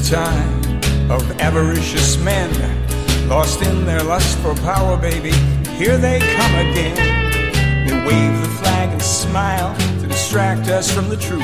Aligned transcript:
the 0.00 0.16
time 0.16 1.10
of 1.10 1.40
avaricious 1.40 2.16
men, 2.18 2.50
lost 3.28 3.62
in 3.62 3.84
their 3.84 4.02
lust 4.02 4.38
for 4.38 4.54
power, 4.56 4.96
baby. 4.96 5.32
Here 5.76 5.96
they 5.96 6.18
come 6.18 6.54
again. 6.54 6.96
They 7.86 7.94
wave 8.06 8.42
the 8.42 8.48
flag 8.60 8.90
and 8.90 9.02
smile 9.02 9.76
to 10.00 10.06
distract 10.06 10.68
us 10.68 10.90
from 10.90 11.08
the 11.08 11.16
truth. 11.16 11.42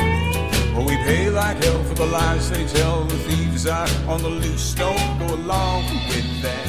Well, 0.75 0.87
we 0.87 0.97
pay 0.97 1.31
like 1.31 1.63
hell 1.63 1.83
for 1.85 1.95
the 1.95 2.07
lies 2.07 2.51
they 2.51 2.67
tell. 2.67 3.05
The 3.05 3.17
thieves 3.17 3.67
are 3.67 3.89
on 4.07 4.23
the 4.23 4.29
loose. 4.29 4.75
Don't 4.75 5.19
go 5.19 5.35
along 5.35 5.85
with 6.09 6.43
that. 6.43 6.67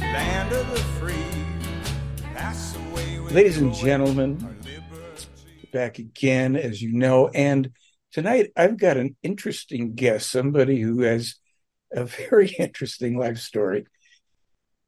Land 0.00 0.52
of 0.52 0.70
the 0.70 0.80
free. 0.98 2.24
Pass 2.34 2.76
away 2.76 3.20
with 3.20 3.32
Ladies 3.32 3.58
and 3.58 3.74
gentlemen, 3.74 4.58
back 5.72 5.98
again, 5.98 6.56
as 6.56 6.82
you 6.82 6.92
know. 6.92 7.28
And 7.28 7.70
tonight 8.12 8.50
I've 8.56 8.76
got 8.76 8.96
an 8.96 9.16
interesting 9.22 9.94
guest, 9.94 10.30
somebody 10.30 10.80
who 10.80 11.02
has 11.02 11.36
a 11.92 12.04
very 12.04 12.48
interesting 12.58 13.18
life 13.18 13.38
story. 13.38 13.86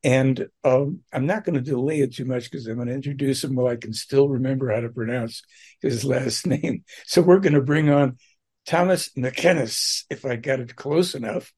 And 0.04 0.48
um, 0.64 1.00
I'm 1.12 1.26
not 1.26 1.44
going 1.44 1.54
to 1.54 1.60
delay 1.60 2.00
it 2.00 2.14
too 2.14 2.24
much 2.24 2.50
because 2.50 2.66
I'm 2.66 2.76
going 2.76 2.88
to 2.88 2.94
introduce 2.94 3.44
him 3.44 3.54
while 3.54 3.68
I 3.68 3.76
can 3.76 3.92
still 3.92 4.28
remember 4.28 4.72
how 4.72 4.80
to 4.80 4.88
pronounce 4.88 5.42
his 5.80 6.04
last 6.04 6.46
name. 6.46 6.84
So 7.06 7.22
we're 7.22 7.38
going 7.38 7.54
to 7.54 7.62
bring 7.62 7.88
on 7.88 8.18
Thomas 8.66 9.10
Mac 9.16 9.36
Aenghais, 9.36 10.04
if 10.10 10.24
I 10.24 10.36
got 10.36 10.60
it 10.60 10.76
close 10.76 11.14
enough. 11.14 11.52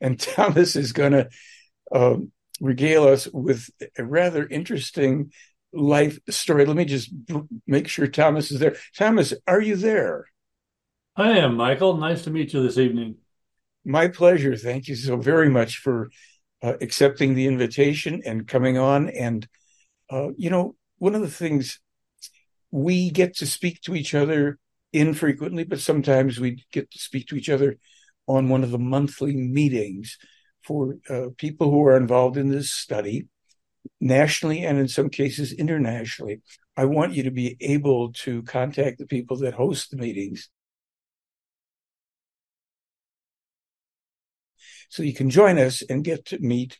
And 0.00 0.18
Thomas 0.20 0.76
is 0.76 0.92
going 0.92 1.12
to 1.12 1.28
um, 1.92 2.32
regale 2.60 3.08
us 3.08 3.26
with 3.32 3.68
a 3.96 4.04
rather 4.04 4.46
interesting 4.46 5.32
life 5.72 6.18
story. 6.30 6.64
Let 6.64 6.76
me 6.76 6.84
just 6.84 7.12
make 7.66 7.88
sure 7.88 8.06
Thomas 8.06 8.50
is 8.50 8.60
there. 8.60 8.76
Thomas, 8.96 9.34
are 9.46 9.60
you 9.60 9.76
there? 9.76 10.26
I 11.18 11.38
am 11.38 11.56
Michael. 11.56 11.96
Nice 11.96 12.22
to 12.22 12.30
meet 12.30 12.52
you 12.52 12.62
this 12.62 12.78
evening. 12.78 13.16
My 13.84 14.06
pleasure. 14.06 14.54
Thank 14.54 14.86
you 14.86 14.94
so 14.94 15.16
very 15.16 15.48
much 15.48 15.78
for 15.78 16.10
uh, 16.62 16.74
accepting 16.80 17.34
the 17.34 17.48
invitation 17.48 18.22
and 18.24 18.46
coming 18.46 18.78
on. 18.78 19.08
And, 19.08 19.48
uh, 20.08 20.28
you 20.36 20.48
know, 20.48 20.76
one 20.98 21.16
of 21.16 21.20
the 21.20 21.30
things 21.30 21.80
we 22.70 23.10
get 23.10 23.36
to 23.38 23.46
speak 23.46 23.80
to 23.80 23.96
each 23.96 24.14
other 24.14 24.60
infrequently, 24.92 25.64
but 25.64 25.80
sometimes 25.80 26.38
we 26.38 26.64
get 26.70 26.88
to 26.92 26.98
speak 27.00 27.26
to 27.28 27.34
each 27.34 27.50
other 27.50 27.78
on 28.28 28.48
one 28.48 28.62
of 28.62 28.70
the 28.70 28.78
monthly 28.78 29.34
meetings 29.34 30.18
for 30.62 30.98
uh, 31.10 31.30
people 31.36 31.68
who 31.68 31.84
are 31.84 31.96
involved 31.96 32.36
in 32.36 32.50
this 32.50 32.70
study, 32.70 33.26
nationally 34.00 34.64
and 34.64 34.78
in 34.78 34.86
some 34.86 35.08
cases 35.08 35.52
internationally. 35.52 36.42
I 36.76 36.84
want 36.84 37.14
you 37.14 37.24
to 37.24 37.32
be 37.32 37.56
able 37.60 38.12
to 38.12 38.44
contact 38.44 38.98
the 38.98 39.06
people 39.06 39.38
that 39.38 39.54
host 39.54 39.90
the 39.90 39.96
meetings 39.96 40.48
so 44.88 45.02
you 45.02 45.14
can 45.14 45.30
join 45.30 45.58
us 45.58 45.82
and 45.82 46.04
get 46.04 46.26
to 46.26 46.38
meet 46.38 46.78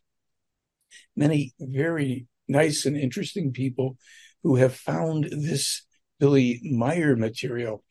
many 1.17 1.55
very 1.61 2.27
nice 2.47 2.87
and 2.87 2.97
interesting 2.97 3.53
people 3.53 3.97
who 4.43 4.57
have 4.57 4.75
found 4.75 5.25
this 5.25 5.83
Billy 6.19 6.61
Meier 6.63 7.17
material. 7.17 7.85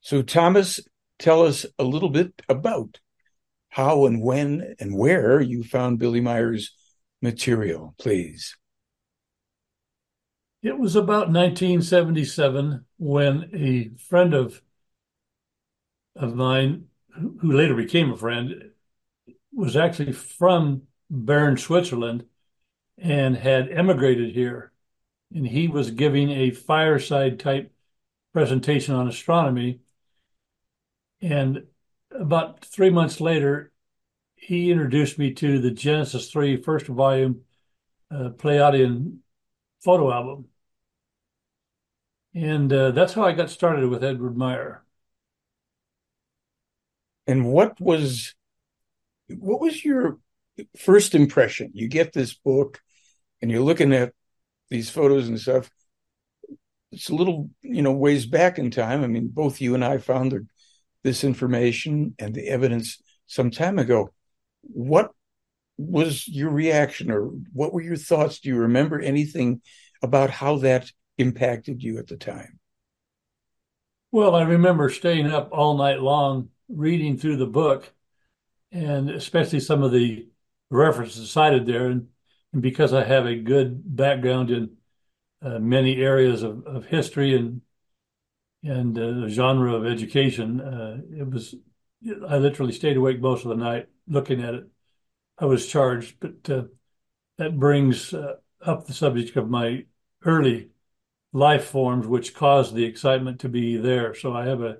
So, 0.00 0.22
Thomas, 0.22 0.80
tell 1.18 1.42
us 1.42 1.66
a 1.78 1.84
little 1.84 2.10
bit 2.10 2.42
about 2.48 3.00
how 3.68 4.06
and 4.06 4.22
when 4.22 4.74
and 4.78 4.96
where 4.96 5.40
you 5.40 5.62
found 5.62 5.98
Billy 5.98 6.20
Meier's 6.20 6.74
material, 7.20 7.94
please. 7.98 8.56
It 10.62 10.78
was 10.78 10.96
about 10.96 11.30
1977 11.30 12.84
when 12.98 13.50
a 13.54 13.96
friend 13.98 14.34
of 14.34 14.62
of 16.16 16.34
mine, 16.34 16.86
who 17.14 17.36
who 17.40 17.52
later 17.52 17.74
became 17.74 18.10
a 18.10 18.16
friend, 18.16 18.70
was 19.56 19.76
actually 19.76 20.12
from 20.12 20.82
Bern, 21.10 21.56
Switzerland, 21.56 22.26
and 22.98 23.36
had 23.36 23.70
emigrated 23.70 24.34
here. 24.34 24.72
And 25.34 25.46
he 25.46 25.66
was 25.66 25.90
giving 25.90 26.30
a 26.30 26.50
fireside 26.50 27.40
type 27.40 27.72
presentation 28.32 28.94
on 28.94 29.08
astronomy. 29.08 29.80
And 31.22 31.64
about 32.10 32.64
three 32.64 32.90
months 32.90 33.20
later, 33.20 33.72
he 34.34 34.70
introduced 34.70 35.18
me 35.18 35.32
to 35.32 35.58
the 35.58 35.70
Genesis 35.70 36.30
3 36.30 36.62
first 36.62 36.86
volume 36.86 37.40
uh, 38.10 38.30
Pleiadian 38.36 39.18
photo 39.82 40.12
album. 40.12 40.46
And 42.34 42.70
uh, 42.70 42.90
that's 42.90 43.14
how 43.14 43.24
I 43.24 43.32
got 43.32 43.48
started 43.48 43.88
with 43.88 44.04
Edward 44.04 44.36
Meier. 44.36 44.84
And 47.26 47.46
what 47.46 47.80
was 47.80 48.35
what 49.28 49.60
was 49.60 49.84
your 49.84 50.18
first 50.76 51.14
impression? 51.14 51.70
You 51.74 51.88
get 51.88 52.12
this 52.12 52.34
book 52.34 52.80
and 53.42 53.50
you're 53.50 53.62
looking 53.62 53.92
at 53.92 54.12
these 54.70 54.90
photos 54.90 55.28
and 55.28 55.40
stuff. 55.40 55.70
It's 56.92 57.10
a 57.10 57.14
little, 57.14 57.50
you 57.62 57.82
know, 57.82 57.92
ways 57.92 58.26
back 58.26 58.58
in 58.58 58.70
time. 58.70 59.02
I 59.02 59.06
mean, 59.06 59.28
both 59.28 59.60
you 59.60 59.74
and 59.74 59.84
I 59.84 59.98
found 59.98 60.32
the, 60.32 60.46
this 61.02 61.24
information 61.24 62.14
and 62.18 62.34
the 62.34 62.48
evidence 62.48 63.02
some 63.26 63.50
time 63.50 63.78
ago. 63.78 64.12
What 64.62 65.10
was 65.76 66.26
your 66.26 66.50
reaction 66.50 67.10
or 67.10 67.30
what 67.52 67.72
were 67.72 67.82
your 67.82 67.96
thoughts? 67.96 68.40
Do 68.40 68.48
you 68.48 68.56
remember 68.56 68.98
anything 68.98 69.60
about 70.02 70.30
how 70.30 70.58
that 70.58 70.90
impacted 71.18 71.82
you 71.82 71.98
at 71.98 72.06
the 72.06 72.16
time? 72.16 72.58
Well, 74.12 74.34
I 74.34 74.42
remember 74.42 74.88
staying 74.88 75.26
up 75.26 75.50
all 75.52 75.76
night 75.76 76.00
long 76.00 76.48
reading 76.68 77.18
through 77.18 77.36
the 77.36 77.46
book, 77.46 77.92
and 78.72 79.10
especially 79.10 79.60
some 79.60 79.82
of 79.82 79.92
the 79.92 80.28
references 80.70 81.30
cited 81.30 81.66
there. 81.66 81.86
And, 81.86 82.08
and 82.52 82.62
because 82.62 82.92
I 82.92 83.04
have 83.04 83.26
a 83.26 83.36
good 83.36 83.96
background 83.96 84.50
in 84.50 84.76
uh, 85.42 85.58
many 85.58 85.96
areas 85.96 86.42
of, 86.42 86.64
of 86.66 86.86
history 86.86 87.36
and 87.36 87.60
and 88.62 88.98
uh, 88.98 89.20
the 89.20 89.28
genre 89.28 89.74
of 89.74 89.86
education, 89.86 90.60
uh, 90.60 90.98
it 91.12 91.30
was 91.30 91.54
I 92.28 92.38
literally 92.38 92.72
stayed 92.72 92.96
awake 92.96 93.20
most 93.20 93.44
of 93.44 93.50
the 93.50 93.56
night 93.56 93.88
looking 94.08 94.42
at 94.42 94.54
it. 94.54 94.66
I 95.38 95.44
was 95.44 95.66
charged, 95.66 96.16
but 96.20 96.50
uh, 96.50 96.64
that 97.38 97.58
brings 97.58 98.12
uh, 98.14 98.36
up 98.64 98.86
the 98.86 98.94
subject 98.94 99.36
of 99.36 99.50
my 99.50 99.84
early 100.24 100.70
life 101.32 101.66
forms, 101.66 102.06
which 102.06 102.34
caused 102.34 102.74
the 102.74 102.84
excitement 102.84 103.40
to 103.40 103.48
be 103.48 103.76
there. 103.76 104.14
So 104.14 104.32
I 104.34 104.46
have 104.46 104.62
a, 104.62 104.78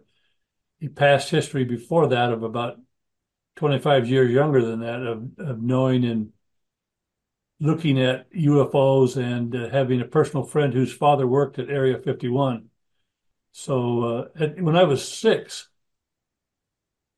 a 0.82 0.88
past 0.88 1.30
history 1.30 1.64
before 1.64 2.08
that 2.08 2.32
of 2.32 2.42
about 2.42 2.78
25 3.56 4.08
years 4.08 4.30
younger 4.30 4.64
than 4.64 4.80
that 4.80 5.02
of, 5.02 5.30
of 5.38 5.62
knowing 5.62 6.04
and 6.04 6.32
looking 7.58 8.00
at 8.00 8.30
UFOs 8.32 9.16
and 9.16 9.54
uh, 9.54 9.68
having 9.70 10.00
a 10.00 10.04
personal 10.04 10.44
friend 10.44 10.72
whose 10.72 10.92
father 10.92 11.26
worked 11.26 11.58
at 11.58 11.70
Area 11.70 11.98
51. 11.98 12.68
So 13.52 14.02
uh, 14.02 14.28
at, 14.38 14.60
when 14.60 14.76
I 14.76 14.84
was 14.84 15.06
six, 15.06 15.68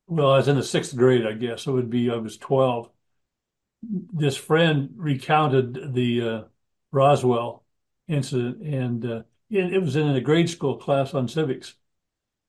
well, 0.07 0.31
I 0.33 0.37
was 0.39 0.49
in 0.49 0.57
the 0.57 0.63
sixth 0.63 0.97
grade, 0.97 1.27
I 1.27 1.33
guess. 1.33 1.67
It 1.67 1.73
would 1.73 1.91
be 1.91 2.11
I 2.11 2.17
was 2.17 2.37
12. 2.39 2.91
This 3.83 4.37
friend 4.37 4.91
recounted 4.97 5.95
the 5.95 6.29
uh, 6.29 6.43
Roswell 6.91 7.65
incident, 8.09 8.63
and 8.63 9.05
uh, 9.05 9.23
it, 9.51 9.75
it 9.75 9.79
was 9.81 9.97
in 9.97 10.09
a 10.09 10.21
grade 10.21 10.49
school 10.49 10.77
class 10.77 11.15
on 11.15 11.29
civics. 11.29 11.75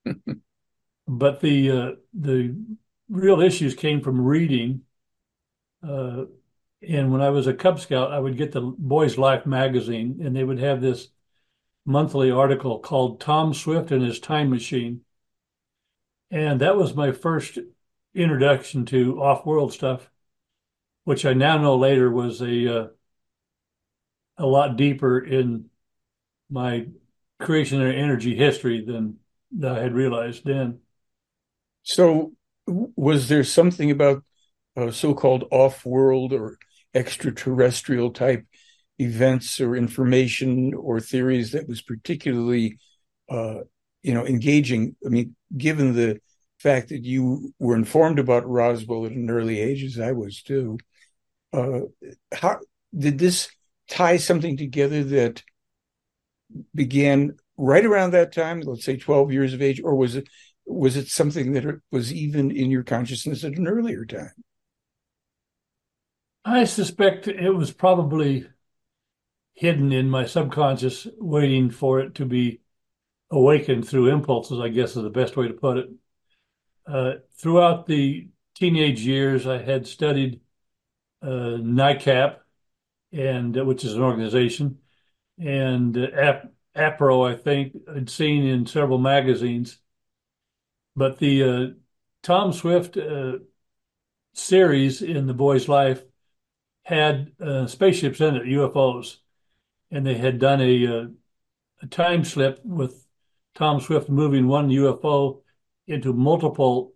but 1.08 1.42
the 1.42 1.72
uh, 1.72 1.92
the 2.14 2.56
real 3.10 3.42
issues 3.42 3.76
came 3.76 4.02
from 4.02 4.22
reading. 4.22 4.82
Uh, 5.88 6.26
and 6.88 7.12
when 7.12 7.22
I 7.22 7.30
was 7.30 7.48
a 7.48 7.54
Cub 7.54 7.80
Scout, 7.80 8.12
I 8.12 8.20
would 8.20 8.38
get 8.38 8.52
the 8.52 8.62
Boys 8.62 9.18
Life 9.18 9.46
magazine, 9.46 10.20
and 10.24 10.36
they 10.36 10.44
would 10.44 10.60
have 10.60 10.82
this 10.82 11.10
monthly 11.86 12.32
article 12.32 12.80
called 12.80 13.20
Tom 13.20 13.54
Swift 13.54 13.92
and 13.92 14.04
His 14.04 14.20
Time 14.20 14.50
Machine. 14.50 15.02
And 16.32 16.62
that 16.62 16.78
was 16.78 16.94
my 16.94 17.12
first 17.12 17.58
introduction 18.14 18.86
to 18.86 19.22
off 19.22 19.46
world 19.46 19.74
stuff, 19.74 20.10
which 21.04 21.26
I 21.26 21.34
now 21.34 21.58
know 21.58 21.78
later 21.78 22.10
was 22.12 22.42
a 22.42 22.82
uh, 22.82 22.88
a 24.38 24.46
lot 24.46 24.78
deeper 24.78 25.20
in 25.20 25.66
my 26.50 26.88
creationary 27.42 27.98
energy 27.98 28.36
history 28.36 28.86
than 28.86 29.18
I 29.64 29.80
had 29.80 29.94
realized 29.94 30.46
then. 30.46 30.80
So, 31.84 32.34
was 32.70 33.30
there 33.30 33.44
something 33.44 33.92
about 33.92 34.24
uh, 34.78 34.92
so-called 34.92 35.46
off-world 35.52 36.34
or 36.34 36.58
extraterrestrial 36.94 38.12
type 38.12 38.46
events 38.98 39.60
or 39.60 39.76
information 39.76 40.74
or 40.74 41.00
theories 41.00 41.52
that 41.52 41.68
was 41.68 41.82
particularly, 41.82 42.78
uh, 43.30 43.60
you 44.04 44.14
know, 44.14 44.26
engaging? 44.26 44.96
I 45.06 45.10
mean, 45.10 45.36
given 45.56 45.94
the 45.94 46.20
fact 46.60 46.90
that 46.90 47.06
you 47.06 47.54
were 47.60 47.76
informed 47.76 48.20
about 48.20 48.48
Roswell 48.48 49.06
at 49.06 49.12
an 49.12 49.30
early 49.30 49.60
age, 49.60 49.84
as 49.84 50.00
I 50.00 50.12
was 50.12 50.42
too, 50.42 50.78
uh, 51.54 51.82
how 52.34 52.60
did 52.98 53.18
this 53.18 53.50
tie 53.90 54.18
something 54.18 54.58
together 54.58 55.04
that 55.04 55.44
began 56.74 57.36
right 57.58 57.86
around 57.86 58.12
that 58.12 58.34
time, 58.34 58.62
let's 58.62 58.86
say 58.86 58.98
12 58.98 59.32
years 59.32 59.54
of 59.54 59.62
age, 59.62 59.82
or 59.84 59.96
was 59.96 60.16
it 60.16 60.28
was 60.70 60.96
it 60.96 61.08
something 61.08 61.54
that 61.54 61.82
was 61.92 62.14
even 62.14 62.52
in 62.52 62.70
your 62.70 62.84
consciousness 62.84 63.44
at 63.44 63.58
an 63.58 63.68
earlier 63.68 64.06
time? 64.06 64.32
I 66.46 66.64
suspect 66.64 67.28
it 67.28 67.50
was 67.50 67.72
probably 67.72 68.48
hidden 69.54 69.92
in 69.92 70.10
my 70.10 70.26
subconscious, 70.26 71.08
waiting 71.18 71.70
for 71.70 72.00
it 72.00 72.16
to 72.16 72.26
be 72.26 72.62
awakened 73.32 73.88
through 73.88 74.08
impulses, 74.08 74.60
I 74.60 74.70
guess 74.70 74.96
is 74.96 75.04
the 75.04 75.10
best 75.10 75.36
way 75.36 75.48
to 75.48 75.54
put 75.54 75.78
it. 75.78 75.90
Uh, 76.88 77.14
throughout 77.38 77.86
the 77.86 78.30
teenage 78.56 79.02
years, 79.02 79.46
I 79.46 79.58
had 79.62 79.86
studied 79.86 80.40
uh, 81.22 81.60
NICAP, 81.60 82.38
and 83.12 83.58
uh, 83.58 83.66
which 83.66 83.84
is 83.84 83.96
an 83.96 84.02
organization, 84.02 84.78
and 85.38 85.98
uh, 85.98 86.42
APRO, 86.76 87.30
I 87.30 87.36
think, 87.36 87.76
I'd 87.94 88.10
seen 88.10 88.46
in 88.46 88.66
several 88.66 88.98
magazines. 88.98 89.80
But 91.00 91.20
the 91.20 91.44
uh, 91.44 91.68
Tom 92.24 92.52
Swift 92.52 92.98
uh, 92.98 93.38
series 94.34 95.02
in 95.02 95.28
The 95.28 95.34
Boy's 95.34 95.70
Life 95.70 96.04
had 96.84 97.32
uh, 97.40 97.68
spaceships 97.68 98.20
in 98.20 98.36
it, 98.36 98.44
UFOs, 98.44 99.20
and 99.90 100.06
they 100.06 100.16
had 100.16 100.40
done 100.40 100.60
a, 100.60 100.88
uh, 100.88 101.06
a 101.82 101.88
time 101.88 102.26
slip 102.26 102.60
with 102.66 103.08
Tom 103.56 103.80
Swift 103.80 104.10
moving 104.10 104.50
one 104.50 104.68
UFO 104.68 105.42
into 105.88 106.12
multiple 106.12 106.96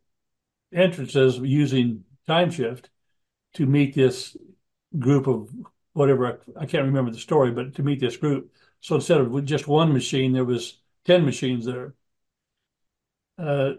entrances 0.73 1.37
using 1.37 2.03
time 2.27 2.51
shift 2.51 2.89
to 3.53 3.65
meet 3.65 3.95
this 3.95 4.35
group 4.99 5.27
of 5.27 5.49
whatever 5.93 6.41
I 6.59 6.65
can't 6.65 6.83
remember 6.83 7.11
the 7.11 7.19
story, 7.19 7.51
but 7.51 7.75
to 7.75 7.83
meet 7.83 8.01
this 8.01 8.17
group. 8.17 8.51
So 8.81 8.95
instead 8.95 9.21
of 9.21 9.45
just 9.45 9.65
one 9.65 9.93
machine, 9.93 10.33
there 10.33 10.43
was 10.43 10.81
ten 11.05 11.23
machines 11.23 11.65
there. 11.65 11.93
Uh, 13.37 13.75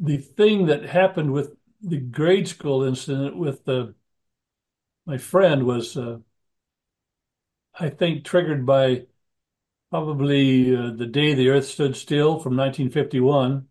the 0.00 0.16
thing 0.16 0.66
that 0.66 0.84
happened 0.84 1.32
with 1.32 1.54
the 1.82 1.98
grade 1.98 2.48
school 2.48 2.82
incident 2.82 3.36
with 3.36 3.64
the 3.64 3.94
my 5.06 5.18
friend 5.18 5.64
was, 5.64 5.96
uh, 5.96 6.18
I 7.78 7.90
think, 7.90 8.24
triggered 8.24 8.64
by 8.64 9.06
probably 9.90 10.76
uh, 10.76 10.90
the 10.90 11.06
day 11.06 11.34
the 11.34 11.48
Earth 11.48 11.66
stood 11.66 11.96
still 11.96 12.38
from 12.38 12.56
1951, 12.56 13.66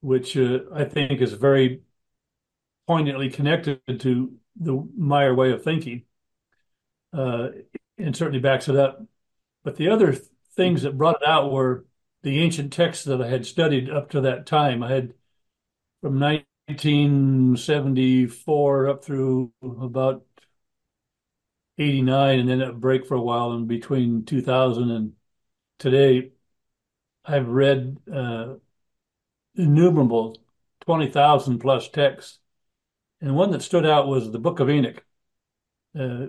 which 0.00 0.36
uh, 0.36 0.60
I 0.72 0.84
think 0.84 1.20
is 1.20 1.32
very 1.34 1.82
poignantly 2.86 3.30
connected 3.30 3.80
to 4.00 4.34
the 4.56 4.88
Meier 4.96 5.34
way 5.34 5.52
of 5.52 5.62
thinking, 5.62 6.04
uh, 7.12 7.48
and 7.98 8.16
certainly 8.16 8.40
backs 8.40 8.68
it 8.68 8.76
up. 8.76 9.02
But 9.62 9.76
the 9.76 9.88
other 9.90 10.14
things 10.56 10.82
that 10.82 10.96
brought 10.96 11.22
it 11.22 11.28
out 11.28 11.52
were 11.52 11.84
the 12.24 12.40
ancient 12.40 12.72
texts 12.72 13.04
that 13.04 13.22
I 13.22 13.28
had 13.28 13.46
studied 13.46 13.88
up 13.90 14.10
to 14.10 14.20
that 14.22 14.46
time. 14.46 14.82
I 14.82 14.90
had 14.90 15.14
from 16.00 16.18
1974 16.18 18.88
up 18.88 19.04
through 19.04 19.52
about 19.62 20.24
89 21.76 22.38
and 22.40 22.48
then 22.48 22.62
a 22.62 22.72
break 22.72 23.06
for 23.06 23.14
a 23.14 23.20
while 23.20 23.52
in 23.52 23.66
between 23.66 24.24
2000 24.24 24.90
and 24.90 25.12
today. 25.78 26.30
I've 27.26 27.48
read 27.48 27.98
uh, 28.12 28.54
innumerable 29.54 30.36
20,000 30.80 31.58
plus 31.58 31.88
texts. 31.90 32.38
And 33.20 33.36
one 33.36 33.50
that 33.50 33.62
stood 33.62 33.86
out 33.86 34.08
was 34.08 34.30
the 34.30 34.38
book 34.38 34.60
of 34.60 34.70
enoch 34.70 35.04
uh, 35.98 36.26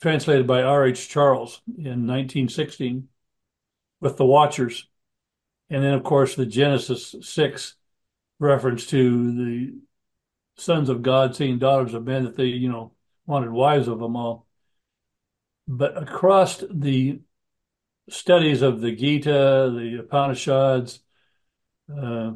translated 0.00 0.46
by 0.46 0.62
r.h 0.62 1.08
charles 1.08 1.60
in 1.66 2.06
1916 2.06 3.08
with 4.00 4.16
the 4.16 4.24
watchers 4.24 4.88
and 5.72 5.82
then 5.82 5.94
of 5.94 6.04
course 6.04 6.36
the 6.36 6.46
genesis 6.46 7.16
6 7.20 7.74
reference 8.38 8.86
to 8.86 9.32
the 9.32 9.74
sons 10.56 10.88
of 10.88 11.02
God 11.02 11.34
seeing 11.34 11.58
daughters 11.58 11.94
of 11.94 12.04
men 12.04 12.24
that 12.24 12.36
they, 12.36 12.44
you 12.46 12.68
know, 12.68 12.92
wanted 13.26 13.50
wives 13.50 13.88
of 13.88 13.98
them 13.98 14.16
all. 14.16 14.46
But 15.68 16.00
across 16.00 16.62
the 16.70 17.20
studies 18.08 18.62
of 18.62 18.80
the 18.80 18.92
Gita, 18.92 19.72
the 19.74 19.98
Upanishads, 20.00 21.00
uh, 21.94 22.32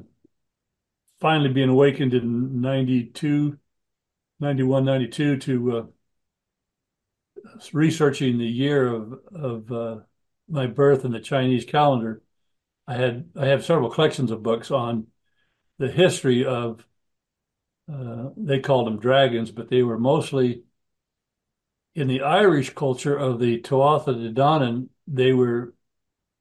finally 1.21 1.53
being 1.53 1.69
awakened 1.69 2.15
in 2.15 2.61
92, 2.61 3.59
91, 4.41 4.85
92 4.85 5.37
to 5.39 5.77
uh, 5.77 5.85
researching 7.73 8.39
the 8.39 8.47
year 8.47 8.87
of, 8.87 9.19
of 9.35 9.73
uh, 9.73 9.97
my 10.49 10.67
birth 10.67 11.05
in 11.05 11.13
the 11.13 11.21
Chinese 11.21 11.65
calendar. 11.65 12.23
I 12.89 12.95
had 12.95 13.31
I 13.37 13.47
have 13.47 13.65
several 13.65 13.91
collections 13.91 14.31
of 14.31 14.43
books 14.43 14.71
on 14.71 15.09
the 15.79 15.91
history 15.91 16.45
of 16.45 16.87
uh, 17.93 18.31
they 18.37 18.61
called 18.61 18.87
them 18.87 18.99
dragons, 18.99 19.51
but 19.51 19.69
they 19.69 19.83
were 19.83 19.99
mostly 19.99 20.65
in 21.95 22.09
the 22.09 22.23
Irish 22.23 22.75
culture 22.75 23.17
of 23.17 23.39
the 23.39 23.61
Tuatha 23.61 24.13
De 24.15 24.33
Danann. 24.33 24.89
They 25.07 25.33
were 25.33 25.75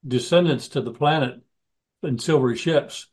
descendants 0.07 0.67
to 0.69 0.81
the 0.81 0.93
planet 0.93 1.41
in 2.03 2.19
silvery 2.19 2.57
ships, 2.57 3.07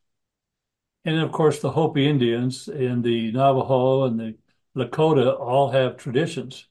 and 1.04 1.18
of 1.18 1.32
course 1.32 1.60
the 1.60 1.72
Hopi 1.72 2.08
Indians 2.08 2.68
and 2.68 3.02
the 3.04 3.32
Navajo 3.32 4.04
and 4.04 4.18
the 4.18 4.36
Lakota 4.76 5.38
all 5.38 5.70
have 5.70 5.96
traditions. 5.96 6.66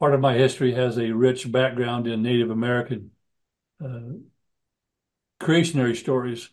Part 0.00 0.14
of 0.14 0.20
my 0.20 0.34
history 0.34 0.74
has 0.74 0.98
a 0.98 1.12
rich 1.12 1.50
background 1.50 2.06
in 2.06 2.22
Native 2.22 2.50
American 2.50 3.12
uh, 3.84 4.18
creationary 5.42 5.96
stories 5.96 6.50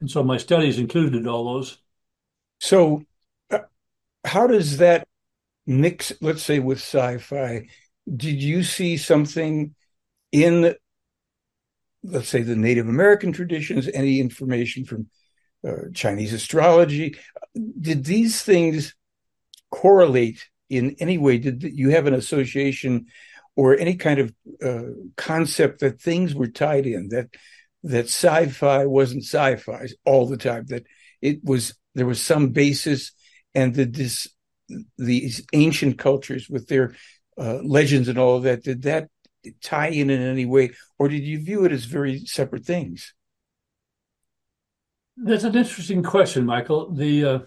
and 0.00 0.10
so 0.10 0.22
my 0.22 0.36
studies 0.36 0.78
included 0.78 1.26
all 1.26 1.54
those. 1.54 1.78
So, 2.60 3.02
uh, 3.50 3.60
how 4.24 4.46
does 4.46 4.78
that 4.78 5.06
mix, 5.66 6.12
let's 6.20 6.42
say, 6.42 6.58
with 6.58 6.78
sci 6.78 7.18
fi? 7.18 7.68
Did 8.14 8.42
you 8.42 8.62
see 8.62 8.96
something 8.96 9.74
in, 10.32 10.74
let's 12.02 12.28
say, 12.28 12.42
the 12.42 12.56
Native 12.56 12.88
American 12.88 13.32
traditions, 13.32 13.88
any 13.92 14.20
information 14.20 14.84
from 14.84 15.08
uh, 15.66 15.90
Chinese 15.94 16.32
astrology? 16.32 17.16
Did 17.54 18.04
these 18.04 18.42
things 18.42 18.94
correlate 19.70 20.48
in 20.70 20.96
any 21.00 21.18
way? 21.18 21.38
Did 21.38 21.62
you 21.62 21.90
have 21.90 22.06
an 22.06 22.14
association 22.14 23.06
or 23.56 23.76
any 23.76 23.96
kind 23.96 24.20
of 24.20 24.32
uh, 24.64 24.92
concept 25.16 25.80
that 25.80 26.00
things 26.00 26.34
were 26.34 26.46
tied 26.46 26.86
in, 26.86 27.08
that 27.08 27.28
that 27.84 28.06
sci-fi 28.06 28.86
wasn't 28.86 29.22
sci-fi 29.22 29.86
all 30.04 30.26
the 30.26 30.36
time 30.36 30.66
that 30.66 30.84
it 31.20 31.42
was 31.44 31.74
there 31.94 32.06
was 32.06 32.20
some 32.20 32.48
basis 32.50 33.12
and 33.54 33.74
the 33.74 33.84
this 33.84 34.28
these 34.98 35.44
ancient 35.52 35.98
cultures 35.98 36.48
with 36.48 36.68
their 36.68 36.94
uh, 37.38 37.58
legends 37.62 38.08
and 38.08 38.18
all 38.18 38.36
of 38.36 38.42
that 38.42 38.62
did 38.62 38.82
that 38.82 39.08
tie 39.62 39.88
in 39.88 40.10
in 40.10 40.20
any 40.20 40.44
way 40.44 40.70
or 40.98 41.08
did 41.08 41.22
you 41.22 41.42
view 41.42 41.64
it 41.64 41.72
as 41.72 41.84
very 41.84 42.20
separate 42.26 42.64
things? 42.64 43.14
That's 45.16 45.44
an 45.44 45.56
interesting 45.56 46.02
question 46.02 46.44
michael. 46.46 46.92
The 46.92 47.24
uh, 47.24 47.38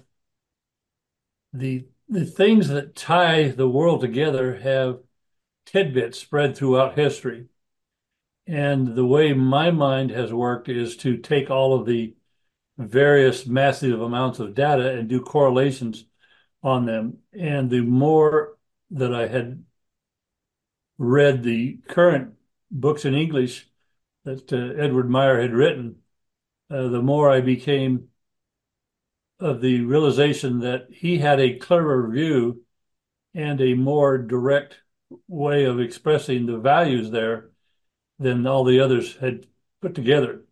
the 1.53 1.85
the 2.09 2.25
things 2.25 2.67
that 2.69 2.95
tie 2.95 3.49
the 3.49 3.69
world 3.69 4.01
together 4.01 4.55
have 4.57 4.99
tidbits 5.65 6.19
spread 6.19 6.57
throughout 6.57 6.97
history 6.97 7.45
and 8.47 8.95
the 8.95 9.05
way 9.05 9.33
my 9.33 9.71
mind 9.71 10.11
has 10.11 10.33
worked 10.33 10.69
is 10.69 10.97
to 10.97 11.17
take 11.17 11.49
all 11.49 11.73
of 11.73 11.85
the 11.85 12.15
various 12.77 13.45
massive 13.45 14.01
amounts 14.01 14.39
of 14.39 14.55
data 14.55 14.97
and 14.97 15.07
do 15.07 15.21
correlations 15.21 16.05
on 16.63 16.85
them. 16.85 17.17
And 17.33 17.69
the 17.69 17.81
more 17.81 18.57
that 18.91 19.13
I 19.13 19.27
had 19.27 19.63
read 20.97 21.43
the 21.43 21.79
current 21.87 22.33
books 22.69 23.05
in 23.05 23.13
English 23.13 23.69
that 24.23 24.51
uh, 24.51 24.81
Edward 24.81 25.09
Meier 25.09 25.41
had 25.41 25.53
written, 25.53 25.97
uh, 26.69 26.87
the 26.87 27.01
more 27.01 27.29
I 27.29 27.41
became 27.41 28.07
of 29.39 29.61
the 29.61 29.81
realization 29.81 30.59
that 30.59 30.87
he 30.91 31.17
had 31.17 31.39
a 31.39 31.57
clearer 31.57 32.07
view 32.09 32.63
and 33.33 33.59
a 33.59 33.73
more 33.73 34.17
direct 34.17 34.77
way 35.27 35.65
of 35.65 35.79
expressing 35.79 36.45
the 36.45 36.57
values 36.57 37.09
there 37.09 37.50
than 38.21 38.45
all 38.45 38.63
the 38.63 38.79
others 38.79 39.17
had 39.17 39.47
put 39.81 39.95
together. 39.95 40.43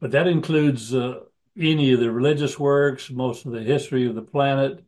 But 0.00 0.12
that 0.12 0.28
includes 0.28 0.94
uh, 0.94 1.20
any 1.58 1.92
of 1.92 2.00
the 2.00 2.10
religious 2.10 2.58
works, 2.58 3.10
most 3.10 3.44
of 3.44 3.52
the 3.52 3.62
history 3.62 4.06
of 4.06 4.14
the 4.14 4.22
planet. 4.22 4.84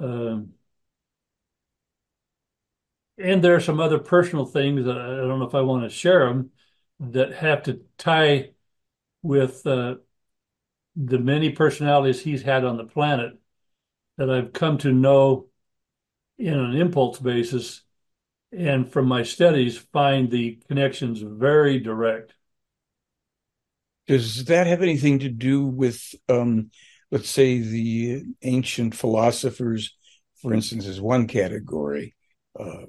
Um, 0.00 0.54
and 3.16 3.42
there 3.42 3.54
are 3.54 3.60
some 3.60 3.80
other 3.80 3.98
personal 3.98 4.44
things 4.44 4.84
that 4.84 4.98
I 4.98 5.16
don't 5.16 5.38
know 5.38 5.46
if 5.46 5.54
I 5.54 5.60
want 5.60 5.84
to 5.84 5.90
share 5.90 6.26
them 6.26 6.50
that 7.00 7.34
have 7.34 7.62
to 7.64 7.80
tie 7.96 8.50
with 9.22 9.66
uh, 9.66 9.96
the 10.96 11.18
many 11.18 11.50
personalities 11.50 12.20
he's 12.20 12.42
had 12.42 12.64
on 12.64 12.76
the 12.76 12.84
planet 12.84 13.38
that 14.16 14.30
I've 14.30 14.52
come 14.52 14.78
to 14.78 14.92
know 14.92 15.46
in 16.38 16.54
an 16.54 16.74
impulse 16.74 17.18
basis 17.18 17.82
and 18.52 18.90
from 18.90 19.06
my 19.06 19.22
studies 19.22 19.76
find 19.92 20.30
the 20.30 20.58
connections 20.68 21.20
very 21.20 21.78
direct. 21.80 22.34
Does 24.06 24.46
that 24.46 24.66
have 24.66 24.82
anything 24.82 25.18
to 25.18 25.28
do 25.28 25.66
with, 25.66 26.14
um, 26.28 26.70
let's 27.10 27.28
say, 27.28 27.58
the 27.58 28.22
ancient 28.42 28.94
philosophers, 28.94 29.94
for 30.40 30.54
instance, 30.54 30.86
is 30.86 31.00
one 31.00 31.26
category, 31.26 32.14
uh, 32.58 32.86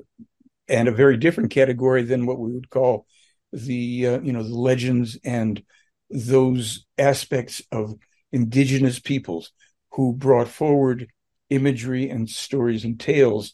and 0.70 0.88
a 0.88 0.94
very 0.94 1.18
different 1.18 1.52
category 1.52 2.04
than 2.04 2.26
what 2.26 2.40
we 2.40 2.54
would 2.54 2.70
call 2.70 3.06
the, 3.52 4.08
uh, 4.08 4.22
you 4.22 4.32
know, 4.32 4.44
the 4.44 4.56
legends 4.56 5.18
and 5.26 5.62
those 6.10 6.86
aspects 6.98 7.62
of 7.72 7.96
indigenous 8.32 9.00
peoples 9.00 9.52
who 9.92 10.14
brought 10.14 10.48
forward 10.48 11.08
imagery 11.50 12.10
and 12.10 12.30
stories 12.30 12.86
and 12.86 13.00
tales 13.00 13.54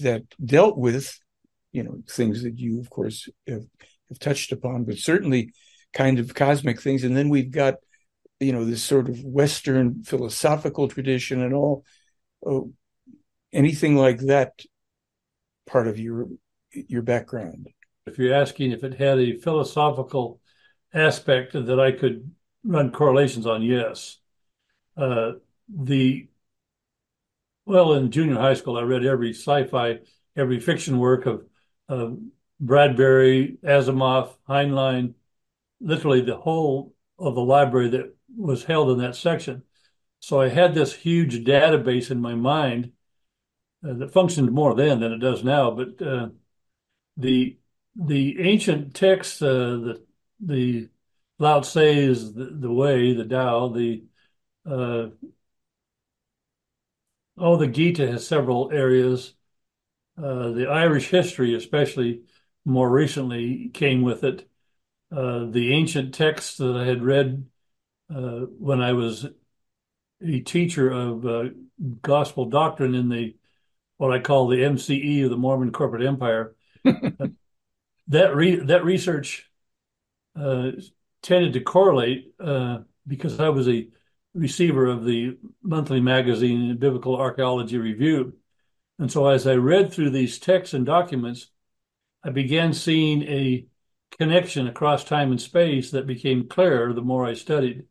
that 0.00 0.22
dealt 0.44 0.76
with, 0.76 1.18
you 1.72 1.82
know, 1.82 2.02
things 2.08 2.42
that 2.42 2.58
you, 2.58 2.80
of 2.80 2.90
course, 2.90 3.28
have, 3.46 3.64
have 4.08 4.18
touched 4.18 4.52
upon, 4.52 4.84
but 4.84 4.98
certainly 4.98 5.52
kind 5.92 6.18
of 6.18 6.34
cosmic 6.34 6.80
things. 6.80 7.04
And 7.04 7.16
then 7.16 7.28
we've 7.28 7.50
got, 7.50 7.74
you 8.38 8.52
know, 8.52 8.64
this 8.64 8.82
sort 8.82 9.08
of 9.08 9.22
Western 9.22 10.02
philosophical 10.02 10.88
tradition 10.88 11.42
and 11.42 11.54
all. 11.54 11.84
Oh, 12.44 12.72
anything 13.52 13.96
like 13.96 14.18
that 14.20 14.60
part 15.66 15.86
of 15.86 15.98
your 15.98 16.26
your 16.72 17.02
background? 17.02 17.68
If 18.06 18.18
you're 18.18 18.34
asking 18.34 18.72
if 18.72 18.82
it 18.82 18.94
had 18.94 19.18
a 19.18 19.36
philosophical 19.36 20.40
aspect 20.94 21.52
that 21.52 21.78
I 21.78 21.92
could 21.92 22.30
run 22.64 22.90
correlations 22.92 23.46
on, 23.46 23.62
yes. 23.62 24.16
Uh, 24.96 25.32
the 25.68 26.28
well, 27.66 27.94
in 27.94 28.10
junior 28.10 28.34
high 28.34 28.54
school, 28.54 28.76
I 28.76 28.82
read 28.82 29.04
every 29.04 29.30
sci-fi, 29.30 30.00
every 30.36 30.58
fiction 30.58 30.98
work 30.98 31.26
of, 31.26 31.44
of 31.90 32.18
Bradbury, 32.60 33.58
Asimov, 33.64 34.34
Heinlein, 34.48 35.14
literally 35.80 36.20
the 36.20 36.36
whole 36.36 36.94
of 37.18 37.34
the 37.34 37.40
library 37.40 37.88
that 37.90 38.14
was 38.36 38.64
held 38.64 38.90
in 38.90 38.98
that 38.98 39.16
section. 39.16 39.64
So 40.20 40.40
I 40.40 40.48
had 40.48 40.74
this 40.74 40.94
huge 40.94 41.44
database 41.44 42.10
in 42.10 42.20
my 42.20 42.34
mind 42.34 42.92
uh, 43.86 43.94
that 43.94 44.12
functioned 44.12 44.52
more 44.52 44.74
then 44.74 45.00
than 45.00 45.12
it 45.12 45.18
does 45.18 45.42
now. 45.42 45.70
But 45.72 46.00
uh, 46.00 46.28
the 47.16 47.58
the 47.96 48.40
ancient 48.40 48.94
texts, 48.94 49.42
uh, 49.42 49.48
the 49.48 50.04
the 50.38 50.88
Lao 51.38 51.60
Tse 51.60 52.04
is 52.04 52.34
the, 52.34 52.44
the 52.44 52.70
way, 52.72 53.14
the 53.14 53.24
Tao, 53.24 53.68
the 53.68 54.04
uh, 54.64 55.08
oh, 57.36 57.56
the 57.56 57.66
Gita 57.66 58.06
has 58.06 58.26
several 58.26 58.70
areas. 58.70 59.34
Uh, 60.22 60.50
the 60.50 60.66
Irish 60.68 61.08
history, 61.08 61.54
especially 61.54 62.22
more 62.64 62.90
recently, 62.90 63.70
came 63.72 64.02
with 64.02 64.24
it. 64.24 64.48
Uh, 65.10 65.46
the 65.46 65.72
ancient 65.72 66.14
texts 66.14 66.58
that 66.58 66.76
I 66.76 66.84
had 66.84 67.02
read 67.02 67.46
uh, 68.14 68.40
when 68.58 68.80
I 68.80 68.92
was 68.92 69.26
a 70.22 70.40
teacher 70.40 70.90
of 70.90 71.26
uh, 71.26 71.44
gospel 72.02 72.46
doctrine 72.46 72.94
in 72.94 73.08
the 73.08 73.36
what 73.96 74.12
I 74.12 74.18
call 74.18 74.48
the 74.48 74.62
MCE 74.62 75.24
of 75.24 75.30
the 75.30 75.36
Mormon 75.36 75.72
Corporate 75.72 76.06
Empire. 76.06 76.54
that 76.84 78.34
re- 78.34 78.64
that 78.64 78.84
research 78.84 79.50
uh, 80.36 80.72
tended 81.22 81.52
to 81.54 81.60
correlate 81.60 82.32
uh, 82.40 82.78
because 83.06 83.40
I 83.40 83.48
was 83.50 83.68
a 83.68 83.88
receiver 84.34 84.86
of 84.86 85.04
the 85.04 85.38
monthly 85.62 86.00
magazine 86.00 86.76
Biblical 86.76 87.16
Archaeology 87.16 87.78
Review. 87.78 88.34
And 89.00 89.10
so 89.10 89.28
as 89.28 89.46
I 89.46 89.54
read 89.54 89.90
through 89.90 90.10
these 90.10 90.38
texts 90.38 90.74
and 90.74 90.84
documents, 90.84 91.50
I 92.22 92.28
began 92.28 92.74
seeing 92.74 93.22
a 93.22 93.64
connection 94.18 94.68
across 94.68 95.04
time 95.04 95.30
and 95.30 95.40
space 95.40 95.90
that 95.92 96.06
became 96.06 96.48
clearer 96.48 96.92
the 96.92 97.00
more 97.00 97.24
I 97.24 97.32
studied, 97.32 97.86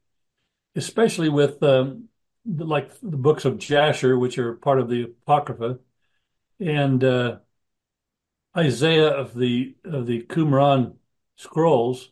especially 0.76 1.28
with 1.30 1.64
um, 1.64 2.10
the, 2.46 2.64
like 2.64 2.92
the 3.00 3.18
books 3.18 3.44
of 3.44 3.58
Jasher, 3.58 4.20
which 4.20 4.38
are 4.38 4.54
part 4.54 4.80
of 4.80 4.88
the 4.88 5.06
Apocrypha, 5.06 5.80
and 6.60 7.04
uh, 7.04 7.38
Isaiah 8.56 9.10
of 9.10 9.34
the 9.34 9.76
of 9.84 10.06
the 10.06 10.22
Qumran 10.22 10.94
scrolls, 11.38 12.12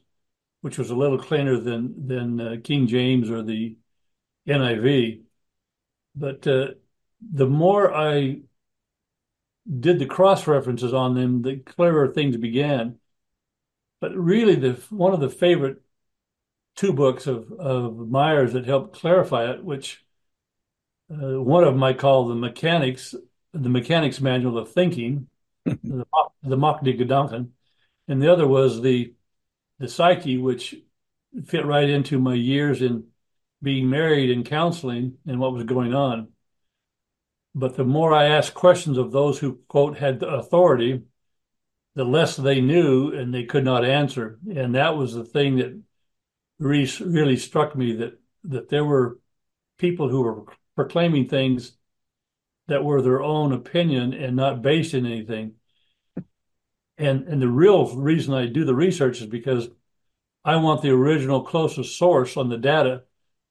which 0.62 0.80
was 0.80 0.90
a 0.90 0.96
little 0.96 1.20
cleaner 1.20 1.60
than 1.60 2.08
than 2.08 2.42
uh, 2.42 2.56
King 2.64 2.88
James 2.88 3.30
or 3.30 3.44
the 3.44 3.78
NIV. 4.48 5.22
But 6.16 6.48
uh, 6.48 6.70
the 7.22 7.48
more 7.48 7.94
I 7.94 8.40
did 9.80 10.00
the 10.00 10.06
cross 10.06 10.48
references 10.48 10.94
on 10.94 11.14
them, 11.14 11.42
the 11.42 11.58
clearer 11.58 12.08
things 12.08 12.38
began. 12.38 13.00
But 14.00 14.16
really, 14.16 14.56
the 14.56 14.74
one 14.90 15.14
of 15.14 15.20
the 15.20 15.30
favorite 15.30 15.82
two 16.76 16.94
books 16.94 17.28
of 17.28 17.52
of 17.54 17.98
Meier's 18.10 18.54
that 18.54 18.66
helped 18.66 18.96
clarify 18.96 19.52
it, 19.52 19.64
which 19.64 20.06
uh, 21.12 21.42
one 21.42 21.64
of 21.64 21.74
them 21.74 21.84
I 21.84 21.94
call 21.94 22.28
the 22.28 22.36
mechanics, 22.36 23.16
the 23.54 23.70
mechanics 23.70 24.22
manual 24.22 24.58
of 24.58 24.72
thinking, 24.72 25.28
the, 25.66 26.06
the 26.44 26.58
Gedanken, 26.58 27.50
and 28.08 28.22
the 28.22 28.32
other 28.32 28.48
was 28.48 28.82
the 28.82 29.14
the 29.80 29.88
psyche, 29.88 30.38
which 30.38 30.76
fit 31.46 31.66
right 31.66 31.90
into 31.90 32.20
my 32.20 32.34
years 32.34 32.82
in 32.82 33.06
being 33.62 33.90
married 33.90 34.32
and 34.32 34.46
counseling 34.46 35.18
and 35.26 35.40
what 35.40 35.54
was 35.54 35.64
going 35.64 35.94
on. 35.94 36.30
But 37.58 37.76
the 37.76 37.84
more 37.84 38.14
I 38.14 38.26
asked 38.26 38.54
questions 38.54 39.00
of 39.00 39.12
those 39.12 39.40
who, 39.40 39.60
quote, 39.68 39.98
had 39.98 40.20
the 40.20 40.28
authority, 40.28 41.02
the 41.96 42.04
less 42.04 42.36
they 42.36 42.62
knew 42.62 43.12
and 43.12 43.34
they 43.34 43.46
could 43.46 43.66
not 43.66 43.84
answer. 43.84 44.38
And 44.56 44.76
that 44.76 44.96
was 44.96 45.16
the 45.16 45.24
thing 45.24 45.56
that 45.56 45.82
really, 46.60 46.88
really 47.04 47.36
struck 47.36 47.76
me 47.76 47.94
that, 47.94 48.20
that 48.44 48.70
there 48.70 48.86
were 48.86 49.18
people 49.80 50.08
who 50.08 50.22
were 50.22 50.44
proclaiming 50.76 51.28
things 51.28 51.76
that 52.68 52.84
were 52.84 53.02
their 53.02 53.24
own 53.24 53.54
opinion 53.54 54.14
and 54.14 54.36
not 54.36 54.62
based 54.62 54.94
in 54.94 55.08
anything. 55.08 55.54
And, 57.00 57.28
and 57.28 57.42
the 57.42 57.50
real 57.50 57.96
reason 57.96 58.36
I 58.36 58.46
do 58.46 58.66
the 58.66 58.76
research 58.76 59.20
is 59.20 59.28
because 59.28 59.68
I 60.46 60.58
want 60.58 60.84
the 60.84 60.92
original 60.92 61.42
closest 61.42 61.98
source 61.98 62.38
on 62.38 62.50
the 62.50 62.58
data 62.58 63.02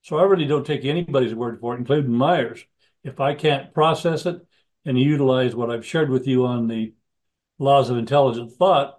so 0.07 0.19
I 0.19 0.23
really 0.23 0.47
don't 0.47 0.65
take 0.65 0.85
anybody's 0.85 1.35
word 1.35 1.59
for 1.59 1.75
it, 1.75 1.79
including 1.79 2.13
Meier. 2.13 2.55
If 3.07 3.21
I 3.21 3.35
can't 3.35 3.73
process 3.73 4.27
it 4.27 4.45
and 4.85 4.99
utilize 4.99 5.55
what 5.55 5.71
I've 5.71 5.87
shared 5.87 6.11
with 6.11 6.27
you 6.27 6.45
on 6.45 6.67
the 6.67 6.93
laws 7.57 7.89
of 7.89 7.99
intelligent 7.99 8.53
thought, 8.53 8.99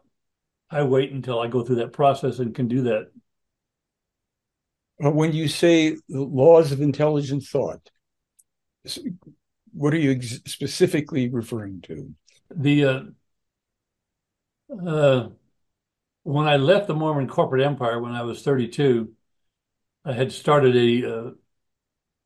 I 0.70 0.84
wait 0.84 1.12
until 1.12 1.42
I 1.42 1.48
go 1.48 1.62
through 1.62 1.76
that 1.78 1.92
process 1.92 2.40
and 2.40 2.56
can 2.56 2.70
do 2.70 2.84
that. 2.84 3.12
When 5.00 5.34
you 5.34 5.50
say 5.50 5.98
the 6.08 6.22
laws 6.22 6.72
of 6.72 6.80
intelligent 6.82 7.44
thought, 7.44 7.82
what 9.74 9.94
are 9.94 9.98
you 9.98 10.22
specifically 10.22 11.28
referring 11.28 11.82
to? 11.82 12.10
The 12.50 12.86
uh, 12.86 13.02
uh, 14.88 15.30
when 16.24 16.48
I 16.48 16.56
left 16.56 16.88
the 16.88 16.96
Mormon 16.96 17.28
corporate 17.28 17.66
empire 17.66 18.02
when 18.02 18.14
I 18.14 18.24
was 18.24 18.42
32, 18.42 19.12
I 20.06 20.14
had 20.14 20.32
started 20.32 20.78
a 20.78 21.14
uh, 21.14 21.32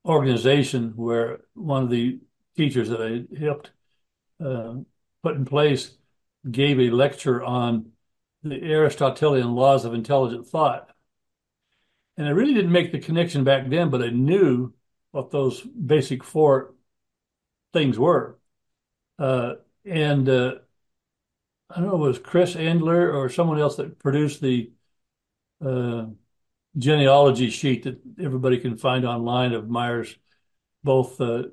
organization 0.06 0.94
where 0.96 1.42
one 1.54 1.84
of 1.84 1.90
the 1.90 2.20
teachers 2.58 2.90
that 2.90 3.02
I 3.02 3.40
helped 3.40 3.72
uh, 4.44 4.76
put 5.24 5.36
in 5.36 5.46
place 5.46 5.96
gave 6.50 6.80
a 6.80 6.90
lecture 6.90 7.44
on 7.44 7.92
the 8.44 8.64
Aristotelian 8.64 9.54
laws 9.54 9.86
of 9.86 9.94
intelligent 9.94 10.48
thought. 10.48 10.90
And 12.18 12.28
I 12.28 12.32
really 12.32 12.54
didn't 12.54 12.72
make 12.72 12.92
the 12.92 13.00
connection 13.00 13.44
back 13.44 13.70
then, 13.70 13.90
but 13.90 14.02
I 14.02 14.10
knew 14.10 14.74
what 15.12 15.32
those 15.32 15.62
basic 15.62 16.24
four 16.24 16.74
things 17.74 17.98
were. 18.00 18.40
Uh, 19.20 19.56
and 19.86 20.28
uh, 20.28 20.56
I 21.70 21.80
don't 21.80 21.88
know, 21.90 22.04
it 22.04 22.08
was 22.08 22.20
Chris 22.20 22.56
Endler 22.56 23.14
or 23.14 23.30
someone 23.30 23.60
else 23.60 23.76
that 23.78 24.00
produced 24.00 24.42
the 24.42 24.72
uh, 25.64 26.06
genealogy 26.78 27.50
sheet 27.50 27.84
that 27.84 28.00
everybody 28.20 28.58
can 28.60 28.78
find 28.78 29.06
online 29.06 29.54
of 29.54 29.70
Meier's, 29.70 30.16
both 30.84 31.20
uh, 31.20 31.44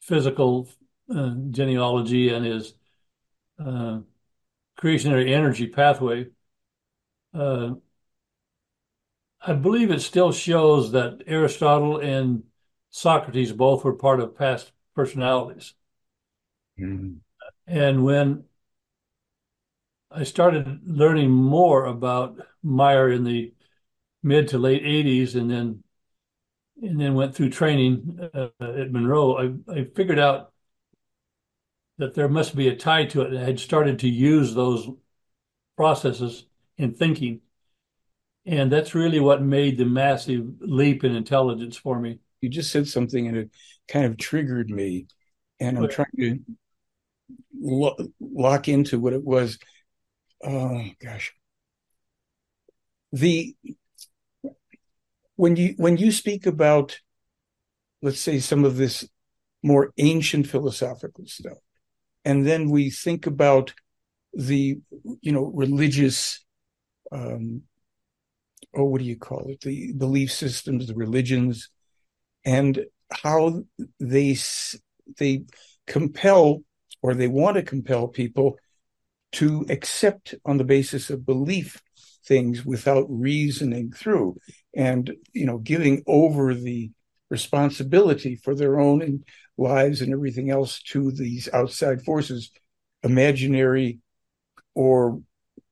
physical 0.00 0.68
uh, 1.14 1.34
genealogy 1.50 2.30
and 2.30 2.46
his 2.46 2.74
uh, 3.58 4.00
creationary 4.78 5.30
energy 5.30 5.66
pathway. 5.66 6.26
Uh, 7.34 7.72
I 9.44 9.54
believe 9.54 9.90
it 9.90 10.00
still 10.00 10.32
shows 10.32 10.92
that 10.92 11.22
Aristotle 11.26 11.98
and 11.98 12.44
Socrates 12.90 13.52
both 13.52 13.84
were 13.84 13.94
part 13.94 14.20
of 14.20 14.36
past 14.36 14.72
personalities. 14.94 15.74
Mm-hmm. 16.78 17.14
And 17.66 18.04
when 18.04 18.44
I 20.10 20.24
started 20.24 20.80
learning 20.84 21.30
more 21.30 21.86
about 21.86 22.38
Meier 22.62 23.10
in 23.10 23.24
the 23.24 23.52
mid 24.22 24.48
to 24.48 24.58
late 24.58 24.84
80s 24.84 25.34
and 25.34 25.50
then 25.50 25.82
and 26.82 27.00
then 27.00 27.14
went 27.14 27.34
through 27.34 27.50
training 27.50 28.18
uh, 28.34 28.48
at 28.60 28.90
Monroe, 28.90 29.36
I, 29.68 29.72
I 29.72 29.84
figured 29.84 30.18
out 30.18 30.52
that 31.98 32.14
there 32.14 32.28
must 32.28 32.56
be 32.56 32.68
a 32.68 32.76
tie 32.76 33.04
to 33.06 33.22
it. 33.22 33.40
I 33.40 33.44
had 33.44 33.60
started 33.60 34.00
to 34.00 34.08
use 34.08 34.54
those 34.54 34.88
processes 35.76 36.46
in 36.76 36.94
thinking. 36.94 37.40
And 38.44 38.72
that's 38.72 38.94
really 38.94 39.20
what 39.20 39.42
made 39.42 39.78
the 39.78 39.84
massive 39.84 40.46
leap 40.60 41.04
in 41.04 41.14
intelligence 41.14 41.76
for 41.76 42.00
me. 42.00 42.18
You 42.40 42.48
just 42.48 42.72
said 42.72 42.88
something 42.88 43.28
and 43.28 43.36
it 43.36 43.50
kind 43.86 44.04
of 44.04 44.16
triggered 44.16 44.68
me. 44.68 45.06
And 45.60 45.78
I'm 45.78 45.88
trying 45.88 46.06
to 46.18 46.40
lo- 47.56 47.96
lock 48.20 48.66
into 48.68 48.98
what 48.98 49.12
it 49.12 49.22
was. 49.22 49.58
Oh 50.42 50.84
gosh. 51.00 51.32
The 53.12 53.54
when 55.42 55.56
you 55.56 55.74
when 55.76 55.96
you 55.96 56.12
speak 56.12 56.46
about 56.46 57.00
let's 58.00 58.20
say 58.20 58.38
some 58.38 58.64
of 58.64 58.76
this 58.76 59.08
more 59.60 59.92
ancient 59.98 60.46
philosophical 60.46 61.26
stuff 61.26 61.58
and 62.24 62.46
then 62.46 62.70
we 62.70 62.90
think 62.90 63.26
about 63.26 63.74
the 64.32 64.78
you 65.20 65.32
know 65.32 65.50
religious 65.52 66.44
um 67.10 67.62
oh 68.76 68.84
what 68.84 69.00
do 69.00 69.04
you 69.04 69.18
call 69.18 69.44
it? 69.48 69.60
The 69.62 69.92
belief 69.94 70.30
systems 70.30 70.86
the 70.86 70.94
religions 70.94 71.70
and 72.44 72.86
how 73.10 73.64
they 73.98 74.36
they 75.18 75.44
compel 75.88 76.62
or 77.02 77.14
they 77.14 77.26
want 77.26 77.56
to 77.56 77.64
compel 77.74 78.06
people 78.06 78.58
to 79.32 79.66
accept 79.68 80.36
on 80.44 80.58
the 80.58 80.70
basis 80.76 81.10
of 81.10 81.26
belief 81.26 81.82
things 82.24 82.64
without 82.64 83.06
reasoning 83.08 83.92
through 83.92 84.36
and 84.74 85.12
you 85.32 85.46
know 85.46 85.58
giving 85.58 86.02
over 86.06 86.54
the 86.54 86.90
responsibility 87.30 88.36
for 88.36 88.54
their 88.54 88.78
own 88.78 89.24
lives 89.58 90.00
and 90.00 90.12
everything 90.12 90.50
else 90.50 90.82
to 90.82 91.10
these 91.10 91.48
outside 91.52 92.02
forces 92.02 92.50
imaginary 93.02 93.98
or 94.74 95.20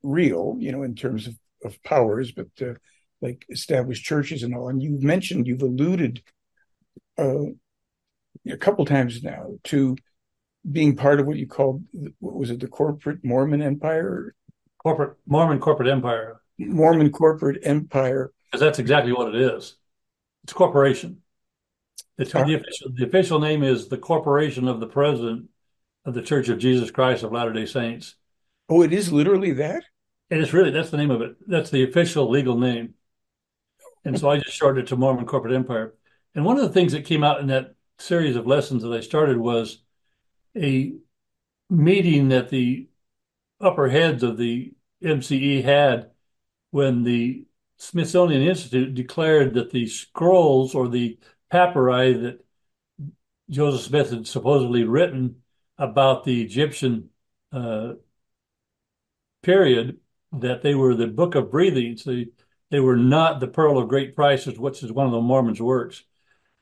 real 0.03 0.57
you 0.59 0.73
know 0.73 0.83
in 0.83 0.95
terms 0.95 1.27
of, 1.27 1.35
of 1.65 1.83
powers 1.83 2.33
but 2.33 2.49
uh, 2.63 2.75
like 3.23 3.45
established 3.51 4.05
churches 4.05 4.43
and 4.43 4.55
all. 4.55 4.69
And 4.69 4.83
you've 4.83 5.03
mentioned 5.03 5.47
you've 5.47 5.63
alluded 5.63 6.23
uh, 7.19 7.47
a 8.49 8.57
couple 8.59 8.85
times 8.85 9.23
now 9.23 9.59
to 9.65 9.97
being 10.71 10.97
part 10.97 11.21
of 11.21 11.27
what 11.27 11.37
you 11.37 11.47
called 11.47 11.85
what 12.19 12.35
was 12.35 12.51
it 12.51 12.61
the 12.61 12.69
corporate 12.69 13.25
mormon 13.25 13.63
empire 13.63 14.35
corporate 14.83 15.17
mormon 15.27 15.61
corporate 15.61 15.89
empire. 15.89 16.41
Mormon 16.59 17.11
corporate 17.11 17.61
empire. 17.63 18.33
Because 18.47 18.61
that's 18.61 18.79
exactly 18.79 19.13
what 19.13 19.35
it 19.35 19.41
is. 19.41 19.77
It's 20.45 20.53
a 20.53 20.55
corporation. 20.55 21.23
The, 22.17 22.25
the, 22.25 22.55
official, 22.55 22.91
the 22.95 23.07
official 23.07 23.41
name 23.41 23.63
is 23.63 23.89
the 23.89 23.97
corporation 23.97 24.69
of 24.69 24.81
the 24.81 24.87
president 24.87 25.49
of 26.05 26.13
the 26.15 26.23
church 26.23 26.49
of 26.49 26.59
jesus 26.59 26.91
christ 26.91 27.23
of 27.23 27.33
latter 27.33 27.53
day 27.53 27.67
saints. 27.67 28.17
Oh 28.69 28.83
it 28.83 28.93
is 28.93 29.13
literally 29.13 29.53
that? 29.53 29.85
And 30.31 30.41
it 30.41 30.43
is 30.43 30.53
really 30.53 30.71
that's 30.71 30.91
the 30.91 30.97
name 30.97 31.11
of 31.11 31.23
it. 31.23 31.37
That's 31.47 31.71
the 31.71 31.85
official 31.85 32.29
legal 32.29 32.59
name. 32.59 32.95
And 34.05 34.19
so 34.19 34.31
i 34.31 34.39
just 34.39 34.57
shortened 34.57 34.85
it 34.85 34.89
to 34.89 34.97
mormon 34.97 35.27
corporate 35.27 35.55
empire. 35.55 35.95
And 36.35 36.45
one 36.45 36.57
of 36.57 36.63
the 36.63 36.73
things 36.73 36.93
that 36.93 37.05
came 37.05 37.25
out 37.25 37.41
in 37.41 37.49
that 37.49 37.75
series 37.99 38.37
of 38.37 38.47
lessons 38.47 38.83
that 38.83 38.93
I 38.93 39.01
started 39.01 39.37
was 39.37 39.83
a 40.57 40.95
meeting 41.69 42.29
that 42.29 42.49
the 42.49 42.89
upper 43.61 43.89
heads 43.89 44.23
of 44.23 44.37
the 44.37 44.73
MCE 45.03 45.63
had 45.65 46.11
when 46.71 47.03
the 47.03 47.47
Smithsonian 47.77 48.43
Institute 48.43 48.95
declared 48.95 49.55
that 49.55 49.71
the 49.71 49.87
scrolls 49.87 50.75
or 50.75 50.89
the 50.89 51.19
papyri 51.51 52.13
that 52.13 52.45
Joseph 53.49 53.83
Smith 53.83 54.11
had 54.11 54.27
supposedly 54.27 54.85
written 54.85 55.43
about 55.79 56.25
the 56.25 56.43
Egyptian 56.43 57.09
uh, 57.53 57.95
period 59.43 59.99
that 60.33 60.63
they 60.63 60.75
were 60.75 60.95
the 60.95 61.07
book 61.07 61.35
of 61.35 61.51
breathings. 61.51 62.05
They, 62.05 62.29
they 62.71 62.81
were 62.81 62.97
not 62.97 63.41
the 63.41 63.49
pearl 63.49 63.79
of 63.79 63.89
great 63.89 64.15
prices, 64.15 64.59
which 64.59 64.83
is 64.83 64.93
one 64.93 65.07
of 65.07 65.13
the 65.13 65.21
Mormons' 65.21 65.61
works. 65.61 66.05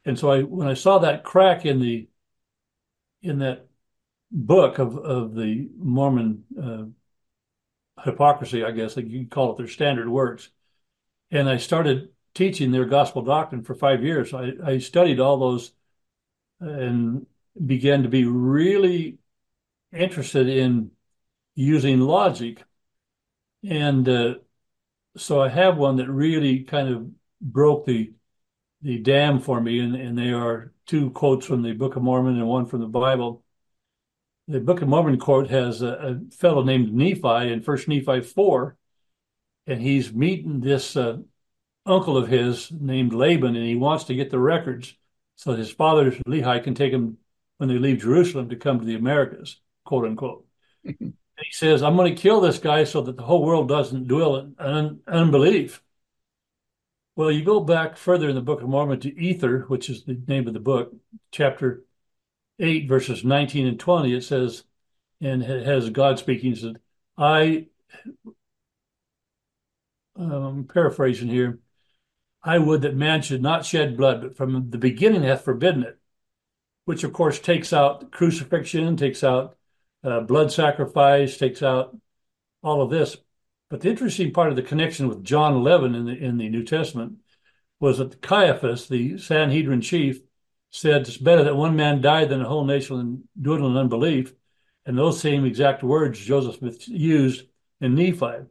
And 0.04 0.18
so 0.18 0.30
I, 0.30 0.42
when 0.42 0.68
I 0.68 0.74
saw 0.74 0.98
that 0.98 1.24
crack 1.24 1.66
in 1.66 1.80
the, 1.80 2.08
in 3.20 3.40
that 3.40 3.67
book 4.30 4.78
of, 4.78 4.96
of 4.96 5.34
the 5.34 5.68
Mormon 5.76 6.44
uh, 6.60 8.02
hypocrisy, 8.02 8.64
I 8.64 8.70
guess, 8.70 8.96
like 8.96 9.08
you 9.08 9.26
call 9.26 9.52
it 9.52 9.58
their 9.58 9.68
standard 9.68 10.08
works, 10.08 10.50
and 11.30 11.48
I 11.48 11.56
started 11.56 12.10
teaching 12.34 12.70
their 12.70 12.84
gospel 12.84 13.22
doctrine 13.22 13.62
for 13.62 13.74
five 13.74 14.04
years. 14.04 14.32
I, 14.32 14.52
I 14.64 14.78
studied 14.78 15.20
all 15.20 15.38
those 15.38 15.72
and 16.60 17.26
began 17.64 18.02
to 18.02 18.08
be 18.08 18.24
really 18.24 19.18
interested 19.92 20.48
in 20.48 20.90
using 21.54 22.00
logic. 22.00 22.62
And 23.68 24.08
uh, 24.08 24.34
so 25.16 25.40
I 25.40 25.48
have 25.48 25.76
one 25.76 25.96
that 25.96 26.08
really 26.08 26.60
kind 26.60 26.88
of 26.88 27.10
broke 27.40 27.86
the 27.86 28.12
the 28.80 28.98
dam 28.98 29.40
for 29.40 29.60
me, 29.60 29.80
and, 29.80 29.96
and 29.96 30.16
they 30.16 30.30
are 30.30 30.72
two 30.86 31.10
quotes 31.10 31.44
from 31.44 31.62
the 31.62 31.72
Book 31.72 31.96
of 31.96 32.02
Mormon 32.02 32.36
and 32.36 32.46
one 32.46 32.66
from 32.66 32.80
the 32.80 32.86
Bible. 32.86 33.42
The 34.48 34.60
Book 34.60 34.80
of 34.80 34.88
Mormon 34.88 35.18
quote 35.18 35.50
has 35.50 35.82
a, 35.82 35.88
a 35.88 36.34
fellow 36.34 36.62
named 36.62 36.94
Nephi 36.94 37.52
in 37.52 37.60
First 37.60 37.86
Nephi 37.86 38.22
four, 38.22 38.78
and 39.66 39.82
he's 39.82 40.10
meeting 40.10 40.60
this 40.60 40.96
uh, 40.96 41.18
uncle 41.84 42.16
of 42.16 42.28
his 42.28 42.72
named 42.72 43.12
Laban, 43.12 43.56
and 43.56 43.66
he 43.66 43.74
wants 43.74 44.04
to 44.04 44.14
get 44.14 44.30
the 44.30 44.38
records 44.38 44.94
so 45.36 45.54
his 45.54 45.70
father 45.70 46.10
Lehi 46.26 46.64
can 46.64 46.74
take 46.74 46.94
him 46.94 47.18
when 47.58 47.68
they 47.68 47.78
leave 47.78 48.00
Jerusalem 48.00 48.48
to 48.48 48.56
come 48.56 48.78
to 48.78 48.86
the 48.86 48.94
Americas, 48.94 49.60
quote 49.84 50.06
unquote. 50.06 50.46
he 50.82 51.12
says, 51.50 51.82
"I'm 51.82 51.96
going 51.96 52.14
to 52.14 52.20
kill 52.20 52.40
this 52.40 52.58
guy 52.58 52.84
so 52.84 53.02
that 53.02 53.18
the 53.18 53.24
whole 53.24 53.44
world 53.44 53.68
doesn't 53.68 54.08
dwell 54.08 54.36
in 54.36 54.54
un- 54.58 55.00
unbelief." 55.06 55.82
Well, 57.16 57.30
you 57.30 57.44
go 57.44 57.60
back 57.60 57.98
further 57.98 58.30
in 58.30 58.34
the 58.34 58.40
Book 58.40 58.62
of 58.62 58.68
Mormon 58.68 59.00
to 59.00 59.14
Ether, 59.14 59.66
which 59.68 59.90
is 59.90 60.04
the 60.04 60.18
name 60.26 60.48
of 60.48 60.54
the 60.54 60.60
book, 60.60 60.94
chapter 61.32 61.84
8, 62.58 62.88
verses 62.88 63.24
19 63.24 63.66
and 63.66 63.80
20. 63.80 64.14
It 64.14 64.24
says, 64.24 64.64
and 65.20 65.42
it 65.42 65.66
has 65.66 65.90
God 65.90 66.18
speaking, 66.18 66.54
says, 66.54 66.74
I, 67.16 67.66
um, 70.16 70.68
paraphrasing 70.72 71.28
here, 71.28 71.60
I 72.42 72.58
would 72.58 72.82
that 72.82 72.96
man 72.96 73.22
should 73.22 73.42
not 73.42 73.64
shed 73.64 73.96
blood, 73.96 74.22
but 74.22 74.36
from 74.36 74.70
the 74.70 74.78
beginning 74.78 75.22
hath 75.22 75.44
forbidden 75.44 75.82
it, 75.82 75.98
which 76.84 77.04
of 77.04 77.12
course 77.12 77.38
takes 77.38 77.72
out 77.72 78.10
crucifixion, 78.12 78.96
takes 78.96 79.24
out 79.24 79.56
uh, 80.04 80.20
blood 80.20 80.52
sacrifice, 80.52 81.36
takes 81.36 81.62
out 81.62 81.96
all 82.62 82.80
of 82.80 82.90
this. 82.90 83.16
But 83.70 83.80
the 83.80 83.90
interesting 83.90 84.32
part 84.32 84.50
of 84.50 84.56
the 84.56 84.62
connection 84.62 85.08
with 85.08 85.24
John 85.24 85.54
11 85.54 85.94
in 85.94 86.04
the 86.06 86.16
in 86.16 86.38
the 86.38 86.48
New 86.48 86.64
Testament 86.64 87.18
was 87.80 87.98
that 87.98 88.22
Caiaphas, 88.22 88.88
the 88.88 89.18
Sanhedrin 89.18 89.80
chief, 89.80 90.20
said 90.70 91.02
it's 91.02 91.16
better 91.16 91.44
that 91.44 91.56
one 91.56 91.76
man 91.76 92.00
died 92.00 92.28
than 92.28 92.42
a 92.42 92.48
whole 92.48 92.64
nation 92.64 93.28
dwindle 93.40 93.70
in 93.70 93.76
unbelief. 93.76 94.34
And 94.86 94.96
those 94.96 95.20
same 95.20 95.44
exact 95.44 95.82
words 95.82 96.18
Joseph 96.18 96.56
Smith 96.56 96.88
used 96.88 97.44
in 97.80 97.94
Nephi. 97.94 98.46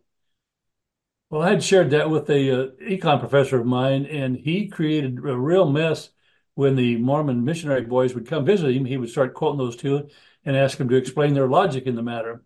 Well, 1.30 1.42
I 1.42 1.50
had 1.50 1.64
shared 1.64 1.92
that 1.92 2.10
with 2.10 2.30
a 2.30 2.52
uh, 2.52 2.68
econ 2.82 3.20
professor 3.20 3.60
of 3.60 3.66
mine, 3.66 4.06
and 4.06 4.38
he 4.38 4.68
created 4.68 5.18
a 5.18 5.36
real 5.36 5.70
mess 5.70 6.10
when 6.56 6.76
the 6.76 6.98
Mormon 6.98 7.44
missionary 7.44 7.82
boys 7.82 8.16
would 8.16 8.28
come 8.28 8.46
visit 8.46 8.74
him. 8.74 8.86
He 8.86 8.98
would 8.98 9.10
start 9.10 9.34
quoting 9.34 9.58
those 9.58 9.76
two 9.76 10.10
and 10.46 10.56
ask 10.56 10.78
them 10.78 10.90
to 10.90 10.96
explain 10.96 11.34
their 11.34 11.48
logic 11.48 11.86
in 11.86 11.96
the 11.96 12.02
matter. 12.02 12.44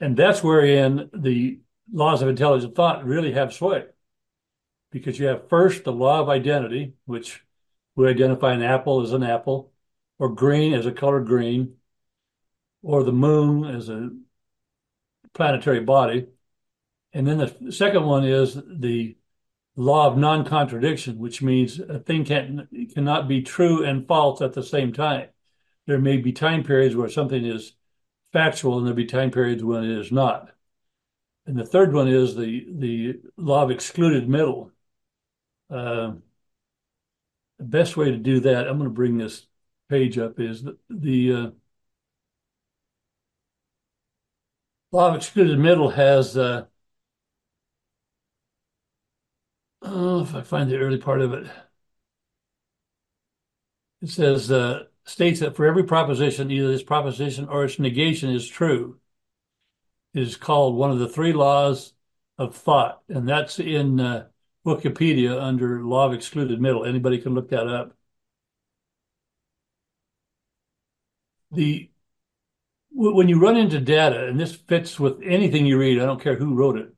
And 0.00 0.16
that's 0.16 0.42
wherein 0.42 1.08
the 1.14 1.60
laws 1.92 2.22
of 2.22 2.28
intelligent 2.28 2.74
thought 2.74 3.06
really 3.06 3.32
have 3.32 3.54
sway 3.54 3.84
because 4.90 5.18
you 5.18 5.26
have 5.26 5.48
first 5.48 5.84
the 5.84 5.92
law 5.92 6.20
of 6.20 6.28
identity, 6.28 6.94
which 7.04 7.42
we 7.96 8.08
identify 8.08 8.52
an 8.52 8.62
apple 8.62 9.02
as 9.02 9.12
an 9.12 9.22
apple, 9.22 9.72
or 10.18 10.28
green 10.28 10.72
as 10.74 10.86
a 10.86 10.92
color 10.92 11.20
green, 11.20 11.76
or 12.82 13.02
the 13.02 13.12
moon 13.12 13.64
as 13.64 13.88
a 13.88 14.10
planetary 15.34 15.80
body. 15.80 16.28
And 17.12 17.26
then 17.26 17.38
the 17.38 17.72
second 17.72 18.04
one 18.04 18.24
is 18.24 18.54
the 18.54 19.16
law 19.74 20.06
of 20.06 20.16
non-contradiction, 20.16 21.18
which 21.18 21.42
means 21.42 21.80
a 21.80 21.98
thing 21.98 22.24
can 22.24 22.68
cannot 22.92 23.28
be 23.28 23.42
true 23.42 23.84
and 23.84 24.06
false 24.06 24.40
at 24.40 24.52
the 24.52 24.62
same 24.62 24.92
time. 24.92 25.28
There 25.86 25.98
may 25.98 26.16
be 26.16 26.32
time 26.32 26.64
periods 26.64 26.96
where 26.96 27.08
something 27.08 27.44
is 27.44 27.72
factual, 28.32 28.78
and 28.78 28.86
there'll 28.86 28.96
be 28.96 29.06
time 29.06 29.30
periods 29.30 29.62
when 29.64 29.84
it 29.84 29.98
is 29.98 30.12
not. 30.12 30.50
And 31.46 31.56
the 31.56 31.64
third 31.64 31.92
one 31.92 32.08
is 32.08 32.34
the 32.34 32.66
the 32.70 33.20
law 33.36 33.62
of 33.62 33.70
excluded 33.70 34.28
middle. 34.28 34.72
Uh, 35.70 36.12
the 37.58 37.64
best 37.64 37.96
way 37.96 38.10
to 38.10 38.16
do 38.16 38.40
that, 38.40 38.68
I'm 38.68 38.78
going 38.78 38.88
to 38.88 38.94
bring 38.94 39.18
this 39.18 39.46
page 39.88 40.18
up, 40.18 40.38
is 40.40 40.62
the, 40.62 40.76
the 40.90 41.32
uh, 41.32 41.50
law 44.92 45.08
of 45.10 45.16
excluded 45.16 45.58
middle 45.58 45.90
has. 45.90 46.36
Uh, 46.36 46.66
oh, 49.82 50.22
if 50.22 50.34
I 50.34 50.42
find 50.42 50.70
the 50.70 50.78
early 50.78 50.98
part 50.98 51.20
of 51.20 51.32
it, 51.32 51.46
it 54.02 54.10
says 54.10 54.50
uh, 54.50 54.84
states 55.04 55.40
that 55.40 55.56
for 55.56 55.66
every 55.66 55.84
proposition, 55.84 56.50
either 56.50 56.68
this 56.68 56.82
proposition 56.82 57.48
or 57.48 57.64
its 57.64 57.78
negation 57.78 58.30
is 58.30 58.48
true 58.48 58.98
is 60.14 60.36
called 60.36 60.76
one 60.76 60.90
of 60.90 60.98
the 60.98 61.08
three 61.08 61.32
laws 61.32 61.92
of 62.38 62.54
thought, 62.54 63.02
and 63.08 63.28
that's 63.28 63.58
in 63.58 64.00
uh, 64.00 64.26
Wikipedia 64.66 65.40
under 65.40 65.82
law 65.84 66.06
of 66.06 66.12
excluded 66.12 66.60
middle. 66.60 66.84
Anybody 66.84 67.18
can 67.18 67.34
look 67.34 67.48
that 67.50 67.68
up. 67.68 67.96
The 71.50 71.90
when 72.92 73.28
you 73.28 73.38
run 73.38 73.56
into 73.56 73.78
data, 73.80 74.26
and 74.26 74.40
this 74.40 74.54
fits 74.54 74.98
with 74.98 75.20
anything 75.22 75.66
you 75.66 75.78
read, 75.78 76.00
I 76.00 76.06
don't 76.06 76.20
care 76.20 76.36
who 76.36 76.54
wrote 76.54 76.78
it, 76.78 76.94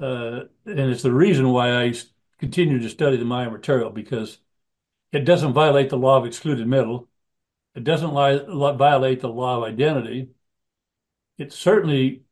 uh, 0.00 0.44
and 0.66 0.90
it's 0.90 1.02
the 1.02 1.12
reason 1.12 1.50
why 1.50 1.82
I 1.82 1.94
continue 2.38 2.78
to 2.80 2.88
study 2.88 3.16
the 3.16 3.24
Meier 3.24 3.50
material 3.50 3.90
because 3.90 4.38
it 5.12 5.20
doesn't 5.24 5.52
violate 5.52 5.90
the 5.90 5.98
law 5.98 6.18
of 6.18 6.26
excluded 6.26 6.66
middle. 6.68 7.08
It 7.74 7.84
doesn't 7.84 8.12
violate 8.12 9.20
the 9.20 9.28
law 9.28 9.58
of 9.58 9.64
identity. 9.64 10.30
It 11.38 11.52
certainly 11.52 12.23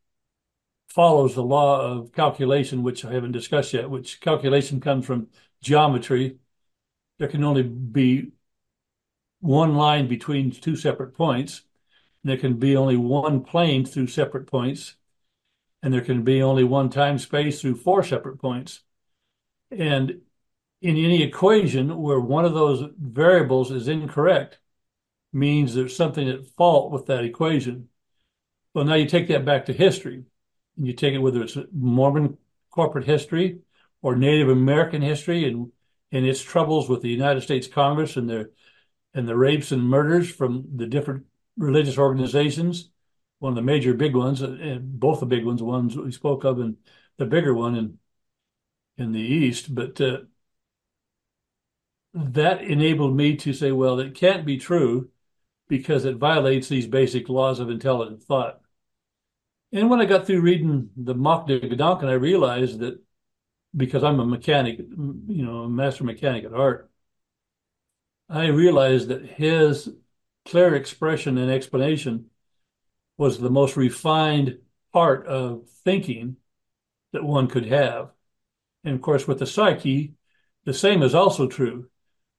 follows 0.95 1.35
the 1.35 1.43
law 1.43 1.81
of 1.81 2.13
calculation, 2.13 2.83
which 2.83 3.05
I 3.05 3.13
haven't 3.13 3.33
discussed 3.33 3.73
yet, 3.73 3.89
which 3.89 4.21
calculation 4.21 4.79
comes 4.79 5.07
from 5.07 5.29
geometry. 5.63 6.37
There 7.19 7.29
can 7.29 7.45
only 7.45 7.63
be 7.63 8.33
one 9.41 9.75
line 9.75 10.07
between 10.07 10.51
two 10.51 10.77
separate 10.77 11.15
points. 11.15 11.63
There 12.25 12.37
can 12.37 12.59
be 12.59 12.77
only 12.77 12.97
one 12.97 13.43
plane 13.43 13.87
through 13.87 14.09
separate 14.09 14.47
points, 14.47 14.97
and 15.83 15.95
there 15.95 16.03
can 16.03 16.25
be 16.25 16.43
only 16.43 16.63
one 16.63 16.91
time 16.91 17.19
space 17.19 17.61
through 17.61 17.77
four 17.77 18.03
separate 18.05 18.39
points. 18.39 18.81
And 19.71 20.21
in 20.83 20.97
any 20.97 21.23
equation 21.23 21.97
where 22.03 22.21
one 22.21 22.45
of 22.45 22.53
those 22.53 22.91
variables 23.01 23.71
is 23.71 23.89
incorrect, 23.89 24.59
means 25.33 25.75
there's 25.75 25.97
something 25.97 26.29
at 26.29 26.47
fault 26.47 26.93
with 26.93 27.07
that 27.07 27.25
equation. 27.25 27.89
Well, 28.75 28.85
now 28.85 28.95
you 28.95 29.07
take 29.07 29.29
that 29.29 29.47
back 29.47 29.65
to 29.67 29.73
history 29.73 30.25
you 30.77 30.93
take 30.93 31.15
it 31.15 31.19
whether 31.19 31.43
it's 31.43 31.57
Mormon 31.73 32.39
corporate 32.71 33.05
history 33.05 33.61
or 34.01 34.17
Native 34.17 34.49
American 34.49 35.03
history 35.03 35.49
and 35.49 35.71
and 36.11 36.27
its 36.27 36.43
troubles 36.43 36.89
with 36.89 37.01
the 37.01 37.09
United 37.09 37.41
States 37.41 37.67
Congress 37.67 38.17
and 38.17 38.29
their 38.29 38.51
and 39.15 39.29
the 39.29 39.37
rapes 39.37 39.73
and 39.73 39.83
murders 39.83 40.31
from 40.31 40.65
the 40.77 40.87
different 40.87 41.25
religious 41.57 41.99
organizations. 41.99 42.91
One 43.39 43.53
of 43.53 43.57
the 43.57 43.63
major 43.63 43.93
big 43.95 44.15
ones, 44.15 44.41
and 44.41 44.99
both 45.01 45.21
the 45.21 45.27
big 45.27 45.45
ones, 45.45 45.59
the 45.59 45.65
ones 45.65 45.97
we 45.97 46.13
spoke 46.13 46.45
of, 46.45 46.61
and 46.61 46.77
the 47.19 47.27
bigger 47.27 47.55
one 47.55 47.77
in 47.77 47.99
in 48.97 49.13
the 49.13 49.21
East. 49.21 49.75
But 49.75 50.01
uh, 50.01 50.19
that 52.15 52.63
enabled 52.63 53.17
me 53.17 53.37
to 53.37 53.53
say, 53.53 53.73
well, 53.73 53.99
it 54.01 54.15
can't 54.15 54.47
be 54.47 54.59
true 54.59 55.11
because 55.69 56.05
it 56.05 56.17
violates 56.17 56.69
these 56.69 56.87
basic 56.87 57.29
laws 57.29 57.59
of 57.59 57.71
intelligent 57.71 58.23
thought. 58.23 58.62
And 59.73 59.89
when 59.89 60.01
I 60.01 60.05
got 60.05 60.27
through 60.27 60.43
reading 60.43 60.91
the 60.97 61.15
Macht 61.15 61.49
der 61.49 61.61
Gedanken, 61.61 62.09
I 62.09 62.13
realized 62.13 62.81
that 62.81 63.01
because 63.75 64.05
I'm 64.05 64.21
a 64.21 64.27
mechanic, 64.27 64.79
you 64.79 65.45
know, 65.45 65.61
a 65.61 65.69
master 65.69 66.05
mechanic 66.05 66.45
at 66.45 66.53
art, 66.53 66.91
I 68.29 68.47
realized 68.47 69.09
that 69.09 69.25
his 69.25 69.89
clear 70.45 70.75
expression 70.75 71.39
and 71.39 71.51
explanation 71.51 72.27
was 73.17 73.39
the 73.39 73.51
most 73.51 73.77
refined 73.77 74.59
part 74.93 75.27
of 75.27 75.69
thinking 75.85 76.37
that 77.13 77.25
one 77.25 77.49
could 77.49 77.67
have. 77.67 78.11
And 78.85 78.95
of 78.95 79.01
course, 79.01 79.27
with 79.27 79.39
the 79.39 79.47
psyche, 79.47 80.15
the 80.65 80.75
same 80.75 81.03
is 81.03 81.15
also 81.15 81.49
true 81.49 81.89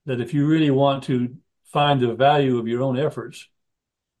that 0.06 0.20
if 0.20 0.34
you 0.34 0.46
really 0.46 0.70
want 0.70 1.04
to 1.04 1.36
find 1.64 2.00
the 2.00 2.14
value 2.14 2.58
of 2.58 2.68
your 2.68 2.82
own 2.82 2.98
efforts, 2.98 3.48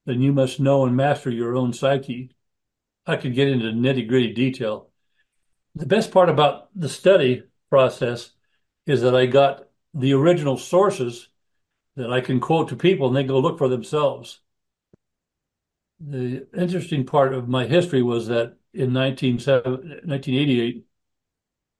then 0.04 0.20
you 0.20 0.32
must 0.32 0.58
know 0.58 0.84
and 0.84 0.96
master 0.96 1.30
your 1.30 1.56
own 1.56 1.72
psyche 1.72 2.33
I 3.06 3.16
could 3.16 3.34
get 3.34 3.48
into 3.48 3.66
nitty 3.66 4.08
gritty 4.08 4.32
detail. 4.32 4.88
The 5.74 5.86
best 5.86 6.10
part 6.12 6.28
about 6.28 6.68
the 6.74 6.88
study 6.88 7.42
process 7.68 8.30
is 8.86 9.02
that 9.02 9.14
I 9.14 9.26
got 9.26 9.68
the 9.92 10.14
original 10.14 10.56
sources 10.56 11.28
that 11.96 12.12
I 12.12 12.20
can 12.20 12.40
quote 12.40 12.68
to 12.68 12.76
people 12.76 13.08
and 13.08 13.16
they 13.16 13.24
go 13.24 13.38
look 13.38 13.58
for 13.58 13.68
themselves. 13.68 14.40
The 16.00 16.46
interesting 16.56 17.06
part 17.06 17.34
of 17.34 17.48
my 17.48 17.66
history 17.66 18.02
was 18.02 18.26
that 18.28 18.56
in 18.72 18.92
1988, 18.92 20.86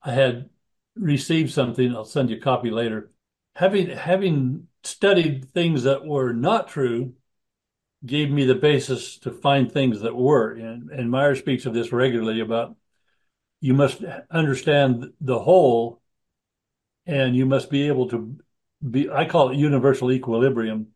I 0.03 0.11
had 0.11 0.49
received 0.95 1.51
something. 1.51 1.93
I'll 1.93 2.05
send 2.05 2.29
you 2.29 2.37
a 2.37 2.41
copy 2.41 2.71
later. 2.71 3.11
Having 3.55 3.89
having 3.89 4.67
studied 4.83 5.49
things 5.49 5.83
that 5.83 6.05
were 6.05 6.33
not 6.33 6.67
true, 6.69 7.13
gave 8.05 8.29
me 8.29 8.45
the 8.45 8.55
basis 8.55 9.17
to 9.19 9.31
find 9.31 9.71
things 9.71 10.01
that 10.01 10.15
were. 10.15 10.51
And, 10.51 10.89
and 10.91 11.09
Meier 11.09 11.35
speaks 11.35 11.65
of 11.65 11.73
this 11.73 11.91
regularly 11.91 12.39
about 12.39 12.75
you 13.61 13.73
must 13.73 14.03
understand 14.29 15.11
the 15.21 15.39
whole 15.39 16.01
and 17.05 17.35
you 17.35 17.45
must 17.45 17.69
be 17.69 17.87
able 17.87 18.09
to 18.09 18.37
be, 18.87 19.09
I 19.09 19.25
call 19.25 19.49
it 19.49 19.57
universal 19.57 20.11
equilibrium, 20.11 20.87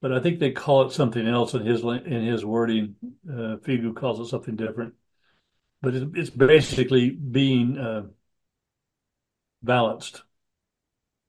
but 0.00 0.12
I 0.12 0.20
think 0.20 0.38
they 0.38 0.52
call 0.52 0.86
it 0.86 0.92
something 0.92 1.26
else 1.26 1.54
in 1.54 1.64
his, 1.64 1.82
in 1.82 2.26
his 2.26 2.44
wording. 2.44 2.96
Uh, 3.28 3.56
Figu 3.56 3.94
calls 3.94 4.20
it 4.20 4.26
something 4.26 4.56
different, 4.56 4.94
but 5.80 5.94
it's, 5.94 6.06
it's 6.14 6.30
basically 6.30 7.10
being 7.10 7.78
uh, 7.78 8.02
balanced. 9.62 10.22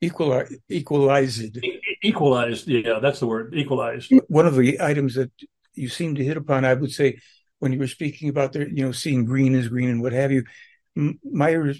Equali- 0.03 0.59
equalized 0.69 1.57
equalized. 2.01 2.67
Yeah, 2.67 2.99
that's 2.99 3.19
the 3.19 3.27
word. 3.27 3.53
Equalized. 3.55 4.11
One 4.27 4.45
of 4.45 4.55
the 4.55 4.81
items 4.81 5.15
that 5.15 5.31
you 5.73 5.89
seem 5.89 6.15
to 6.15 6.23
hit 6.23 6.37
upon, 6.37 6.65
I 6.65 6.73
would 6.73 6.91
say, 6.91 7.19
when 7.59 7.71
you 7.71 7.79
were 7.79 7.87
speaking 7.87 8.29
about 8.29 8.53
the, 8.53 8.69
you 8.69 8.83
know, 8.83 8.91
seeing 8.91 9.25
green 9.25 9.55
as 9.55 9.67
green 9.67 9.89
and 9.89 10.01
what 10.01 10.13
have 10.13 10.31
you, 10.31 10.43
Meier 10.95 11.73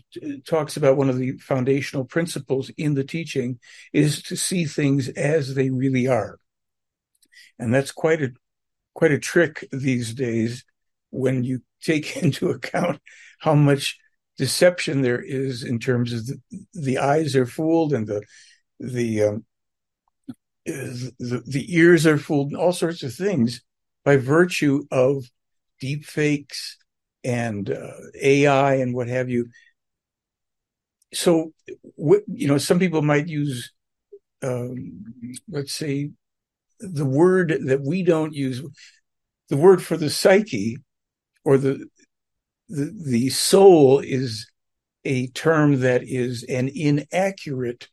talks 0.46 0.76
about 0.76 0.98
one 0.98 1.10
of 1.10 1.18
the 1.18 1.38
foundational 1.38 2.04
principles 2.04 2.70
in 2.78 2.96
the 2.96 3.04
teaching 3.04 3.60
is 3.94 4.22
to 4.24 4.36
see 4.36 4.66
things 4.66 5.08
as 5.10 5.56
they 5.56 5.70
really 5.70 6.08
are, 6.08 6.38
and 7.58 7.74
that's 7.74 7.92
quite 7.92 8.22
a 8.22 8.32
quite 8.94 9.12
a 9.12 9.20
trick 9.20 9.68
these 9.72 10.14
days 10.14 10.66
when 11.12 11.46
you 11.46 11.62
take 11.82 12.18
into 12.24 12.50
account 12.50 13.00
how 13.40 13.56
much 13.56 13.98
deception 14.38 15.02
there 15.02 15.22
is 15.22 15.64
in 15.64 15.80
terms 15.80 16.12
of 16.12 16.28
the, 16.28 16.42
the 16.74 16.98
eyes 16.98 17.36
are 17.38 17.46
fooled 17.46 17.94
and 17.94 18.08
the 18.08 18.22
the 18.80 19.24
um, 19.24 19.46
the, 20.66 21.44
the 21.46 21.76
ears 21.76 22.06
are 22.06 22.18
fooled 22.18 22.48
and 22.50 22.58
all 22.58 22.74
sorts 22.74 23.04
of 23.04 23.14
things 23.14 23.62
by 24.04 24.18
virtue 24.18 24.84
of 24.92 25.26
deep 25.80 26.06
fakes 26.06 26.78
and 27.24 27.70
uh, 27.70 27.92
AI 28.22 28.76
and 28.76 28.94
what 28.94 29.08
have 29.08 29.30
you. 29.30 29.48
So, 31.14 31.54
you 31.98 32.48
know, 32.48 32.58
some 32.58 32.80
people 32.80 33.02
might 33.02 33.28
use, 33.28 33.72
um, 34.44 35.04
let's 35.48 35.74
say, 35.74 36.12
the 36.80 37.06
word 37.06 37.58
that 37.66 37.82
we 37.82 38.04
don't 38.04 38.34
use, 38.34 38.62
the 39.50 39.58
word 39.58 39.82
for 39.82 39.98
the 39.98 40.10
psyche 40.10 40.78
or 41.44 41.58
the 41.58 41.86
the, 42.68 42.92
the 43.06 43.30
soul 43.30 44.00
is 44.00 44.48
a 45.04 45.28
term 45.28 45.82
that 45.82 46.02
is 46.04 46.44
an 46.50 46.70
inaccurate 46.74 47.88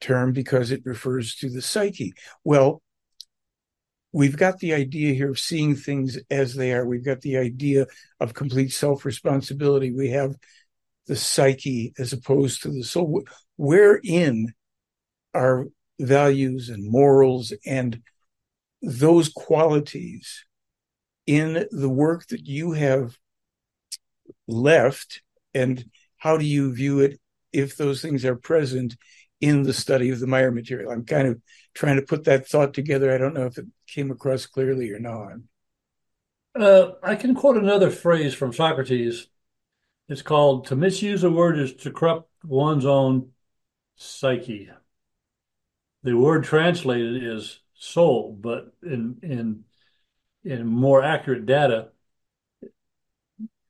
term 0.00 0.32
because 0.32 0.70
it 0.70 0.82
refers 0.84 1.34
to 1.36 1.50
the 1.50 1.62
psyche. 1.62 2.12
Well, 2.44 2.82
we've 4.12 4.36
got 4.36 4.58
the 4.58 4.74
idea 4.74 5.14
here 5.14 5.30
of 5.30 5.38
seeing 5.38 5.76
things 5.76 6.18
as 6.30 6.54
they 6.54 6.72
are. 6.72 6.86
We've 6.86 7.04
got 7.04 7.20
the 7.20 7.36
idea 7.36 7.86
of 8.20 8.34
complete 8.34 8.72
self 8.72 9.04
responsibility. 9.04 9.92
We 9.92 10.10
have 10.10 10.36
the 11.06 11.16
psyche 11.16 11.92
as 11.98 12.12
opposed 12.12 12.62
to 12.62 12.70
the 12.70 12.84
soul. 12.84 13.24
Wherein 13.56 14.52
are 15.34 15.66
values 16.00 16.68
and 16.68 16.90
morals 16.90 17.52
and 17.66 18.00
those 18.82 19.28
qualities 19.28 20.44
in 21.26 21.66
the 21.70 21.88
work 21.88 22.26
that 22.28 22.46
you 22.46 22.72
have 22.72 23.18
left? 24.46 25.22
And 25.54 25.84
how 26.16 26.36
do 26.36 26.44
you 26.44 26.72
view 26.72 27.00
it 27.00 27.20
if 27.52 27.76
those 27.76 28.02
things 28.02 28.24
are 28.24 28.36
present 28.36 28.96
in 29.40 29.62
the 29.62 29.72
study 29.72 30.10
of 30.10 30.20
the 30.20 30.26
Meier 30.26 30.50
material. 30.50 30.90
I'm 30.90 31.04
kind 31.04 31.28
of 31.28 31.40
trying 31.74 31.96
to 31.96 32.02
put 32.02 32.24
that 32.24 32.48
thought 32.48 32.74
together. 32.74 33.12
I 33.12 33.18
don't 33.18 33.34
know 33.34 33.46
if 33.46 33.58
it 33.58 33.66
came 33.86 34.10
across 34.10 34.46
clearly 34.46 34.90
or 34.90 34.98
not. 34.98 35.34
Uh, 36.54 36.92
I 37.02 37.14
can 37.14 37.34
quote 37.34 37.56
another 37.56 37.90
phrase 37.90 38.34
from 38.34 38.52
Socrates. 38.52 39.28
It's 40.08 40.22
called 40.22 40.66
to 40.66 40.76
misuse 40.76 41.22
a 41.22 41.30
word 41.30 41.58
is 41.58 41.74
to 41.76 41.92
corrupt 41.92 42.30
one's 42.42 42.86
own 42.86 43.30
psyche. 43.96 44.70
The 46.02 46.14
word 46.14 46.44
translated 46.44 47.22
is 47.22 47.60
soul, 47.74 48.36
but 48.40 48.72
in 48.82 49.18
in 49.22 49.64
in 50.44 50.66
more 50.66 51.02
accurate 51.02 51.46
data, 51.46 51.90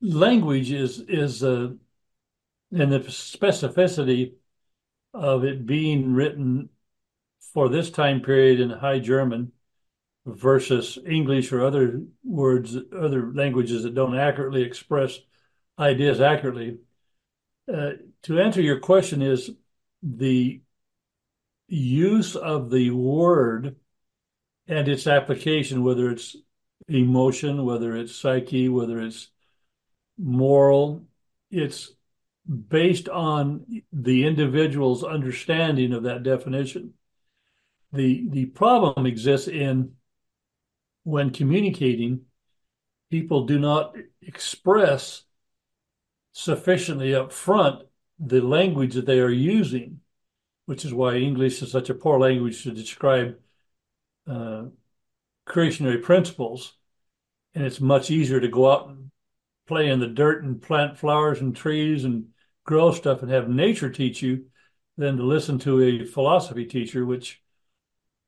language 0.01 0.71
is 0.71 1.01
is 1.01 1.43
uh, 1.43 1.71
and 2.71 2.93
the 2.93 3.01
specificity 3.01 4.35
of 5.19 5.45
it 5.45 5.67
being 5.67 6.15
written 6.15 6.69
for 7.53 7.69
this 7.69 7.91
time 7.91 8.21
period 8.21 8.61
in 8.61 8.71
High 8.71 9.01
German 9.01 9.53
versus 10.25 10.99
English 11.07 11.53
or 11.53 11.65
other 11.65 12.03
words, 12.23 12.77
other 12.77 13.33
languages 13.33 13.83
that 13.83 13.95
don't 13.95 14.17
accurately 14.17 14.63
express 14.63 15.19
ideas 15.79 16.21
accurately. 16.21 16.79
Uh, 17.73 17.93
to 18.23 18.41
answer 18.41 18.61
your 18.61 18.81
question 18.81 19.23
is 19.23 19.51
the 20.03 20.61
use 21.67 22.37
of 22.37 22.71
the 22.71 22.91
word 22.91 23.77
and 24.67 24.89
its 24.89 25.07
application, 25.07 25.83
whether 25.83 26.11
it's 26.11 26.37
emotion, 26.87 27.65
whether 27.65 27.97
it's 27.97 28.15
psyche, 28.15 28.69
whether 28.69 29.01
it's 29.01 29.29
moral, 30.17 31.05
it's 31.51 31.93
based 32.49 33.09
on 33.09 33.83
the 33.93 34.27
individual's 34.27 35.05
understanding 35.05 35.93
of 35.93 36.05
that 36.05 36.23
definition. 36.23 36.95
The 37.93 38.27
the 38.31 38.47
problem 38.47 39.07
exists 39.07 39.49
in 39.49 39.93
when 41.05 41.31
communicating, 41.31 42.23
people 43.11 43.47
do 43.47 43.59
not 43.59 43.97
express 44.23 45.25
sufficiently 46.33 47.15
up 47.15 47.33
front 47.33 47.83
the 48.19 48.41
language 48.41 48.95
that 48.95 49.07
they 49.07 49.21
are 49.21 49.31
using, 49.31 50.01
which 50.67 50.85
is 50.85 50.93
why 50.93 51.17
English 51.17 51.63
is 51.63 51.71
such 51.71 51.89
a 51.91 51.95
poor 51.95 52.19
language 52.19 52.63
to 52.63 52.73
describe 52.73 53.39
uh, 54.29 54.65
creationary 55.47 56.03
principles. 56.03 56.75
And 57.55 57.65
it's 57.65 57.81
much 57.81 58.11
easier 58.11 58.41
to 58.41 58.49
go 58.49 58.71
out 58.71 58.89
and 58.89 59.11
play 59.67 59.89
in 59.89 60.01
the 60.01 60.07
dirt 60.07 60.45
and 60.45 60.61
plant 60.61 60.99
flowers 60.99 61.41
and 61.41 61.57
trees 61.57 62.05
and 62.05 62.29
grow 62.69 62.93
stuff 62.93 63.23
and 63.23 63.31
have 63.31 63.49
nature 63.49 63.89
teach 63.89 64.21
you 64.21 64.45
than 64.99 65.17
to 65.17 65.23
listen 65.23 65.59
to 65.59 65.83
a 65.83 66.05
philosophy 66.05 66.67
teacher, 66.67 67.07
which 67.07 67.41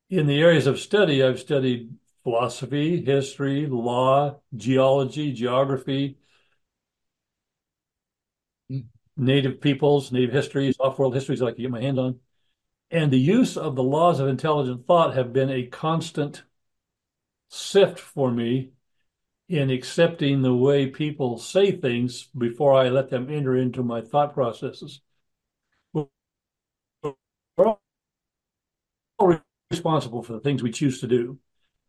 in 0.09 0.25
the 0.25 0.41
areas 0.41 0.65
of 0.65 0.79
study, 0.79 1.23
I've 1.23 1.39
studied 1.39 1.93
philosophy, 2.23 3.05
history, 3.05 3.67
law, 3.67 4.39
geology, 4.55 5.31
geography, 5.31 6.17
native 9.15 9.61
peoples, 9.61 10.11
native 10.11 10.33
histories, 10.33 10.75
off-world 10.79 11.13
histories 11.13 11.43
I 11.43 11.51
can 11.51 11.61
get 11.61 11.69
my 11.69 11.81
hand 11.81 11.99
on. 11.99 12.19
And 12.89 13.11
the 13.11 13.19
use 13.19 13.57
of 13.57 13.75
the 13.75 13.83
laws 13.83 14.19
of 14.19 14.27
intelligent 14.27 14.87
thought 14.87 15.15
have 15.15 15.31
been 15.31 15.51
a 15.51 15.67
constant 15.67 16.41
sift 17.49 17.99
for 17.99 18.31
me 18.31 18.71
in 19.51 19.69
accepting 19.69 20.41
the 20.41 20.55
way 20.55 20.87
people 20.87 21.37
say 21.37 21.73
things 21.73 22.29
before 22.37 22.73
I 22.73 22.87
let 22.87 23.09
them 23.09 23.29
enter 23.29 23.57
into 23.57 23.83
my 23.83 23.99
thought 23.99 24.33
processes. 24.33 25.01
We're 25.93 26.05
all 27.57 27.81
responsible 29.69 30.23
for 30.23 30.31
the 30.31 30.39
things 30.39 30.63
we 30.63 30.71
choose 30.71 31.01
to 31.01 31.07
do. 31.07 31.37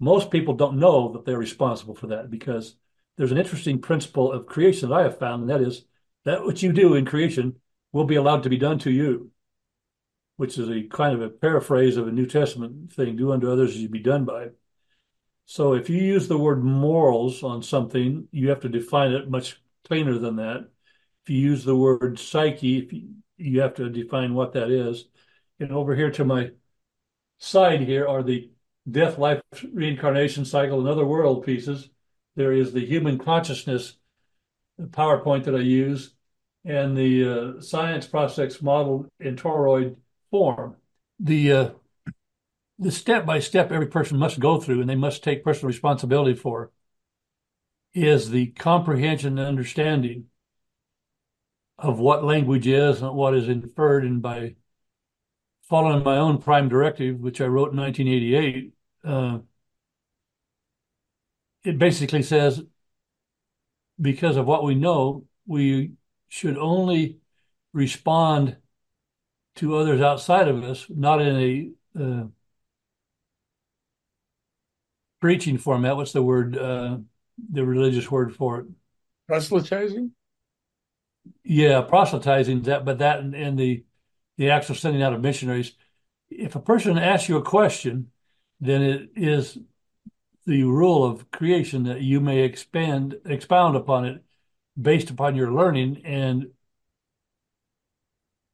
Most 0.00 0.32
people 0.32 0.54
don't 0.54 0.80
know 0.80 1.12
that 1.12 1.24
they're 1.24 1.38
responsible 1.38 1.94
for 1.94 2.08
that 2.08 2.32
because 2.32 2.74
there's 3.16 3.30
an 3.30 3.38
interesting 3.38 3.80
principle 3.80 4.32
of 4.32 4.46
creation 4.46 4.88
that 4.88 4.96
I 4.96 5.02
have 5.04 5.20
found, 5.20 5.42
and 5.42 5.50
that 5.50 5.60
is 5.60 5.84
that 6.24 6.42
what 6.44 6.64
you 6.64 6.72
do 6.72 6.94
in 6.94 7.06
creation 7.06 7.60
will 7.92 8.06
be 8.06 8.16
allowed 8.16 8.42
to 8.42 8.50
be 8.50 8.58
done 8.58 8.80
to 8.80 8.90
you, 8.90 9.30
which 10.36 10.58
is 10.58 10.68
a 10.68 10.82
kind 10.82 11.14
of 11.14 11.22
a 11.22 11.28
paraphrase 11.28 11.96
of 11.96 12.08
a 12.08 12.12
New 12.12 12.26
Testament 12.26 12.92
thing 12.92 13.14
do 13.14 13.30
unto 13.30 13.52
others 13.52 13.70
as 13.70 13.76
you'd 13.78 13.92
be 13.92 14.00
done 14.00 14.24
by. 14.24 14.48
So 15.52 15.74
if 15.74 15.90
you 15.90 15.98
use 16.00 16.28
the 16.28 16.38
word 16.38 16.64
morals 16.64 17.42
on 17.42 17.62
something, 17.62 18.26
you 18.30 18.48
have 18.48 18.60
to 18.60 18.70
define 18.70 19.12
it 19.12 19.28
much 19.28 19.60
plainer 19.84 20.16
than 20.16 20.36
that. 20.36 20.70
If 21.24 21.28
you 21.28 21.40
use 21.40 21.62
the 21.62 21.76
word 21.76 22.18
psyche, 22.18 22.88
you, 22.90 23.08
you 23.36 23.60
have 23.60 23.74
to 23.74 23.90
define 23.90 24.32
what 24.32 24.54
that 24.54 24.70
is. 24.70 25.04
And 25.60 25.70
over 25.70 25.94
here 25.94 26.10
to 26.12 26.24
my 26.24 26.52
side 27.36 27.82
here 27.82 28.08
are 28.08 28.22
the 28.22 28.50
death, 28.90 29.18
life, 29.18 29.42
reincarnation 29.70 30.46
cycle, 30.46 30.80
and 30.80 30.88
other 30.88 31.04
world 31.04 31.44
pieces. 31.44 31.90
There 32.34 32.54
is 32.54 32.72
the 32.72 32.86
human 32.86 33.18
consciousness 33.18 33.98
PowerPoint 34.80 35.44
that 35.44 35.54
I 35.54 35.58
use 35.58 36.14
and 36.64 36.96
the 36.96 37.28
uh, 37.28 37.60
science 37.60 38.06
process 38.06 38.62
model 38.62 39.06
in 39.20 39.36
toroid 39.36 39.96
form. 40.30 40.76
The 41.20 41.52
uh, 41.52 41.70
the 42.78 42.90
step 42.90 43.24
by 43.26 43.38
step 43.38 43.70
every 43.70 43.86
person 43.86 44.18
must 44.18 44.40
go 44.40 44.60
through 44.60 44.80
and 44.80 44.90
they 44.90 44.96
must 44.96 45.22
take 45.22 45.44
personal 45.44 45.68
responsibility 45.68 46.34
for 46.34 46.72
is 47.94 48.30
the 48.30 48.46
comprehension 48.46 49.38
and 49.38 49.46
understanding 49.46 50.24
of 51.78 51.98
what 51.98 52.24
language 52.24 52.66
is 52.66 53.02
and 53.02 53.14
what 53.14 53.34
is 53.34 53.48
inferred. 53.48 54.04
And 54.04 54.22
by 54.22 54.54
following 55.72 56.04
my 56.04 56.18
own 56.18 56.36
prime 56.36 56.68
directive 56.68 57.18
which 57.18 57.40
i 57.40 57.46
wrote 57.46 57.72
in 57.72 57.78
1988 57.78 58.72
uh, 59.04 59.38
it 61.64 61.78
basically 61.78 62.22
says 62.22 62.62
because 63.98 64.36
of 64.36 64.44
what 64.44 64.64
we 64.64 64.74
know 64.74 65.24
we 65.46 65.92
should 66.28 66.58
only 66.58 67.16
respond 67.72 68.56
to 69.54 69.76
others 69.76 70.02
outside 70.02 70.46
of 70.46 70.62
us 70.62 70.84
not 70.90 71.22
in 71.22 71.36
a 71.96 72.02
uh, 72.02 72.24
preaching 75.22 75.56
format. 75.56 75.96
What's 75.96 76.12
the 76.12 76.22
word? 76.22 76.58
Uh, 76.58 76.98
the 77.50 77.64
religious 77.64 78.10
word 78.10 78.34
for 78.34 78.60
it? 78.60 78.66
Proselytizing. 79.28 80.10
Yeah, 81.44 81.80
proselytizing. 81.82 82.62
That, 82.62 82.84
but 82.84 82.98
that 82.98 83.20
and, 83.20 83.34
and 83.34 83.58
the 83.58 83.84
the 84.36 84.50
actual 84.50 84.74
sending 84.74 85.02
out 85.02 85.14
of 85.14 85.22
missionaries. 85.22 85.72
If 86.28 86.56
a 86.56 86.60
person 86.60 86.98
asks 86.98 87.28
you 87.28 87.36
a 87.36 87.42
question, 87.42 88.10
then 88.60 88.82
it 88.82 89.10
is 89.16 89.58
the 90.44 90.64
rule 90.64 91.04
of 91.04 91.30
creation 91.30 91.84
that 91.84 92.00
you 92.00 92.20
may 92.20 92.40
expand 92.40 93.16
expound 93.24 93.76
upon 93.76 94.04
it 94.04 94.24
based 94.80 95.10
upon 95.10 95.36
your 95.36 95.52
learning 95.52 96.02
and 96.04 96.48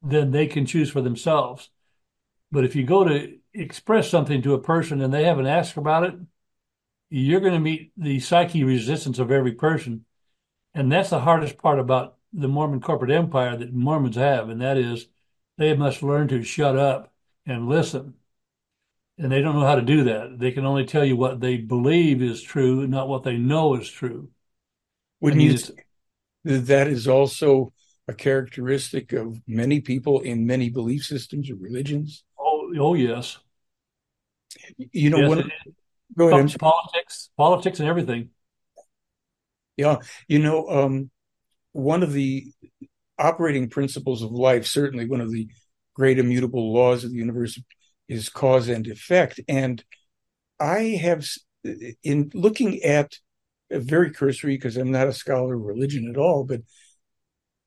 then 0.03 0.31
they 0.31 0.45
can 0.45 0.65
choose 0.65 0.91
for 0.91 1.01
themselves 1.01 1.69
but 2.51 2.63
if 2.63 2.75
you 2.75 2.83
go 2.83 3.03
to 3.03 3.37
express 3.53 4.09
something 4.09 4.41
to 4.41 4.53
a 4.53 4.61
person 4.61 5.01
and 5.01 5.13
they 5.13 5.23
haven't 5.23 5.47
asked 5.47 5.77
about 5.77 6.03
it 6.03 6.13
you're 7.09 7.39
going 7.39 7.53
to 7.53 7.59
meet 7.59 7.91
the 7.97 8.19
psyche 8.19 8.63
resistance 8.63 9.19
of 9.19 9.31
every 9.31 9.53
person. 9.53 10.05
And 10.73 10.91
that's 10.91 11.09
the 11.09 11.19
hardest 11.19 11.57
part 11.57 11.79
about 11.79 12.17
the 12.31 12.47
Mormon 12.47 12.79
corporate 12.79 13.11
empire 13.11 13.57
that 13.57 13.73
Mormons 13.73 14.15
have, 14.15 14.49
and 14.49 14.61
that 14.61 14.77
is 14.77 15.07
they 15.57 15.75
must 15.75 16.03
learn 16.03 16.27
to 16.27 16.43
shut 16.43 16.77
up 16.77 17.11
and 17.45 17.67
listen. 17.67 18.13
And 19.17 19.31
they 19.31 19.41
don't 19.41 19.55
know 19.55 19.65
how 19.65 19.75
to 19.75 19.81
do 19.81 20.03
that. 20.05 20.39
They 20.39 20.51
can 20.51 20.65
only 20.65 20.85
tell 20.85 21.03
you 21.03 21.17
what 21.17 21.41
they 21.41 21.57
believe 21.57 22.21
is 22.21 22.41
true, 22.41 22.87
not 22.87 23.09
what 23.09 23.23
they 23.23 23.37
know 23.37 23.75
is 23.75 23.89
true. 23.89 24.29
Wouldn't 25.19 25.41
you 25.41 25.57
that 26.45 26.87
is 26.87 27.07
also 27.07 27.73
a 28.07 28.13
characteristic 28.13 29.11
of 29.11 29.41
many 29.45 29.81
people 29.81 30.21
in 30.21 30.47
many 30.47 30.69
belief 30.69 31.03
systems 31.03 31.49
or 31.49 31.55
religions? 31.55 32.23
Oh, 32.39 32.71
oh 32.79 32.93
yes. 32.93 33.37
You 34.77 35.09
know, 35.09 35.19
yes, 35.19 35.29
one, 35.29 35.51
Go 36.17 36.29
ahead. 36.29 36.57
Politics, 36.59 37.29
politics, 37.37 37.79
and 37.79 37.87
everything. 37.87 38.29
Yeah, 39.77 39.97
you 40.27 40.39
know, 40.39 40.67
um, 40.67 41.11
one 41.71 42.03
of 42.03 42.11
the 42.11 42.51
operating 43.17 43.69
principles 43.69 44.21
of 44.21 44.31
life, 44.31 44.65
certainly 44.65 45.07
one 45.07 45.21
of 45.21 45.31
the 45.31 45.47
great 45.93 46.19
immutable 46.19 46.73
laws 46.73 47.03
of 47.03 47.11
the 47.11 47.17
universe, 47.17 47.61
is 48.07 48.29
cause 48.29 48.67
and 48.69 48.87
effect. 48.87 49.39
And 49.47 49.83
I 50.59 50.99
have, 51.01 51.25
in 52.03 52.31
looking 52.33 52.83
at 52.83 53.13
very 53.71 54.11
cursory, 54.11 54.55
because 54.55 54.75
I'm 54.77 54.91
not 54.91 55.07
a 55.07 55.13
scholar 55.13 55.53
of 55.53 55.61
religion 55.61 56.09
at 56.09 56.17
all, 56.17 56.43
but 56.43 56.61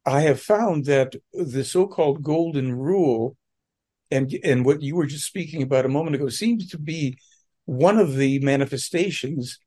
I 0.05 0.23
have 0.23 0.41
found 0.41 0.87
that 0.87 1.15
the 1.33 1.65
so-called 1.65 2.23
golden 2.23 2.75
rule, 2.75 3.37
and 4.11 4.35
and 4.45 4.65
what 4.67 4.83
you 4.83 4.97
were 4.97 5.07
just 5.07 5.27
speaking 5.27 5.63
about 5.63 5.87
a 5.87 5.89
moment 5.89 6.17
ago, 6.17 6.29
seems 6.29 6.69
to 6.71 6.79
be 6.79 7.17
one 7.65 7.99
of 7.99 8.17
the 8.17 8.39
manifestations 8.41 9.59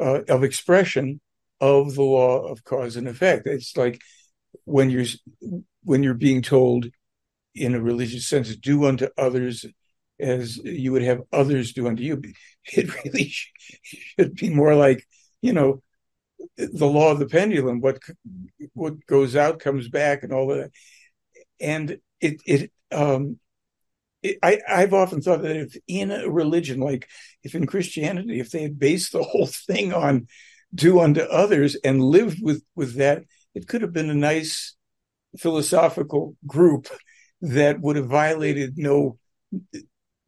uh, 0.00 0.22
of 0.28 0.44
expression 0.44 1.20
of 1.60 1.94
the 1.94 2.02
law 2.02 2.46
of 2.46 2.64
cause 2.64 2.96
and 2.96 3.08
effect. 3.08 3.46
It's 3.46 3.76
like 3.76 4.00
when 4.64 4.90
you're 4.90 5.06
when 5.84 6.02
you're 6.02 6.14
being 6.14 6.42
told 6.42 6.86
in 7.54 7.74
a 7.74 7.80
religious 7.80 8.28
sense, 8.28 8.54
do 8.56 8.84
unto 8.84 9.08
others 9.16 9.64
as 10.18 10.56
you 10.58 10.92
would 10.92 11.02
have 11.02 11.22
others 11.32 11.72
do 11.72 11.86
unto 11.86 12.02
you. 12.02 12.22
It 12.72 12.92
really 13.04 13.32
should 13.82 14.34
be 14.34 14.50
more 14.50 14.74
like, 14.74 15.06
you 15.40 15.52
know, 15.52 15.82
the 16.56 16.86
law 16.86 17.12
of 17.12 17.20
the 17.20 17.26
pendulum. 17.26 17.80
What 17.80 18.00
what 18.72 19.06
goes 19.06 19.36
out 19.36 19.60
comes 19.60 19.88
back, 19.88 20.24
and 20.24 20.32
all 20.32 20.48
that. 20.48 20.72
And 21.60 21.98
it 22.20 22.42
it 22.44 22.72
um, 22.90 23.38
I, 24.42 24.60
I've 24.68 24.94
often 24.94 25.20
thought 25.20 25.42
that 25.42 25.56
if 25.56 25.76
in 25.88 26.10
a 26.10 26.28
religion, 26.28 26.80
like 26.80 27.08
if 27.42 27.54
in 27.54 27.66
Christianity, 27.66 28.40
if 28.40 28.50
they 28.50 28.62
had 28.62 28.78
based 28.78 29.12
the 29.12 29.22
whole 29.22 29.46
thing 29.46 29.92
on 29.92 30.26
do 30.74 31.00
unto 31.00 31.20
others 31.20 31.76
and 31.84 32.02
lived 32.02 32.38
with 32.42 32.62
with 32.74 32.96
that, 32.96 33.24
it 33.54 33.68
could 33.68 33.82
have 33.82 33.92
been 33.92 34.10
a 34.10 34.14
nice 34.14 34.74
philosophical 35.38 36.36
group 36.46 36.88
that 37.40 37.80
would 37.80 37.96
have 37.96 38.06
violated 38.06 38.76
no 38.76 39.18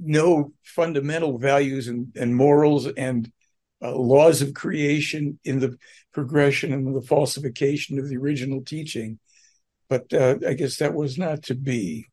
no 0.00 0.52
fundamental 0.62 1.38
values 1.38 1.88
and, 1.88 2.14
and 2.16 2.34
morals 2.34 2.86
and 2.86 3.32
uh, 3.82 3.94
laws 3.94 4.42
of 4.42 4.54
creation 4.54 5.38
in 5.44 5.58
the 5.58 5.76
progression 6.12 6.72
and 6.72 6.94
the 6.94 7.02
falsification 7.02 7.98
of 7.98 8.08
the 8.08 8.16
original 8.16 8.62
teaching. 8.64 9.18
But 9.88 10.12
uh, 10.12 10.36
I 10.46 10.54
guess 10.54 10.76
that 10.78 10.94
was 10.94 11.18
not 11.18 11.44
to 11.44 11.54
be. 11.54 12.06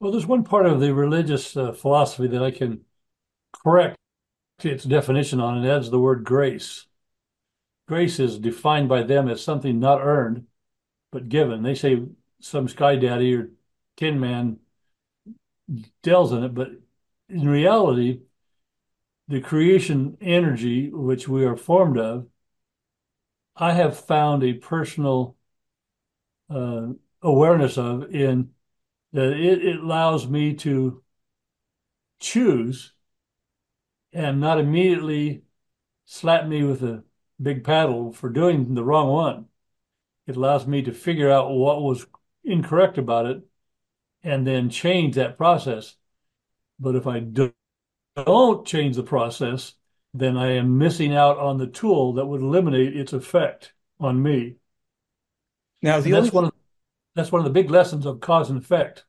Well, 0.00 0.12
there's 0.12 0.26
one 0.26 0.44
part 0.44 0.66
of 0.66 0.80
the 0.80 0.92
religious 0.92 1.56
uh, 1.56 1.72
philosophy 1.72 2.26
that 2.28 2.42
I 2.42 2.50
can 2.50 2.84
correct 3.64 3.98
its 4.64 4.84
definition 4.84 5.40
on, 5.40 5.58
and 5.58 5.66
that's 5.66 5.90
the 5.90 6.00
word 6.00 6.24
grace. 6.24 6.86
Grace 7.86 8.18
is 8.20 8.38
defined 8.38 8.88
by 8.88 9.02
them 9.02 9.28
as 9.28 9.42
something 9.42 9.78
not 9.78 10.00
earned, 10.00 10.46
but 11.12 11.28
given. 11.28 11.62
They 11.62 11.74
say 11.76 12.04
some 12.40 12.68
sky 12.68 12.96
daddy 12.96 13.34
or 13.36 13.50
tin 13.96 14.20
man 14.20 14.60
delves 16.02 16.32
in 16.32 16.44
it, 16.44 16.54
but 16.54 16.70
in 17.28 17.48
reality, 17.48 18.20
the 19.28 19.40
creation 19.40 20.16
energy 20.20 20.88
which 20.90 21.28
we 21.28 21.44
are 21.44 21.56
formed 21.56 21.98
of, 21.98 22.26
I 23.56 23.72
have 23.72 23.98
found 23.98 24.44
a 24.44 24.52
personal 24.54 25.36
uh, 26.50 26.88
awareness 27.22 27.78
of 27.78 28.14
in 28.14 28.50
that 29.14 29.32
it, 29.32 29.64
it 29.64 29.80
allows 29.80 30.26
me 30.26 30.54
to 30.54 31.02
choose 32.18 32.92
and 34.12 34.40
not 34.40 34.58
immediately 34.58 35.44
slap 36.04 36.46
me 36.46 36.64
with 36.64 36.82
a 36.82 37.04
big 37.40 37.64
paddle 37.64 38.12
for 38.12 38.28
doing 38.28 38.74
the 38.74 38.84
wrong 38.84 39.08
one. 39.08 39.46
It 40.26 40.36
allows 40.36 40.66
me 40.66 40.82
to 40.82 40.92
figure 40.92 41.30
out 41.30 41.50
what 41.50 41.82
was 41.82 42.06
incorrect 42.42 42.98
about 42.98 43.26
it 43.26 43.42
and 44.24 44.44
then 44.44 44.68
change 44.68 45.14
that 45.14 45.38
process. 45.38 45.94
But 46.80 46.96
if 46.96 47.06
I 47.06 47.20
do, 47.20 47.52
don't 48.16 48.66
change 48.66 48.96
the 48.96 49.02
process, 49.04 49.74
then 50.12 50.36
I 50.36 50.52
am 50.52 50.76
missing 50.76 51.14
out 51.14 51.38
on 51.38 51.58
the 51.58 51.66
tool 51.68 52.14
that 52.14 52.26
would 52.26 52.40
eliminate 52.40 52.96
its 52.96 53.12
effect 53.12 53.74
on 54.00 54.20
me. 54.22 54.56
Now, 55.82 56.00
the 56.00 56.10
that's 56.10 56.32
one 56.32 56.44
of 56.46 56.53
that's 57.14 57.32
one 57.32 57.40
of 57.40 57.44
the 57.44 57.50
big 57.50 57.70
lessons 57.70 58.06
of 58.06 58.20
cause 58.20 58.50
and 58.50 58.58
effect. 58.58 59.04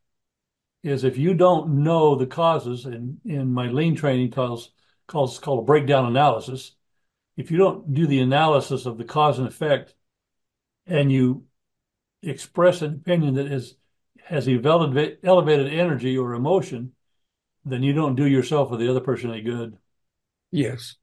Is 0.84 1.04
if 1.04 1.18
you 1.18 1.34
don't 1.34 1.84
know 1.84 2.16
the 2.16 2.28
causes, 2.28 2.86
and 2.86 3.20
in 3.26 3.52
my 3.54 3.68
lean 3.68 3.96
training 3.96 4.32
calls 4.32 4.72
calls 5.08 5.40
called 5.40 5.60
a 5.60 5.66
breakdown 5.66 6.06
analysis. 6.06 6.72
If 7.38 7.52
you 7.52 7.58
don't 7.58 7.94
do 7.94 8.08
the 8.08 8.22
analysis 8.22 8.86
of 8.86 8.98
the 8.98 9.04
cause 9.04 9.40
and 9.40 9.48
effect, 9.48 9.94
and 10.88 11.12
you 11.12 11.46
express 12.22 12.82
an 12.82 12.94
opinion 12.94 13.36
that 13.36 13.52
is 13.52 13.76
has 14.24 14.48
elevated 14.48 15.20
elevated 15.24 15.74
energy 15.74 16.18
or 16.18 16.34
emotion, 16.34 16.94
then 17.66 17.84
you 17.84 17.94
don't 17.94 18.16
do 18.16 18.26
yourself 18.26 18.72
or 18.72 18.78
the 18.78 18.90
other 18.90 19.02
person 19.02 19.32
any 19.32 19.42
good. 19.42 19.78
Yes. 20.52 20.96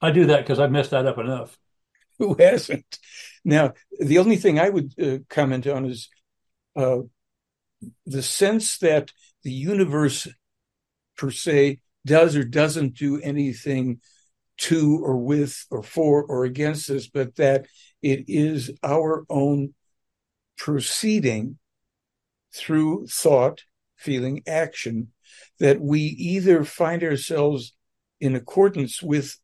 I 0.00 0.10
do 0.10 0.26
that 0.26 0.42
because 0.42 0.58
I've 0.58 0.70
messed 0.70 0.90
that 0.90 1.06
up 1.06 1.18
enough. 1.18 1.58
Who 2.18 2.34
hasn't? 2.34 2.98
Now, 3.44 3.72
the 3.98 4.18
only 4.18 4.36
thing 4.36 4.58
I 4.58 4.68
would 4.68 4.92
uh, 5.00 5.18
comment 5.28 5.66
on 5.66 5.86
is 5.86 6.08
uh, 6.76 6.98
the 8.06 8.22
sense 8.22 8.78
that 8.78 9.12
the 9.42 9.52
universe 9.52 10.28
per 11.16 11.30
se 11.30 11.80
does 12.04 12.36
or 12.36 12.44
doesn't 12.44 12.96
do 12.96 13.20
anything 13.20 14.00
to 14.58 14.98
or 15.02 15.16
with 15.16 15.66
or 15.70 15.82
for 15.82 16.24
or 16.24 16.44
against 16.44 16.90
us, 16.90 17.06
but 17.06 17.36
that 17.36 17.66
it 18.02 18.24
is 18.28 18.70
our 18.82 19.24
own 19.28 19.74
proceeding 20.56 21.58
through 22.54 23.06
thought, 23.06 23.64
feeling, 23.96 24.42
action 24.46 25.08
that 25.58 25.80
we 25.80 26.00
either 26.00 26.64
find 26.64 27.02
ourselves 27.02 27.74
in 28.20 28.34
accordance 28.34 29.02
with 29.02 29.38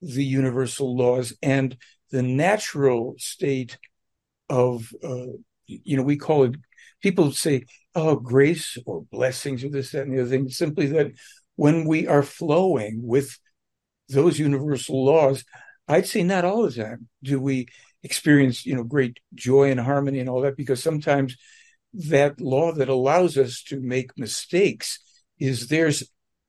the 0.00 0.24
universal 0.24 0.96
laws 0.96 1.34
and 1.42 1.76
the 2.10 2.22
natural 2.22 3.14
state 3.18 3.78
of, 4.48 4.92
uh, 5.04 5.26
you 5.66 5.96
know, 5.96 6.02
we 6.02 6.16
call 6.16 6.44
it, 6.44 6.56
people 7.02 7.32
say, 7.32 7.64
oh, 7.94 8.16
grace 8.16 8.78
or 8.86 9.04
blessings 9.10 9.64
or 9.64 9.68
this, 9.68 9.92
that, 9.92 10.02
and 10.02 10.16
the 10.16 10.22
other 10.22 10.30
thing. 10.30 10.48
Simply 10.48 10.86
that 10.86 11.12
when 11.56 11.86
we 11.86 12.06
are 12.06 12.22
flowing 12.22 13.00
with 13.02 13.38
those 14.08 14.38
universal 14.38 15.04
laws, 15.04 15.44
I'd 15.86 16.06
say 16.06 16.22
not 16.22 16.44
all 16.44 16.62
the 16.62 16.72
time 16.72 17.08
do 17.22 17.40
we 17.40 17.68
experience, 18.02 18.64
you 18.64 18.74
know, 18.74 18.84
great 18.84 19.18
joy 19.34 19.70
and 19.70 19.80
harmony 19.80 20.20
and 20.20 20.28
all 20.28 20.42
that, 20.42 20.56
because 20.56 20.82
sometimes 20.82 21.36
that 21.94 22.40
law 22.40 22.72
that 22.72 22.88
allows 22.88 23.36
us 23.36 23.62
to 23.64 23.80
make 23.80 24.16
mistakes 24.16 25.00
is 25.38 25.68
there's 25.68 26.08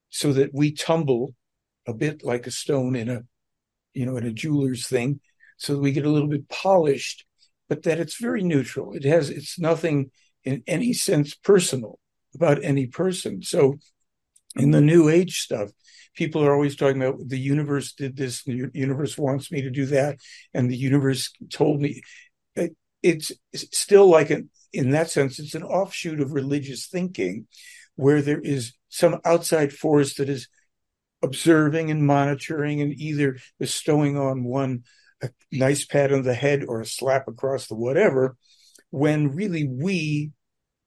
so 0.09 0.33
that 0.33 0.51
we 0.53 0.71
tumble 0.71 1.33
a 1.87 1.93
bit 1.93 2.23
like 2.23 2.47
a 2.47 2.51
stone 2.51 2.95
in 2.95 3.09
a 3.09 3.21
you 3.93 4.05
know 4.05 4.17
in 4.17 4.25
a 4.25 4.33
jeweler's 4.33 4.87
thing 4.87 5.19
so 5.59 5.73
that 5.73 5.81
we 5.81 5.91
get 5.91 6.05
a 6.05 6.09
little 6.09 6.27
bit 6.27 6.49
polished 6.49 7.25
but 7.69 7.83
that 7.83 7.99
it's 7.99 8.19
very 8.19 8.43
neutral. 8.43 8.93
It 8.93 9.05
has 9.05 9.29
it's 9.29 9.59
nothing 9.59 10.11
in 10.43 10.63
any 10.67 10.91
sense 10.91 11.35
personal 11.35 11.99
about 12.35 12.63
any 12.63 12.87
person. 12.87 13.43
So 13.43 13.77
in 14.55 14.71
the 14.71 14.81
new 14.81 15.07
age 15.07 15.39
stuff 15.39 15.69
people 16.15 16.43
are 16.43 16.53
always 16.53 16.75
talking 16.75 17.01
about 17.01 17.19
the 17.27 17.39
universe 17.39 17.93
did 17.93 18.17
this 18.17 18.43
the 18.43 18.69
universe 18.73 19.15
wants 19.15 19.51
me 19.51 19.61
to 19.61 19.69
do 19.69 19.85
that 19.85 20.17
and 20.53 20.69
the 20.69 20.75
universe 20.75 21.31
told 21.51 21.79
me. 21.79 22.01
It's 23.01 23.31
still 23.53 24.09
like 24.09 24.29
an 24.31 24.49
in 24.73 24.89
that 24.89 25.09
sense 25.09 25.39
it's 25.39 25.55
an 25.55 25.63
offshoot 25.63 26.19
of 26.19 26.33
religious 26.33 26.87
thinking 26.87 27.47
where 27.95 28.21
there 28.21 28.41
is 28.41 28.73
some 28.89 29.19
outside 29.23 29.71
force 29.71 30.15
that 30.15 30.27
is 30.27 30.49
observing 31.21 31.91
and 31.91 32.05
monitoring 32.05 32.81
and 32.81 32.93
either 32.93 33.37
bestowing 33.59 34.17
on 34.17 34.43
one 34.43 34.83
a 35.21 35.29
nice 35.51 35.85
pat 35.85 36.13
on 36.13 36.23
the 36.23 36.33
head 36.33 36.63
or 36.67 36.81
a 36.81 36.85
slap 36.85 37.27
across 37.27 37.67
the 37.67 37.75
whatever, 37.75 38.35
when 38.89 39.35
really 39.35 39.67
we, 39.67 40.31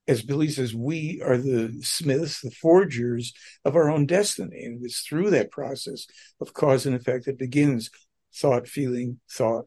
as 0.08 0.22
Billy 0.22 0.48
says, 0.48 0.74
we 0.74 1.22
are 1.24 1.36
the 1.36 1.78
smiths, 1.82 2.40
the 2.40 2.50
forgers 2.50 3.32
of 3.64 3.76
our 3.76 3.90
own 3.90 4.06
destiny. 4.06 4.64
And 4.64 4.84
it's 4.84 5.00
through 5.00 5.30
that 5.30 5.50
process 5.50 6.06
of 6.40 6.54
cause 6.54 6.86
and 6.86 6.94
effect 6.94 7.26
that 7.26 7.38
begins 7.38 7.90
thought, 8.34 8.66
feeling, 8.66 9.20
thought, 9.30 9.66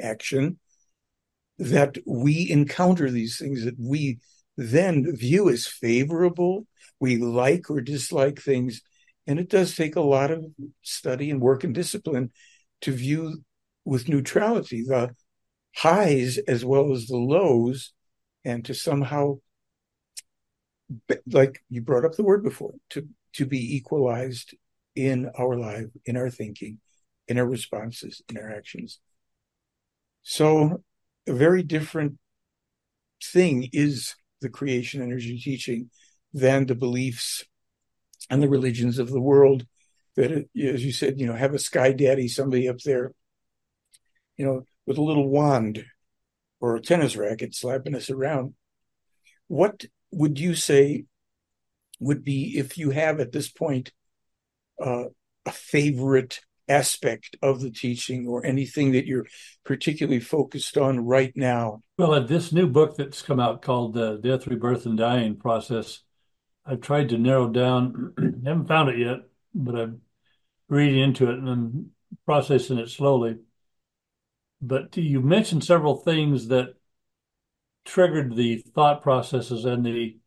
action, 0.00 0.58
that 1.58 1.98
we 2.06 2.48
encounter 2.50 3.10
these 3.10 3.38
things 3.38 3.64
that 3.64 3.74
we 3.78 4.18
then 4.56 5.16
view 5.16 5.48
as 5.48 5.66
favorable. 5.66 6.66
We 7.00 7.16
like 7.16 7.70
or 7.70 7.80
dislike 7.80 8.40
things. 8.40 8.82
And 9.26 9.38
it 9.38 9.48
does 9.48 9.76
take 9.76 9.96
a 9.96 10.00
lot 10.00 10.30
of 10.30 10.44
study 10.82 11.30
and 11.30 11.40
work 11.40 11.64
and 11.64 11.74
discipline 11.74 12.30
to 12.82 12.92
view 12.92 13.44
with 13.88 14.08
neutrality 14.08 14.82
the 14.82 15.14
highs 15.74 16.36
as 16.46 16.62
well 16.62 16.92
as 16.92 17.06
the 17.06 17.16
lows 17.16 17.94
and 18.44 18.64
to 18.66 18.74
somehow 18.74 19.38
like 21.30 21.62
you 21.70 21.80
brought 21.80 22.04
up 22.04 22.14
the 22.14 22.22
word 22.22 22.42
before 22.42 22.74
to 22.90 23.08
to 23.32 23.46
be 23.46 23.76
equalized 23.76 24.54
in 24.94 25.30
our 25.38 25.56
life 25.56 25.86
in 26.04 26.16
our 26.16 26.28
thinking 26.28 26.78
in 27.28 27.38
our 27.38 27.46
responses 27.46 28.22
in 28.28 28.36
our 28.36 28.50
actions. 28.50 29.00
So 30.22 30.82
a 31.26 31.32
very 31.32 31.62
different 31.62 32.18
thing 33.22 33.70
is 33.72 34.16
the 34.42 34.50
creation 34.50 35.00
energy 35.02 35.38
teaching 35.38 35.90
than 36.34 36.66
the 36.66 36.74
beliefs 36.74 37.44
and 38.28 38.42
the 38.42 38.48
religions 38.48 38.98
of 38.98 39.08
the 39.10 39.20
world 39.20 39.66
that, 40.16 40.30
as 40.30 40.84
you 40.84 40.92
said, 40.92 41.18
you 41.18 41.26
know, 41.26 41.34
have 41.34 41.54
a 41.54 41.58
sky 41.58 41.92
daddy, 41.92 42.28
somebody 42.28 42.68
up 42.68 42.78
there, 42.84 43.12
you 44.38 44.46
know, 44.46 44.62
with 44.86 44.96
a 44.96 45.02
little 45.02 45.28
wand 45.28 45.84
or 46.60 46.76
a 46.76 46.80
tennis 46.80 47.16
racket 47.16 47.54
slapping 47.54 47.94
us 47.94 48.08
around. 48.08 48.54
What 49.48 49.84
would 50.10 50.38
you 50.38 50.54
say 50.54 51.04
would 52.00 52.24
be, 52.24 52.56
if 52.56 52.78
you 52.78 52.90
have 52.90 53.20
at 53.20 53.32
this 53.32 53.48
point 53.48 53.92
uh, 54.82 55.04
a 55.44 55.52
favorite 55.52 56.40
aspect 56.68 57.36
of 57.42 57.60
the 57.60 57.70
teaching 57.70 58.26
or 58.26 58.44
anything 58.44 58.92
that 58.92 59.06
you're 59.06 59.26
particularly 59.64 60.20
focused 60.20 60.76
on 60.76 61.00
right 61.00 61.32
now? 61.34 61.82
Well, 61.96 62.14
at 62.14 62.28
this 62.28 62.52
new 62.52 62.66
book 62.66 62.96
that's 62.96 63.22
come 63.22 63.40
out 63.40 63.62
called 63.62 63.96
uh, 63.96 64.16
Death, 64.16 64.46
Rebirth, 64.46 64.86
and 64.86 64.96
Dying 64.96 65.36
Process, 65.36 66.00
I've 66.64 66.80
tried 66.80 67.08
to 67.10 67.18
narrow 67.18 67.48
down, 67.48 68.12
haven't 68.44 68.68
found 68.68 68.90
it 68.90 68.98
yet, 68.98 69.18
but 69.54 69.74
I'm 69.74 70.02
reading 70.68 71.00
into 71.00 71.30
it 71.30 71.38
and 71.38 71.48
I'm 71.48 71.90
processing 72.26 72.78
it 72.78 72.90
slowly. 72.90 73.38
But 74.60 74.96
you 74.96 75.20
mentioned 75.20 75.64
several 75.64 75.96
things 75.96 76.48
that 76.48 76.74
triggered 77.84 78.34
the 78.34 78.58
thought 78.58 79.02
processes 79.02 79.64
and 79.64 79.84
the 79.84 80.18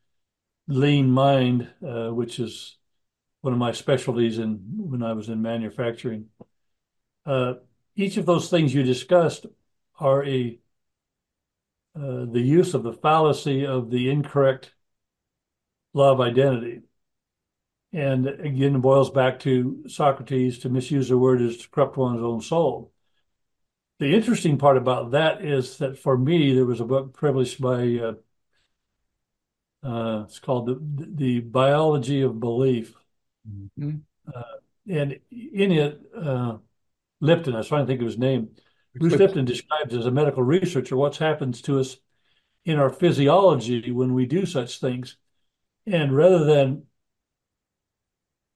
lean 0.67 1.09
mind, 1.09 1.69
uh, 1.86 2.09
which 2.09 2.39
is 2.39 2.77
one 3.41 3.53
of 3.53 3.59
my 3.59 3.71
specialties 3.71 4.39
in 4.39 4.59
when 4.77 5.03
I 5.03 5.13
was 5.13 5.29
in 5.29 5.41
manufacturing. 5.41 6.27
Uh, 7.25 7.55
each 7.95 8.17
of 8.17 8.25
those 8.25 8.49
things 8.49 8.73
you 8.73 8.84
discussed 8.84 9.45
are 9.99 10.25
a 10.25 10.59
uh, 11.93 12.25
the 12.25 12.41
use 12.41 12.73
of 12.73 12.84
the 12.84 12.93
fallacy 12.93 13.65
of 13.65 13.89
the 13.89 14.09
incorrect 14.09 14.73
law 15.93 16.13
of 16.13 16.21
identity. 16.21 16.82
And 17.91 18.27
again, 18.27 18.75
it 18.75 18.82
boils 18.82 19.09
back 19.09 19.39
to 19.39 19.84
Socrates 19.88 20.59
to 20.59 20.69
misuse 20.69 21.09
the 21.09 21.17
word 21.17 21.41
is 21.41 21.57
to 21.57 21.69
corrupt 21.69 21.97
one's 21.97 22.23
own 22.23 22.39
soul. 22.39 22.91
The 24.02 24.16
interesting 24.16 24.58
part 24.58 24.78
about 24.78 25.12
that 25.12 25.45
is 25.45 25.78
that 25.78 25.95
for 25.99 26.18
me, 26.18 26.56
there 26.56 26.66
was 26.66 26.80
a 26.82 26.86
book 26.86 27.16
published 27.20 27.62
by, 27.62 27.99
uh, 28.02 29.88
uh, 29.88 30.24
it's 30.24 30.39
called 30.39 30.66
the, 30.66 31.08
the 31.08 31.39
Biology 31.41 32.24
of 32.24 32.39
Belief. 32.39 32.95
Mm-hmm. 33.47 33.97
Uh, 34.28 34.41
and 34.89 35.20
in 35.30 35.72
it, 35.72 36.02
uh, 36.18 36.58
Lipton, 37.20 37.54
I 37.54 37.60
was 37.60 37.68
trying 37.68 37.86
to 37.86 37.88
think 37.88 38.02
of 38.02 38.08
his 38.08 38.18
name. 38.18 38.49
Bruce 38.95 39.14
Lipton 39.14 39.45
describes 39.45 39.93
as 39.93 40.08
a 40.08 40.12
medical 40.12 40.41
researcher 40.41 40.97
what 40.97 41.18
happens 41.18 41.62
to 41.62 41.80
us 41.80 41.97
in 42.66 42.80
our 42.80 42.89
physiology 42.89 43.91
when 43.91 44.16
we 44.16 44.26
do 44.26 44.47
such 44.47 44.80
things. 44.80 45.18
And 45.86 46.16
rather 46.16 46.43
than 46.43 46.88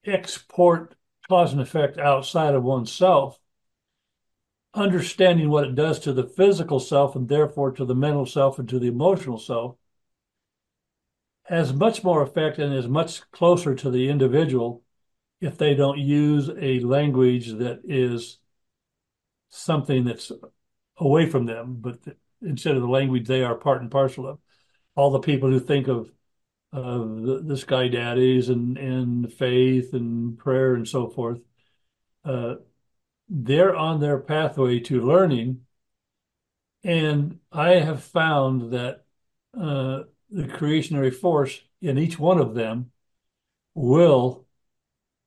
export 0.03 0.95
cause 1.29 1.51
and 1.51 1.61
effect 1.61 1.99
outside 1.99 2.55
of 2.55 2.63
oneself, 2.63 3.39
understanding 4.75 5.49
what 5.49 5.63
it 5.63 5.73
does 5.73 5.99
to 5.99 6.13
the 6.13 6.23
physical 6.23 6.79
self 6.79 7.15
and 7.15 7.29
therefore 7.29 7.71
to 7.71 7.85
the 7.85 7.95
mental 7.95 8.25
self 8.25 8.59
and 8.59 8.67
to 8.69 8.77
the 8.77 8.87
emotional 8.87 9.39
self 9.39 9.75
has 11.43 11.73
much 11.73 12.03
more 12.03 12.21
effect 12.21 12.59
and 12.59 12.73
is 12.73 12.87
much 12.87 13.29
closer 13.31 13.73
to 13.73 13.89
the 13.89 14.09
individual 14.09 14.83
if 15.39 15.57
they 15.57 15.73
don't 15.73 15.99
use 15.99 16.49
a 16.59 16.79
language 16.81 17.49
that 17.53 17.81
is 17.85 18.39
something 19.49 20.03
that's 20.03 20.31
away 20.97 21.29
from 21.29 21.45
them, 21.45 21.77
but 21.79 21.99
instead 22.41 22.75
of 22.75 22.81
the 22.81 22.87
language 22.87 23.27
they 23.27 23.43
are 23.43 23.55
part 23.55 23.81
and 23.81 23.91
parcel 23.91 24.27
of. 24.27 24.39
All 24.95 25.11
the 25.11 25.19
people 25.19 25.49
who 25.49 25.59
think 25.59 25.87
of 25.87 26.11
of 26.71 27.21
the, 27.21 27.41
the 27.45 27.57
sky 27.57 27.87
daddies 27.87 28.49
and 28.49 28.77
and 28.77 29.31
faith 29.31 29.93
and 29.93 30.37
prayer 30.37 30.73
and 30.73 30.87
so 30.87 31.07
forth, 31.07 31.39
uh, 32.23 32.55
they're 33.29 33.75
on 33.75 33.99
their 33.99 34.19
pathway 34.19 34.79
to 34.81 35.01
learning, 35.01 35.61
and 36.83 37.39
I 37.51 37.75
have 37.75 38.03
found 38.03 38.71
that 38.73 39.05
uh, 39.57 40.03
the 40.29 40.43
creationary 40.43 41.13
force 41.13 41.61
in 41.81 41.97
each 41.97 42.19
one 42.19 42.39
of 42.39 42.53
them 42.53 42.91
will, 43.73 44.45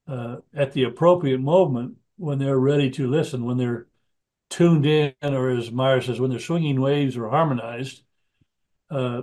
uh, 0.06 0.36
at 0.54 0.72
the 0.72 0.84
appropriate 0.84 1.40
moment 1.40 1.96
when 2.16 2.38
they're 2.38 2.58
ready 2.58 2.90
to 2.90 3.08
listen, 3.08 3.44
when 3.44 3.58
they're 3.58 3.86
tuned 4.50 4.86
in, 4.86 5.14
or 5.22 5.50
as 5.50 5.70
Meier 5.70 6.00
says, 6.00 6.20
when 6.20 6.30
their 6.30 6.38
swinging 6.38 6.80
waves 6.80 7.16
are 7.16 7.28
harmonized, 7.28 8.02
uh, 8.90 9.22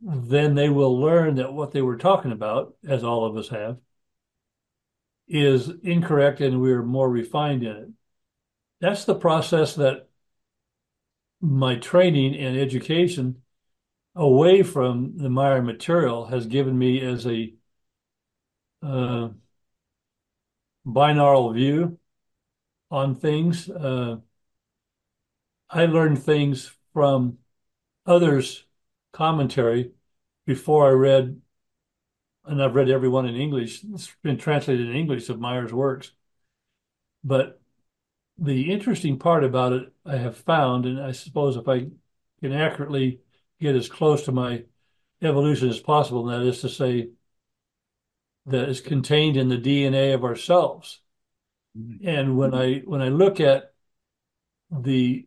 then 0.00 0.54
they 0.54 0.68
will 0.68 0.98
learn 0.98 1.36
that 1.36 1.52
what 1.52 1.72
they 1.72 1.82
were 1.82 1.96
talking 1.96 2.32
about, 2.32 2.74
as 2.86 3.04
all 3.04 3.24
of 3.24 3.36
us 3.36 3.48
have, 3.48 3.78
is 5.26 5.70
incorrect 5.82 6.40
and 6.40 6.60
we're 6.60 6.82
more 6.82 7.08
refined 7.08 7.62
in 7.62 7.76
it. 7.76 7.88
That's 8.80 9.04
the 9.04 9.14
process 9.14 9.74
that 9.76 10.08
my 11.40 11.76
training 11.76 12.36
and 12.36 12.56
education 12.56 13.42
away 14.14 14.62
from 14.62 15.18
the 15.18 15.30
Meier 15.30 15.62
material 15.62 16.26
has 16.26 16.46
given 16.46 16.78
me 16.78 17.00
as 17.00 17.26
a 17.26 17.54
uh, 18.82 19.28
binaural 20.86 21.54
view 21.54 21.98
on 22.90 23.14
things. 23.14 23.68
Uh, 23.68 24.16
I 25.70 25.86
learned 25.86 26.22
things 26.22 26.70
from 26.92 27.38
others' 28.06 28.64
commentary 29.12 29.92
before 30.46 30.88
I 30.88 30.92
read, 30.92 31.40
and 32.44 32.62
I've 32.62 32.74
read 32.74 32.88
everyone 32.90 33.26
in 33.26 33.36
English. 33.36 33.84
It's 33.92 34.14
been 34.22 34.38
translated 34.38 34.88
in 34.88 34.96
English 34.96 35.28
of 35.28 35.38
Meier's 35.38 35.72
works. 35.72 36.12
But 37.22 37.57
the 38.38 38.72
interesting 38.72 39.18
part 39.18 39.44
about 39.44 39.72
it, 39.72 39.92
I 40.06 40.16
have 40.16 40.36
found, 40.36 40.86
and 40.86 41.00
I 41.00 41.12
suppose 41.12 41.56
if 41.56 41.68
I 41.68 41.88
can 42.40 42.52
accurately 42.52 43.20
get 43.60 43.74
as 43.74 43.88
close 43.88 44.24
to 44.24 44.32
my 44.32 44.64
evolution 45.20 45.68
as 45.68 45.80
possible, 45.80 46.24
that 46.26 46.42
is 46.42 46.60
to 46.60 46.68
say, 46.68 47.10
that 48.46 48.68
is 48.68 48.80
contained 48.80 49.36
in 49.36 49.48
the 49.48 49.58
DNA 49.58 50.14
of 50.14 50.24
ourselves. 50.24 51.00
Mm-hmm. 51.76 52.08
And 52.08 52.38
when 52.38 52.54
I 52.54 52.78
when 52.80 53.02
I 53.02 53.08
look 53.08 53.40
at 53.40 53.72
the 54.70 55.26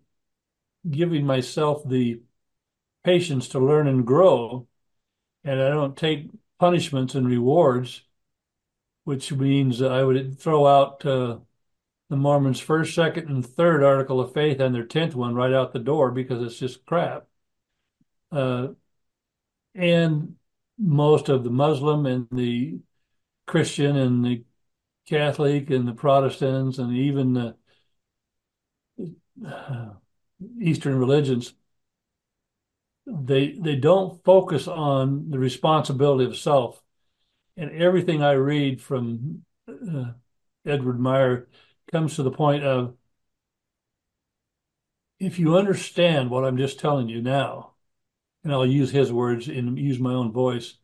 giving 0.90 1.26
myself 1.26 1.88
the 1.88 2.22
patience 3.04 3.50
to 3.50 3.60
learn 3.60 3.88
and 3.88 4.08
grow, 4.08 4.68
and 5.44 5.62
I 5.62 5.70
don't 5.70 5.98
take 5.98 6.30
punishments 6.60 7.14
and 7.14 7.28
rewards, 7.28 8.04
which 9.04 9.32
means 9.32 9.82
I 9.82 10.04
would 10.04 10.40
throw 10.40 10.66
out 10.66 11.06
uh, 11.06 11.38
the 12.12 12.18
Mormons' 12.18 12.60
first, 12.60 12.94
second, 12.94 13.30
and 13.30 13.44
third 13.44 13.82
article 13.82 14.20
of 14.20 14.34
faith 14.34 14.60
and 14.60 14.76
their 14.76 14.84
tenth 14.84 15.16
one 15.16 15.34
right 15.34 15.54
out 15.54 15.72
the 15.72 15.80
door 15.80 16.12
because 16.12 16.44
it's 16.44 16.60
just 16.60 16.86
crap. 16.86 17.26
Uh, 18.34 18.68
and 19.74 20.36
most 20.78 21.30
of 21.30 21.46
the 21.46 21.50
Muslim 21.50 22.06
and 22.06 22.28
the 22.30 22.80
Christian 23.48 23.96
and 23.96 24.26
the 24.26 24.44
Catholic 25.08 25.70
and 25.70 25.88
the 25.88 25.94
Protestants 25.94 26.80
and 26.80 26.94
even 26.98 27.34
the 27.34 27.56
uh, 29.48 29.92
Eastern 30.60 31.00
religions, 31.00 31.54
they 33.06 33.54
they 33.54 33.78
don't 33.78 34.22
focus 34.26 34.68
on 34.68 35.30
the 35.30 35.40
responsibility 35.40 36.26
of 36.26 36.36
self. 36.36 36.84
And 37.56 37.72
everything 37.72 38.22
I 38.22 38.34
read 38.34 38.82
from 38.82 39.46
uh, 39.70 40.12
Edward 40.66 41.00
Meier 41.00 41.48
comes 41.92 42.16
to 42.16 42.24
the 42.24 42.32
point 42.32 42.64
of 42.64 42.96
if 45.20 45.38
you 45.38 45.56
understand 45.56 46.30
what 46.30 46.44
I'm 46.44 46.58
just 46.58 46.80
telling 46.80 47.10
you 47.10 47.22
now, 47.22 47.74
and 48.44 48.52
I'll 48.52 48.66
use 48.66 48.92
his 48.92 49.12
words 49.12 49.48
and 49.48 49.78
use 49.78 50.00
my 50.00 50.14
own 50.14 50.32
voice, 50.32 50.76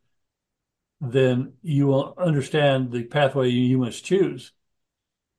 then 1.01 1.53
you 1.63 1.87
will 1.87 2.13
understand 2.17 2.91
the 2.91 3.03
pathway 3.03 3.49
you 3.49 3.77
must 3.79 4.05
choose. 4.05 4.51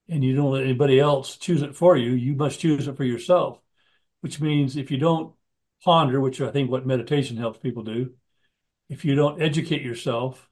And 0.08 0.24
you 0.24 0.34
don't 0.34 0.52
let 0.52 0.64
anybody 0.64 0.98
else 0.98 1.36
choose 1.36 1.62
it 1.62 1.76
for 1.76 1.96
you. 1.96 2.12
You 2.12 2.34
must 2.34 2.60
choose 2.60 2.88
it 2.88 2.96
for 2.96 3.04
yourself 3.04 3.60
which 4.20 4.40
means 4.40 4.76
if 4.76 4.90
you 4.90 4.98
don't 4.98 5.34
ponder, 5.84 6.20
which 6.20 6.40
I 6.40 6.50
think 6.50 6.70
what 6.70 6.86
meditation 6.86 7.36
helps 7.36 7.58
people 7.58 7.82
do, 7.82 8.14
if 8.88 9.04
you 9.04 9.14
don't 9.14 9.40
educate 9.40 9.82
yourself, 9.82 10.48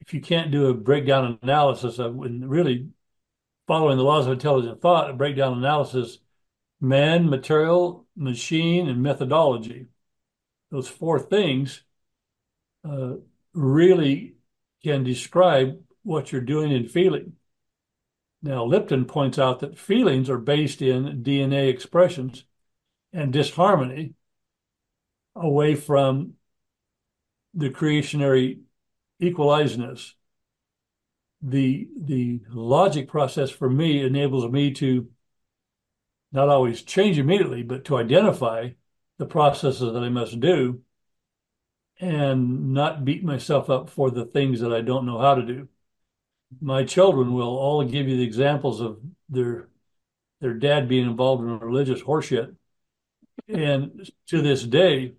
if 0.00 0.14
you 0.14 0.20
can't 0.20 0.50
do 0.50 0.66
a 0.66 0.74
breakdown 0.74 1.38
analysis 1.42 1.98
of 1.98 2.20
and 2.22 2.48
really 2.48 2.88
following 3.66 3.96
the 3.96 4.04
laws 4.04 4.26
of 4.26 4.32
intelligent 4.32 4.80
thought, 4.80 5.10
a 5.10 5.14
breakdown 5.14 5.58
analysis, 5.58 6.18
man, 6.80 7.28
material, 7.28 8.06
machine, 8.16 8.88
and 8.88 9.02
methodology, 9.02 9.86
those 10.70 10.88
four 10.88 11.18
things 11.18 11.82
uh, 12.88 13.14
really 13.52 14.36
can 14.84 15.02
describe 15.02 15.80
what 16.02 16.30
you're 16.30 16.40
doing 16.40 16.72
and 16.72 16.90
feeling. 16.90 17.32
Now, 18.42 18.64
Lipton 18.64 19.06
points 19.06 19.38
out 19.38 19.60
that 19.60 19.78
feelings 19.78 20.30
are 20.30 20.38
based 20.38 20.80
in 20.82 21.24
DNA 21.24 21.68
expressions 21.68 22.44
and 23.12 23.32
disharmony 23.32 24.14
away 25.34 25.74
from 25.74 26.34
the 27.54 27.70
creationary 27.70 28.60
equalizeness. 29.20 30.12
The 31.46 31.88
the 31.96 32.40
logic 32.50 33.08
process 33.08 33.50
for 33.50 33.70
me 33.70 34.04
enables 34.04 34.50
me 34.50 34.72
to 34.74 35.08
not 36.32 36.48
always 36.48 36.82
change 36.82 37.18
immediately, 37.18 37.62
but 37.62 37.84
to 37.86 37.96
identify 37.96 38.70
the 39.18 39.26
processes 39.26 39.92
that 39.92 40.02
I 40.02 40.08
must 40.08 40.40
do 40.40 40.82
and 42.00 42.74
not 42.74 43.04
beat 43.04 43.24
myself 43.24 43.70
up 43.70 43.88
for 43.88 44.10
the 44.10 44.26
things 44.26 44.60
that 44.60 44.72
I 44.72 44.80
don't 44.82 45.06
know 45.06 45.18
how 45.18 45.34
to 45.36 45.42
do. 45.42 45.68
My 46.60 46.84
children 46.84 47.32
will 47.32 47.56
all 47.56 47.84
give 47.84 48.08
you 48.08 48.16
the 48.16 48.24
examples 48.24 48.80
of 48.80 49.00
their 49.28 49.68
their 50.40 50.54
dad 50.54 50.88
being 50.88 51.06
involved 51.06 51.42
in 51.42 51.58
religious 51.58 52.02
horseshit 52.02 52.56
and 53.48 54.10
to 54.28 54.42
this 54.42 54.64
day, 54.64 55.14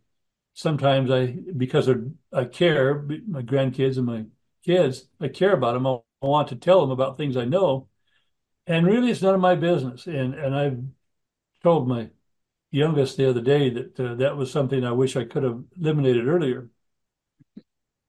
sometimes 0.53 1.11
I, 1.11 1.27
because 1.55 1.89
I 2.33 2.45
care, 2.45 3.01
my 3.27 3.41
grandkids 3.41 3.97
and 3.97 4.05
my 4.05 4.25
kids, 4.65 5.07
I 5.19 5.27
care 5.29 5.53
about 5.53 5.73
them. 5.73 5.87
I 5.87 5.99
want 6.25 6.49
to 6.49 6.55
tell 6.55 6.81
them 6.81 6.91
about 6.91 7.17
things 7.17 7.37
I 7.37 7.45
know. 7.45 7.89
And 8.65 8.85
really, 8.85 9.11
it's 9.11 9.21
none 9.21 9.35
of 9.35 9.41
my 9.41 9.55
business. 9.55 10.07
And, 10.07 10.33
and 10.33 10.55
I've 10.55 10.83
told 11.63 11.87
my 11.87 12.09
youngest 12.71 13.17
the 13.17 13.29
other 13.29 13.41
day 13.41 13.69
that 13.69 13.99
uh, 13.99 14.15
that 14.15 14.35
was 14.35 14.51
something 14.51 14.83
I 14.83 14.91
wish 14.91 15.15
I 15.15 15.23
could 15.23 15.43
have 15.43 15.63
eliminated 15.79 16.27
earlier. 16.27 16.69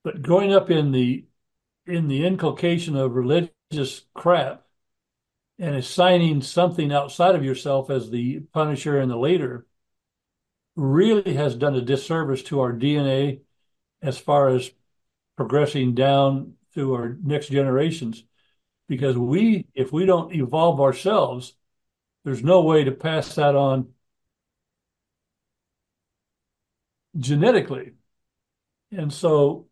But 0.04 0.22
growing 0.22 0.52
up 0.52 0.70
in 0.70 0.92
the 0.92 1.26
in 1.86 2.08
the 2.08 2.26
inculcation 2.26 2.96
of 2.96 3.14
religious 3.14 4.02
crap 4.14 4.64
and 5.58 5.74
assigning 5.74 6.42
something 6.42 6.92
outside 6.92 7.34
of 7.34 7.44
yourself 7.44 7.90
as 7.90 8.10
the 8.10 8.40
punisher 8.52 8.98
and 8.98 9.10
the 9.10 9.16
leader 9.16 9.66
really 10.76 11.34
has 11.34 11.56
done 11.56 11.74
a 11.74 11.80
disservice 11.80 12.42
to 12.44 12.60
our 12.60 12.72
DNA 12.72 13.40
as 14.02 14.18
far 14.18 14.48
as 14.48 14.70
progressing 15.36 15.94
down 15.94 16.54
to 16.78 16.94
our 16.94 17.16
next 17.22 17.48
generations 17.48 18.24
because 18.88 19.18
we 19.18 19.66
if 19.74 19.92
we 19.92 20.06
don't 20.06 20.34
evolve 20.34 20.80
ourselves 20.80 21.54
there's 22.24 22.42
no 22.42 22.62
way 22.62 22.84
to 22.84 22.92
pass 22.92 23.34
that 23.36 23.54
on 23.54 23.88
genetically. 27.18 27.92
And 28.92 29.12
so 29.12 29.66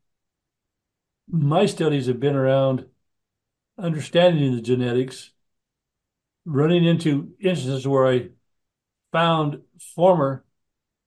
my 1.29 1.67
studies 1.67 2.07
have 2.07 2.21
been 2.21 2.37
around 2.37 2.87
understanding 3.79 4.55
the 4.55 4.63
genetics 4.63 5.31
running 6.47 6.85
into 6.85 7.35
instances 7.41 7.87
where 7.87 8.07
i 8.07 8.29
found 9.13 9.61
former 9.95 10.45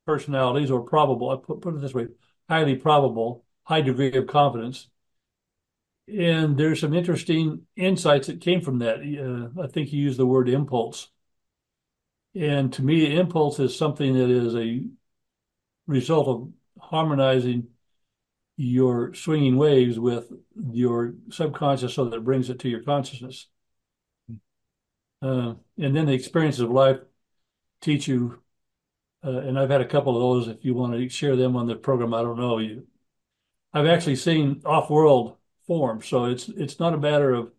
personalities 0.05 0.69
or 0.69 0.81
probable 0.81 1.29
i 1.31 1.35
put, 1.37 1.61
put 1.61 1.73
it 1.73 1.81
this 1.81 1.93
way 1.93 2.07
highly 2.49 2.75
probable 2.75 3.45
high 3.63 3.81
degree 3.81 4.11
of 4.13 4.27
confidence 4.27 4.89
and 6.09 6.57
there's 6.57 6.81
some 6.81 6.93
interesting 6.93 7.63
insights 7.75 8.27
that 8.27 8.41
came 8.41 8.61
from 8.61 8.79
that. 8.79 8.99
Uh, 8.99 9.61
I 9.61 9.67
think 9.67 9.91
you 9.91 10.01
used 10.01 10.19
the 10.19 10.25
word 10.25 10.49
impulse. 10.49 11.09
And 12.35 12.71
to 12.73 12.83
me, 12.83 13.17
impulse 13.17 13.59
is 13.59 13.77
something 13.77 14.13
that 14.13 14.29
is 14.29 14.55
a 14.55 14.83
result 15.87 16.27
of 16.27 16.49
harmonizing 16.79 17.69
your 18.55 19.13
swinging 19.13 19.57
waves 19.57 19.97
with 19.97 20.31
your 20.71 21.13
subconscious 21.31 21.93
so 21.93 22.05
that 22.05 22.17
it 22.17 22.23
brings 22.23 22.49
it 22.49 22.59
to 22.59 22.69
your 22.69 22.83
consciousness. 22.83 23.47
Uh, 25.21 25.55
and 25.77 25.95
then 25.95 26.05
the 26.05 26.13
experiences 26.13 26.61
of 26.61 26.69
life 26.69 26.99
teach 27.81 28.07
you, 28.07 28.41
uh, 29.23 29.39
and 29.39 29.57
I've 29.57 29.69
had 29.69 29.81
a 29.81 29.85
couple 29.85 30.15
of 30.15 30.21
those. 30.21 30.55
If 30.55 30.63
you 30.63 30.73
want 30.75 30.93
to 30.93 31.09
share 31.09 31.35
them 31.35 31.55
on 31.55 31.67
the 31.67 31.75
program, 31.75 32.13
I 32.13 32.21
don't 32.21 32.39
know. 32.39 32.59
You, 32.59 32.85
I've 33.73 33.87
actually 33.87 34.17
seen 34.17 34.61
off-world 34.65 35.38
form. 35.69 36.01
So 36.01 36.25
it's 36.25 36.49
it's 36.49 36.79
not 36.79 36.95
a 36.95 36.97
matter 36.97 37.31
of 37.31 37.51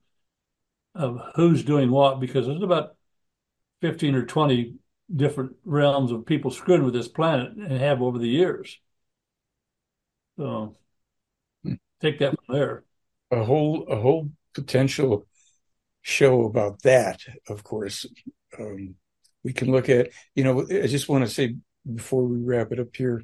of 0.96 1.22
who's 1.36 1.62
doing 1.64 1.92
what 1.92 2.18
because 2.18 2.46
there's 2.46 2.61
about 2.61 2.96
15 3.82 4.16
or 4.16 4.26
20 4.26 4.74
different 5.14 5.52
realms 5.64 6.11
of 6.11 6.26
people 6.26 6.50
screwing 6.50 6.82
with 6.82 6.92
this 6.92 7.06
planet 7.06 7.52
and 7.52 7.70
have 7.70 8.02
over 8.02 8.18
the 8.18 8.28
years. 8.28 8.80
So 10.36 10.76
hmm. 11.62 11.74
take 12.00 12.18
that 12.18 12.34
from 12.34 12.56
there. 12.56 12.84
A 13.30 13.44
whole 13.44 13.86
a 13.88 13.96
whole 13.96 14.28
potential 14.54 15.28
show 16.02 16.42
about 16.46 16.82
that, 16.82 17.20
of 17.48 17.62
course. 17.62 18.06
Um, 18.58 18.96
we 19.44 19.52
can 19.52 19.70
look 19.70 19.88
at, 19.88 20.11
you 20.34 20.42
know, 20.42 20.62
I 20.62 20.88
just 20.88 21.08
want 21.08 21.24
to 21.24 21.30
say 21.30 21.54
before 21.94 22.24
we 22.24 22.38
wrap 22.38 22.72
it 22.72 22.80
up 22.80 22.94
here 22.96 23.22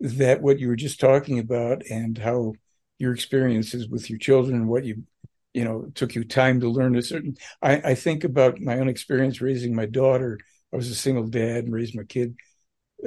that 0.00 0.42
what 0.42 0.58
you 0.58 0.66
were 0.66 0.76
just 0.76 0.98
talking 0.98 1.38
about 1.38 1.82
and 1.88 2.18
how 2.18 2.54
your 2.98 3.12
experiences 3.12 3.88
with 3.88 4.08
your 4.08 4.18
children, 4.18 4.68
what 4.68 4.84
you 4.84 5.04
you 5.54 5.64
know 5.64 5.86
took 5.94 6.14
you 6.14 6.24
time 6.24 6.60
to 6.60 6.68
learn 6.68 6.96
a 6.96 7.02
certain. 7.02 7.36
I, 7.62 7.76
I 7.76 7.94
think 7.94 8.24
about 8.24 8.60
my 8.60 8.78
own 8.78 8.88
experience 8.88 9.40
raising 9.40 9.74
my 9.74 9.86
daughter. 9.86 10.38
I 10.72 10.76
was 10.76 10.90
a 10.90 10.94
single 10.94 11.26
dad 11.26 11.64
and 11.64 11.72
raised 11.72 11.96
my 11.96 12.04
kid 12.04 12.36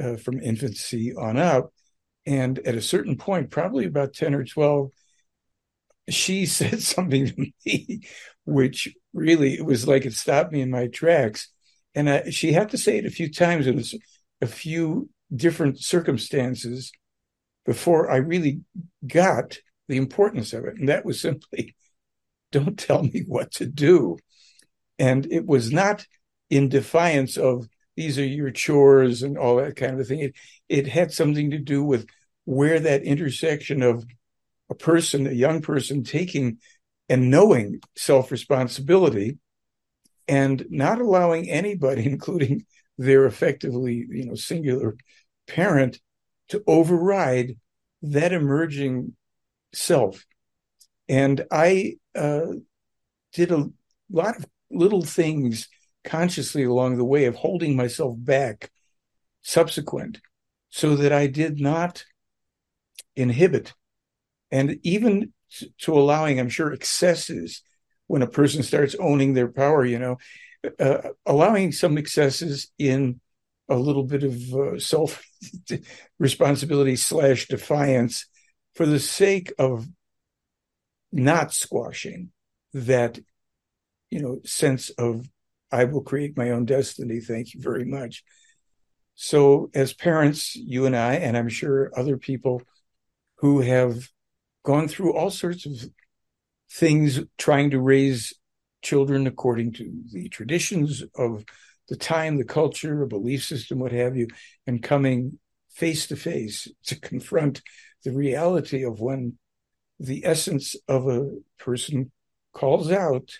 uh, 0.02 0.16
from 0.16 0.42
infancy 0.42 1.14
on 1.16 1.38
up, 1.38 1.74
and 2.26 2.60
at 2.60 2.76
a 2.76 2.82
certain 2.82 3.18
point, 3.18 3.52
probably 3.52 3.86
about 3.86 4.14
ten 4.14 4.34
or 4.34 4.44
twelve, 4.44 4.92
she 6.10 6.46
said 6.46 6.82
something 6.82 7.28
to 7.28 7.52
me, 7.66 8.02
which 8.46 8.90
really 9.14 9.54
it 9.54 9.66
was 9.66 9.88
like 9.88 10.06
it 10.06 10.14
stopped 10.14 10.52
me 10.52 10.62
in 10.62 10.72
my 10.72 10.88
tracks. 10.88 11.50
And 11.96 12.10
I, 12.10 12.30
she 12.30 12.52
had 12.54 12.70
to 12.70 12.78
say 12.78 13.00
it 13.00 13.06
a 13.06 13.12
few 13.12 13.32
times 13.32 13.66
in 13.68 13.84
a 14.42 14.48
few 14.48 15.10
different 15.36 15.80
circumstances 15.80 16.92
before 17.66 18.10
I 18.10 18.18
really 18.18 18.62
got 19.06 19.60
the 19.90 19.98
importance 19.98 20.54
of 20.54 20.64
it. 20.64 20.76
And 20.78 20.88
that 20.88 21.04
was 21.04 21.20
simply 21.20 21.76
don't 22.52 22.80
tell 22.80 23.04
me 23.04 23.24
what 23.28 23.52
to 23.54 23.66
do. 23.66 24.18
And 24.98 25.28
it 25.32 25.46
was 25.46 25.72
not 25.72 26.06
in 26.50 26.70
defiance 26.70 27.38
of 27.38 27.68
these 27.96 28.18
are 28.18 28.26
your 28.26 28.52
chores 28.52 29.24
and 29.24 29.38
all 29.38 29.58
that 29.58 29.76
kind 29.76 30.00
of 30.00 30.08
thing. 30.08 30.20
It, 30.20 30.36
it 30.70 30.88
had 30.88 31.12
something 31.12 31.52
to 31.52 31.58
do 31.58 31.84
with 31.84 32.08
where 32.46 32.80
that 32.80 33.04
intersection 33.04 33.84
of 33.84 34.06
a 34.70 34.76
person, 34.76 35.28
a 35.28 35.32
young 35.32 35.62
person 35.62 36.04
taking 36.04 36.60
and 37.10 37.30
knowing 37.30 37.82
self 37.98 38.32
responsibility 38.32 39.38
and 40.28 40.66
not 40.70 41.02
allowing 41.02 41.50
anybody, 41.50 42.06
including 42.10 42.66
their 42.98 43.26
effectively, 43.26 44.06
you 44.10 44.26
know, 44.26 44.36
singular 44.36 44.96
parent, 45.48 46.00
to 46.50 46.64
override 46.68 47.58
that 48.02 48.34
emerging 48.34 49.16
self. 49.74 50.26
And 51.08 51.46
I 51.52 51.98
uh, 52.16 52.48
did 53.34 53.52
a 53.52 53.70
lot 54.12 54.38
of 54.38 54.46
little 54.72 55.02
things 55.02 55.68
consciously 56.04 56.64
along 56.64 56.98
the 56.98 57.06
way 57.06 57.26
of 57.26 57.36
holding 57.36 57.76
myself 57.76 58.16
back 58.18 58.72
subsequent 59.42 60.20
so 60.70 60.96
that 60.96 61.12
I 61.12 61.28
did 61.28 61.60
not 61.60 62.04
inhibit 63.16 63.74
and 64.52 64.80
even 64.84 65.34
to 65.80 65.94
allowing, 65.94 66.40
I'm 66.40 66.50
sure, 66.50 66.74
excesses 66.74 67.62
when 68.08 68.22
a 68.22 68.28
person 68.28 68.64
starts 68.64 68.96
owning 69.00 69.34
their 69.34 69.48
power, 69.48 69.86
you 69.86 70.00
know, 70.00 70.18
uh, 70.80 71.10
allowing 71.26 71.72
some 71.72 71.98
excesses 71.98 72.72
in 72.78 73.20
a 73.68 73.76
little 73.76 74.04
bit 74.04 74.24
of 74.24 74.54
uh, 74.54 74.80
self 74.80 75.24
responsibility 76.20 76.96
slash 76.96 77.48
defiance 77.48 78.26
for 78.76 78.86
the 78.86 79.00
sake 79.00 79.52
of 79.60 79.88
not 81.12 81.54
squashing 81.54 82.32
that 82.74 83.20
you 84.10 84.22
know 84.22 84.40
sense 84.46 84.90
of 84.92 85.28
i 85.72 85.84
will 85.84 86.02
create 86.02 86.38
my 86.38 86.52
own 86.52 86.66
destiny. 86.66 87.20
Thank 87.20 87.54
you 87.54 87.62
very 87.62 87.86
much. 87.86 88.24
So 89.16 89.70
as 89.74 89.94
parents 89.94 90.56
you 90.56 90.86
and 90.86 90.96
i 90.96 91.16
and 91.16 91.38
i'm 91.38 91.50
sure 91.50 91.92
other 91.96 92.18
people 92.18 92.62
who 93.38 93.62
have 93.62 94.08
gone 94.64 94.88
through 94.88 95.14
all 95.14 95.30
sorts 95.30 95.66
of 95.66 95.90
things 96.72 97.20
trying 97.38 97.72
to 97.72 97.80
raise 97.80 98.34
children 98.82 99.28
according 99.28 99.74
to 99.74 99.92
the 100.12 100.30
traditions 100.30 101.04
of 101.16 101.44
the 101.90 101.96
time 101.96 102.38
the 102.38 102.44
culture 102.44 103.02
a 103.02 103.08
belief 103.08 103.44
system 103.44 103.80
what 103.80 103.92
have 103.92 104.16
you 104.16 104.28
and 104.68 104.84
coming 104.84 105.40
face 105.72 106.08
to 106.08 106.16
face 106.16 106.68
to 106.86 107.00
confront 107.00 107.62
the 108.04 108.12
reality 108.12 108.84
of 108.84 109.00
when 109.00 109.38
the 110.00 110.26
essence 110.26 110.76
of 110.88 111.08
a 111.08 111.30
person 111.58 112.12
calls 112.54 112.92
out 112.92 113.32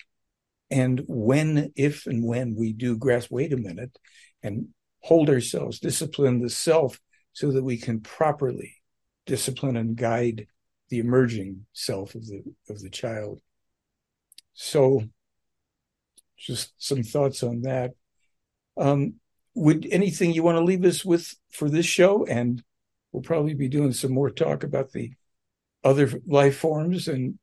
and 0.70 1.02
when 1.08 1.72
if 1.74 2.06
and 2.06 2.24
when 2.24 2.54
we 2.56 2.72
do 2.72 2.96
grasp 2.96 3.30
wait 3.30 3.52
a 3.52 3.56
minute 3.56 3.98
and 4.42 4.68
hold 5.00 5.28
ourselves 5.30 5.80
discipline 5.80 6.40
the 6.40 6.50
self 6.50 7.00
so 7.32 7.50
that 7.50 7.64
we 7.64 7.76
can 7.76 8.00
properly 8.00 8.76
discipline 9.26 9.76
and 9.76 9.96
guide 9.96 10.46
the 10.90 10.98
emerging 10.98 11.64
self 11.72 12.14
of 12.14 12.26
the 12.26 12.42
of 12.68 12.80
the 12.80 12.90
child. 12.90 13.40
So 14.54 15.04
just 16.36 16.72
some 16.78 17.02
thoughts 17.02 17.42
on 17.42 17.62
that. 17.62 17.92
Um, 18.76 19.14
would 19.54 19.86
anything 19.90 20.32
you 20.32 20.42
want 20.42 20.58
to 20.58 20.64
leave 20.64 20.84
us 20.84 21.04
with 21.04 21.34
for 21.50 21.68
this 21.68 21.86
show? 21.86 22.24
And 22.24 22.62
we'll 23.12 23.22
probably 23.22 23.54
be 23.54 23.68
doing 23.68 23.92
some 23.92 24.12
more 24.12 24.30
talk 24.30 24.64
about 24.64 24.92
the 24.92 25.12
other 25.84 26.10
life 26.26 26.58
forms 26.58 27.08
and 27.08 27.38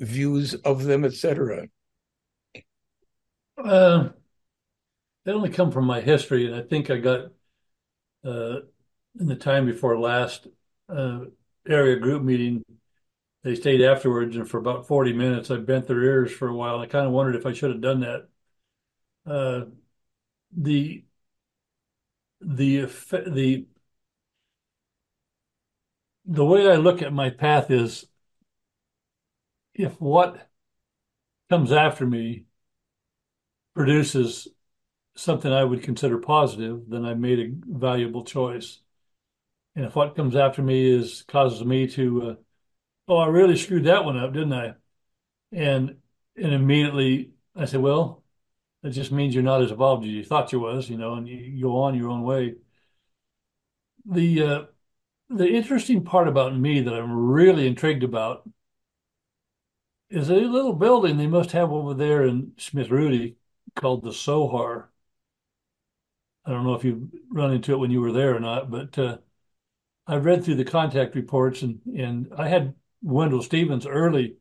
views 0.00 0.54
of 0.54 0.84
them, 0.84 1.04
etc. 1.04 1.66
Uh, 3.56 4.10
they 5.24 5.32
only 5.32 5.50
come 5.50 5.70
from 5.72 5.86
my 5.86 6.00
history, 6.00 6.46
and 6.46 6.54
I 6.54 6.62
think 6.62 6.90
I 6.90 6.98
got 6.98 7.32
uh, 8.24 8.60
in 9.18 9.26
the 9.26 9.36
time 9.36 9.66
before 9.66 9.98
last 9.98 10.46
uh, 10.88 11.20
area 11.68 11.96
group 11.96 12.22
meeting. 12.22 12.64
They 13.42 13.54
stayed 13.54 13.82
afterwards, 13.82 14.36
and 14.36 14.48
for 14.48 14.58
about 14.58 14.88
forty 14.88 15.12
minutes, 15.12 15.50
I 15.50 15.58
bent 15.58 15.86
their 15.86 16.02
ears 16.02 16.32
for 16.32 16.48
a 16.48 16.54
while. 16.54 16.80
I 16.80 16.86
kind 16.86 17.06
of 17.06 17.12
wondered 17.12 17.36
if 17.36 17.46
I 17.46 17.52
should 17.52 17.70
have 17.70 17.80
done 17.80 18.00
that. 18.00 18.28
Uh, 19.26 19.66
the 20.56 21.04
the 22.40 22.86
the 23.26 23.66
the 26.26 26.44
way 26.44 26.70
I 26.70 26.76
look 26.76 27.02
at 27.02 27.12
my 27.12 27.30
path 27.30 27.70
is 27.70 28.06
if 29.74 30.00
what 30.00 30.48
comes 31.48 31.72
after 31.72 32.06
me 32.06 32.44
produces 33.74 34.48
something 35.14 35.52
I 35.52 35.64
would 35.64 35.82
consider 35.82 36.18
positive, 36.18 36.82
then 36.88 37.04
I 37.04 37.14
made 37.14 37.38
a 37.38 37.52
valuable 37.78 38.24
choice. 38.24 38.80
And 39.74 39.84
if 39.84 39.94
what 39.94 40.16
comes 40.16 40.34
after 40.34 40.62
me 40.62 40.90
is 40.90 41.22
causes 41.28 41.64
me 41.64 41.86
to, 41.88 42.22
uh, 42.22 42.34
oh, 43.08 43.18
I 43.18 43.28
really 43.28 43.56
screwed 43.56 43.84
that 43.84 44.04
one 44.04 44.16
up, 44.16 44.32
didn't 44.32 44.52
I? 44.52 44.74
And 45.52 45.96
and 46.36 46.52
immediately 46.52 47.30
I 47.54 47.66
said, 47.66 47.80
well, 47.80 48.22
that 48.82 48.90
just 48.90 49.12
means 49.12 49.34
you're 49.34 49.44
not 49.44 49.62
as 49.62 49.70
evolved 49.70 50.04
as 50.04 50.10
you 50.10 50.24
thought 50.24 50.52
you 50.52 50.60
was, 50.60 50.90
you 50.90 50.98
know, 50.98 51.14
and 51.14 51.28
you, 51.28 51.36
you 51.36 51.62
go 51.62 51.82
on 51.82 51.94
your 51.94 52.10
own 52.10 52.22
way. 52.22 52.56
The 54.06 54.42
uh, 54.42 54.62
the 55.28 55.48
interesting 55.48 56.04
part 56.04 56.28
about 56.28 56.56
me 56.56 56.80
that 56.80 56.94
I'm 56.94 57.12
really 57.12 57.66
intrigued 57.66 58.04
about 58.04 58.48
is 60.08 60.30
a 60.30 60.34
little 60.34 60.72
building 60.72 61.16
they 61.16 61.26
must 61.26 61.52
have 61.52 61.72
over 61.72 61.94
there 61.94 62.24
in 62.24 62.52
Schmidrüti 62.56 63.34
called 63.74 64.02
the 64.04 64.10
Sohar. 64.10 64.86
I 66.44 66.50
don't 66.50 66.64
know 66.64 66.74
if 66.74 66.84
you 66.84 67.10
run 67.30 67.52
into 67.52 67.72
it 67.72 67.78
when 67.78 67.90
you 67.90 68.00
were 68.00 68.12
there 68.12 68.36
or 68.36 68.40
not, 68.40 68.70
but 68.70 68.96
uh, 68.98 69.18
I 70.06 70.16
read 70.16 70.44
through 70.44 70.56
the 70.56 70.64
contact 70.64 71.14
reports 71.14 71.62
and 71.62 71.80
and 71.96 72.32
I 72.36 72.48
had 72.48 72.74
Wendell 73.02 73.42
Stevens' 73.42 73.86
early 73.86 74.38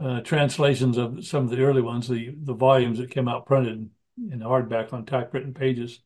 uh, 0.00 0.20
translations 0.22 0.98
of 0.98 1.26
some 1.26 1.44
of 1.44 1.50
the 1.50 1.62
early 1.62 1.82
ones, 1.82 2.08
the 2.08 2.34
the 2.36 2.54
volumes 2.54 2.98
that 2.98 3.10
came 3.10 3.28
out 3.28 3.46
printed 3.46 3.90
in 4.18 4.40
hardback 4.40 4.92
on 4.92 5.06
typewritten 5.06 5.54
pages, 5.54 6.00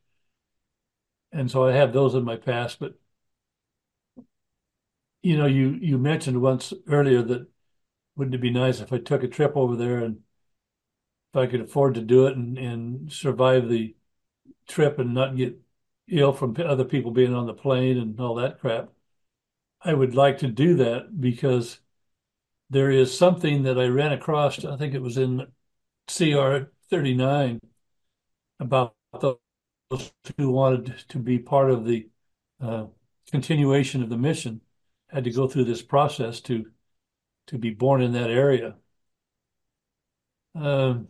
and 1.31 1.49
so 1.51 1.65
I 1.67 1.73
have 1.73 1.93
those 1.93 2.15
in 2.15 2.23
my 2.23 2.35
past. 2.37 2.79
But 2.79 2.95
you 5.25 5.35
know, 5.37 5.47
you 5.47 5.71
you 5.81 5.97
mentioned 5.97 6.39
once 6.39 6.71
earlier 6.87 7.23
that 7.23 7.47
wouldn't 8.15 8.35
it 8.35 8.41
be 8.41 8.51
nice 8.51 8.79
if 8.79 8.93
I 8.93 8.99
took 8.99 9.23
a 9.23 9.27
trip 9.27 9.53
over 9.55 9.75
there 9.75 9.97
and 9.97 10.17
if 11.33 11.37
I 11.39 11.47
could 11.47 11.61
afford 11.61 11.95
to 11.95 12.01
do 12.01 12.27
it 12.27 12.37
and, 12.37 12.59
and 12.59 13.11
survive 13.11 13.67
the 13.67 13.95
trip 14.67 14.99
and 14.99 15.15
not 15.15 15.35
get 15.35 15.59
ill 16.07 16.31
from 16.31 16.55
other 16.63 16.85
people 16.85 17.09
being 17.09 17.33
on 17.33 17.47
the 17.47 17.55
plane 17.55 17.97
and 17.97 18.19
all 18.19 18.35
that 18.35 18.59
crap. 18.59 18.89
I 19.81 19.95
would 19.95 20.13
like 20.13 20.37
to 20.39 20.47
do 20.47 20.75
that 20.75 21.19
because 21.19 21.79
there 22.69 22.91
is 22.91 23.17
something 23.17 23.63
that 23.63 23.79
I 23.79 23.87
ran 23.87 24.11
across, 24.11 24.63
I 24.63 24.77
think 24.77 24.93
it 24.93 25.01
was 25.01 25.17
in 25.17 25.47
CR 26.07 26.71
39, 26.91 27.59
about 28.59 28.95
those 29.19 29.39
who 30.37 30.51
wanted 30.51 30.95
to 31.09 31.17
be 31.17 31.39
part 31.39 31.71
of 31.71 31.85
the 31.85 32.09
uh, 32.61 32.85
continuation 33.31 34.03
of 34.03 34.09
the 34.09 34.17
mission 34.17 34.61
had 35.15 35.23
to 35.23 35.31
go 35.31 35.47
through 35.47 35.65
this 35.65 35.81
process 35.81 36.41
to 36.41 36.65
to 37.47 37.57
be 37.57 37.71
born 37.71 38.01
in 38.01 38.11
that 38.13 38.29
area. 38.29 38.75
Um, 40.55 41.09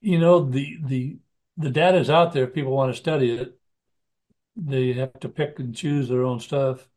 you 0.00 0.18
know 0.18 0.44
the 0.44 0.78
the 0.84 1.18
the 1.56 1.70
data 1.70 1.98
is 1.98 2.10
out 2.10 2.32
there. 2.32 2.44
If 2.44 2.54
people 2.54 2.72
want 2.72 2.92
to 2.92 2.98
study 2.98 3.32
it, 3.32 3.58
they 4.56 4.92
have 4.94 5.18
to 5.20 5.28
pick 5.28 5.58
and 5.58 5.74
choose 5.74 6.08
their 6.08 6.24
own 6.24 6.40
stuff. 6.40 6.88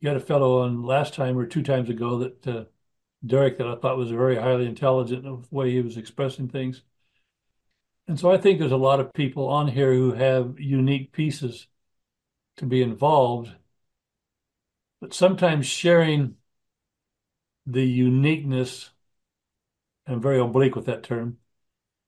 You 0.00 0.08
had 0.08 0.16
a 0.16 0.20
fellow 0.20 0.62
on 0.62 0.82
last 0.82 1.14
time 1.14 1.38
or 1.38 1.46
two 1.46 1.62
times 1.62 1.88
ago 1.90 2.18
that 2.18 2.46
uh, 2.46 2.64
Derek 3.24 3.58
that 3.58 3.68
I 3.68 3.76
thought 3.76 3.96
was 3.96 4.10
very 4.10 4.36
highly 4.36 4.66
intelligent 4.66 5.24
in 5.24 5.32
the 5.32 5.46
way 5.50 5.70
he 5.70 5.80
was 5.80 5.96
expressing 5.96 6.48
things. 6.48 6.82
And 8.08 8.18
so 8.18 8.30
I 8.30 8.36
think 8.38 8.58
there's 8.58 8.72
a 8.72 8.76
lot 8.76 9.00
of 9.00 9.12
people 9.14 9.48
on 9.48 9.68
here 9.68 9.92
who 9.92 10.12
have 10.12 10.58
unique 10.58 11.12
pieces 11.12 11.66
to 12.56 12.66
be 12.66 12.82
involved. 12.82 13.52
But 15.02 15.12
sometimes 15.12 15.66
sharing 15.66 16.36
the 17.66 17.82
uniqueness, 17.84 18.90
I'm 20.06 20.20
very 20.20 20.38
oblique 20.40 20.74
with 20.76 20.86
that 20.86 21.02
term, 21.02 21.38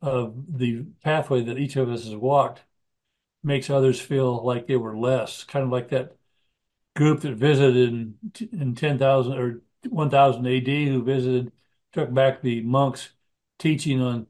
of 0.02 0.58
the 0.58 0.84
pathway 1.02 1.42
that 1.44 1.58
each 1.58 1.76
of 1.76 1.90
us 1.90 2.04
has 2.04 2.16
walked 2.16 2.64
makes 3.42 3.70
others 3.70 4.00
feel 4.00 4.44
like 4.44 4.66
they 4.66 4.76
were 4.76 4.96
less, 4.96 5.44
kind 5.44 5.64
of 5.64 5.70
like 5.70 5.90
that 5.90 6.16
group 6.96 7.22
that 7.22 7.34
visited 7.36 7.76
in, 7.92 8.16
in 8.52 8.74
10,000 8.74 9.38
or 9.38 9.62
1000 9.90 10.46
AD 10.46 10.88
who 10.88 11.02
visited, 11.04 11.52
took 11.92 12.12
back 12.14 12.42
the 12.42 12.62
monks 12.62 13.10
teaching 13.58 14.00
on 14.02 14.26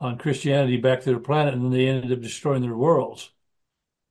on 0.00 0.18
Christianity 0.18 0.76
back 0.78 1.00
to 1.00 1.06
their 1.06 1.20
planet, 1.20 1.54
and 1.54 1.64
then 1.64 1.72
they 1.72 1.88
ended 1.88 2.12
up 2.12 2.20
destroying 2.22 2.62
their 2.62 2.76
worlds. 2.76 3.30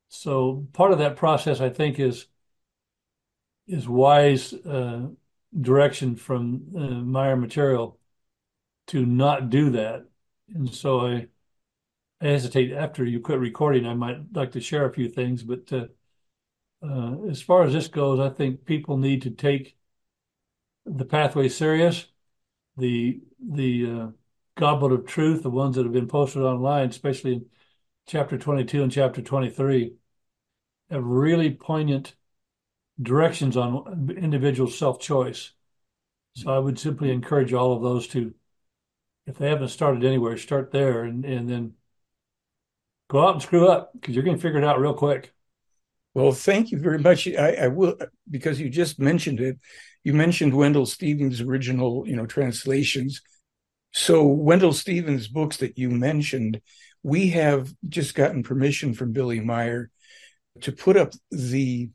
So 0.09 0.67
part 0.73 0.91
of 0.93 0.99
that 0.99 1.17
process, 1.17 1.61
I 1.61 1.69
think, 1.69 1.99
is 1.99 2.27
is 3.67 3.87
wise 3.87 4.53
uh, 4.53 5.07
direction 5.59 6.15
from 6.15 6.63
uh, 6.75 6.79
Meier 6.79 7.35
Material 7.35 7.99
to 8.87 9.05
not 9.05 9.49
do 9.49 9.71
that. 9.71 10.05
And 10.53 10.73
so 10.73 11.07
I, 11.07 11.27
I 12.21 12.27
hesitate 12.27 12.73
after 12.73 13.05
you 13.05 13.19
quit 13.19 13.39
recording. 13.39 13.85
I 13.85 13.93
might 13.93 14.17
like 14.33 14.51
to 14.53 14.61
share 14.61 14.85
a 14.85 14.93
few 14.93 15.09
things, 15.09 15.43
but 15.43 15.71
uh, 15.71 15.85
uh, 16.83 17.27
as 17.29 17.41
far 17.41 17.63
as 17.63 17.73
this 17.73 17.87
goes, 17.87 18.19
I 18.19 18.29
think 18.29 18.65
people 18.65 18.97
need 18.97 19.21
to 19.23 19.31
take 19.31 19.77
the 20.85 21.05
pathway 21.05 21.47
serious. 21.47 22.07
The 22.75 23.21
the 23.39 23.91
uh, 23.91 24.07
goblet 24.55 24.91
of 24.91 25.05
truth, 25.05 25.43
the 25.43 25.49
ones 25.49 25.75
that 25.75 25.83
have 25.83 25.93
been 25.93 26.07
posted 26.07 26.41
online, 26.41 26.89
especially 26.89 27.33
in 27.33 27.45
chapter 28.07 28.37
22 28.37 28.83
and 28.83 28.91
chapter 28.91 29.21
23, 29.21 29.93
have 30.89 31.03
really 31.03 31.51
poignant 31.51 32.15
directions 33.01 33.57
on 33.57 34.13
individual 34.17 34.69
self 34.69 34.99
choice. 34.99 35.51
So 36.35 36.53
I 36.53 36.59
would 36.59 36.79
simply 36.79 37.09
mm-hmm. 37.09 37.15
encourage 37.15 37.53
all 37.53 37.73
of 37.73 37.83
those 37.83 38.07
to, 38.09 38.33
if 39.25 39.37
they 39.37 39.49
haven't 39.49 39.69
started 39.69 40.03
anywhere, 40.03 40.37
start 40.37 40.71
there 40.71 41.03
and, 41.03 41.23
and 41.25 41.49
then 41.49 41.73
go 43.09 43.27
out 43.27 43.33
and 43.33 43.41
screw 43.41 43.67
up 43.67 43.91
because 43.93 44.15
you're 44.15 44.23
going 44.23 44.37
to 44.37 44.41
figure 44.41 44.59
it 44.59 44.65
out 44.65 44.79
real 44.79 44.93
quick. 44.93 45.33
Well, 46.13 46.31
thank 46.31 46.71
you 46.71 46.79
very 46.79 46.99
much. 46.99 47.27
I, 47.27 47.53
I, 47.53 47.67
will 47.67 47.97
because 48.29 48.59
you 48.59 48.69
just 48.69 48.99
mentioned 48.99 49.39
it. 49.39 49.57
You 50.03 50.13
mentioned 50.13 50.53
Wendell 50.53 50.85
Stevens' 50.85 51.41
original, 51.41 52.07
you 52.07 52.15
know, 52.15 52.25
translations. 52.25 53.21
So 53.93 54.25
Wendell 54.25 54.73
Stevens' 54.73 55.27
books 55.27 55.57
that 55.57 55.77
you 55.77 55.89
mentioned, 55.89 56.61
we 57.03 57.29
have 57.29 57.73
just 57.87 58.15
gotten 58.15 58.43
permission 58.43 58.93
from 58.93 59.11
Billy 59.11 59.39
Meier 59.39 59.89
to 60.61 60.71
put 60.71 60.97
up 60.97 61.13
the 61.31 61.89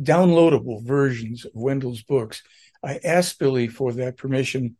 downloadable 0.00 0.84
versions 0.84 1.44
of 1.44 1.52
Wendell's 1.54 2.02
books. 2.02 2.42
I 2.82 3.00
asked 3.04 3.38
Billy 3.38 3.68
for 3.68 3.92
that 3.92 4.16
permission 4.16 4.76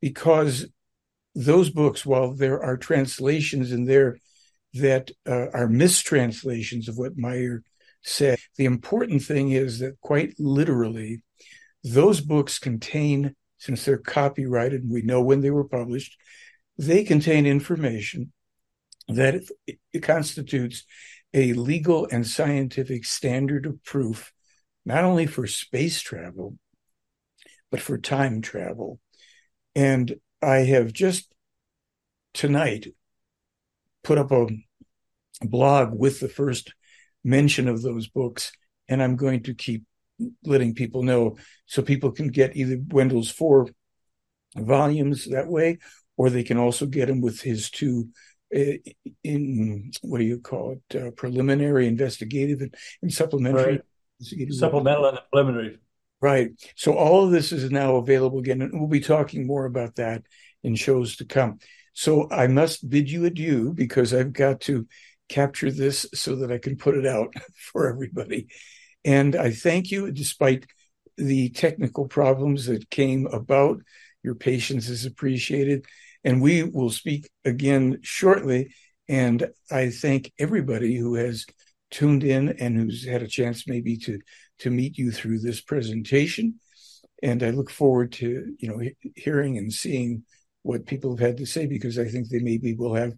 because 0.00 0.66
those 1.34 1.70
books, 1.70 2.06
while 2.06 2.32
there 2.32 2.62
are 2.62 2.76
translations 2.76 3.72
in 3.72 3.84
there 3.84 4.18
that 4.74 5.10
uh, 5.26 5.46
are 5.52 5.68
mistranslations 5.68 6.88
of 6.88 6.96
what 6.96 7.16
Meier 7.16 7.62
said, 8.02 8.38
the 8.56 8.64
important 8.64 9.22
thing 9.22 9.50
is 9.50 9.80
that 9.80 10.00
quite 10.00 10.34
literally, 10.38 11.22
those 11.82 12.20
books 12.20 12.58
contain, 12.58 13.34
since 13.58 13.84
they're 13.84 13.98
copyrighted 13.98 14.82
and 14.82 14.92
we 14.92 15.02
know 15.02 15.22
when 15.22 15.40
they 15.40 15.50
were 15.50 15.68
published, 15.68 16.16
they 16.78 17.04
contain 17.04 17.46
information 17.46 18.32
that 19.08 19.34
it, 19.66 19.78
it 19.92 20.02
constitutes 20.02 20.84
a 21.34 21.52
legal 21.52 22.06
and 22.10 22.26
scientific 22.26 23.04
standard 23.04 23.66
of 23.66 23.82
proof 23.84 24.32
not 24.84 25.04
only 25.04 25.26
for 25.26 25.46
space 25.46 26.00
travel, 26.00 26.56
but 27.70 27.80
for 27.80 27.98
time 27.98 28.40
travel. 28.42 28.98
And 29.74 30.16
I 30.42 30.58
have 30.58 30.92
just 30.92 31.32
tonight 32.34 32.86
put 34.02 34.18
up 34.18 34.32
a 34.32 34.46
blog 35.42 35.92
with 35.92 36.20
the 36.20 36.28
first 36.28 36.74
mention 37.22 37.68
of 37.68 37.82
those 37.82 38.08
books, 38.08 38.52
and 38.88 39.02
I'm 39.02 39.16
going 39.16 39.44
to 39.44 39.54
keep 39.54 39.84
letting 40.44 40.74
people 40.74 41.02
know 41.02 41.36
so 41.66 41.82
people 41.82 42.12
can 42.12 42.28
get 42.28 42.56
either 42.56 42.78
Wendell's 42.88 43.30
four 43.30 43.68
volumes 44.56 45.26
that 45.30 45.48
way, 45.48 45.78
or 46.16 46.30
they 46.30 46.42
can 46.42 46.58
also 46.58 46.86
get 46.86 47.06
them 47.06 47.20
with 47.20 47.40
his 47.40 47.70
two 47.70 48.08
uh, 48.54 48.72
in 49.22 49.92
what 50.02 50.18
do 50.18 50.24
you 50.24 50.40
call 50.40 50.76
it 50.90 50.96
uh, 51.00 51.10
preliminary 51.12 51.86
investigative 51.86 52.60
and, 52.60 52.74
and 53.00 53.12
supplementary 53.12 53.72
right 53.72 53.80
supplemental 54.20 55.06
and 55.06 55.18
preliminary. 55.30 55.78
Right. 56.20 56.50
So 56.76 56.94
all 56.94 57.24
of 57.24 57.30
this 57.30 57.50
is 57.52 57.70
now 57.70 57.96
available 57.96 58.38
again, 58.38 58.60
and 58.60 58.78
we'll 58.78 58.88
be 58.88 59.00
talking 59.00 59.46
more 59.46 59.64
about 59.64 59.96
that 59.96 60.22
in 60.62 60.74
shows 60.74 61.16
to 61.16 61.24
come. 61.24 61.58
So 61.94 62.30
I 62.30 62.46
must 62.46 62.88
bid 62.88 63.10
you 63.10 63.24
adieu 63.24 63.72
because 63.72 64.12
I've 64.12 64.32
got 64.32 64.60
to 64.62 64.86
capture 65.28 65.70
this 65.70 66.06
so 66.12 66.36
that 66.36 66.52
I 66.52 66.58
can 66.58 66.76
put 66.76 66.96
it 66.96 67.06
out 67.06 67.32
for 67.72 67.88
everybody. 67.88 68.48
And 69.04 69.34
I 69.34 69.50
thank 69.50 69.90
you, 69.90 70.12
despite 70.12 70.66
the 71.20 71.50
technical 71.50 72.08
problems 72.08 72.66
that 72.66 72.90
came 72.90 73.26
about. 73.26 73.80
Your 74.22 74.34
patience 74.34 74.88
is 74.88 75.06
appreciated. 75.06 75.86
And 76.24 76.42
we 76.42 76.62
will 76.62 76.90
speak 76.90 77.30
again 77.44 77.98
shortly. 78.02 78.74
And 79.08 79.48
I 79.70 79.90
thank 79.90 80.32
everybody 80.38 80.96
who 80.96 81.14
has 81.14 81.46
tuned 81.90 82.24
in 82.24 82.50
and 82.60 82.76
who's 82.76 83.06
had 83.06 83.22
a 83.22 83.28
chance 83.28 83.66
maybe 83.66 83.96
to 83.96 84.20
to 84.60 84.70
meet 84.70 84.98
you 84.98 85.10
through 85.10 85.38
this 85.40 85.60
presentation. 85.60 86.60
And 87.22 87.42
I 87.42 87.50
look 87.50 87.70
forward 87.70 88.12
to 88.12 88.54
you 88.58 88.68
know 88.68 88.80
hearing 89.16 89.58
and 89.58 89.72
seeing 89.72 90.24
what 90.62 90.86
people 90.86 91.10
have 91.10 91.26
had 91.26 91.36
to 91.38 91.46
say 91.46 91.66
because 91.66 91.98
I 91.98 92.06
think 92.06 92.28
they 92.28 92.40
maybe 92.40 92.74
will 92.74 92.94
have 92.94 93.14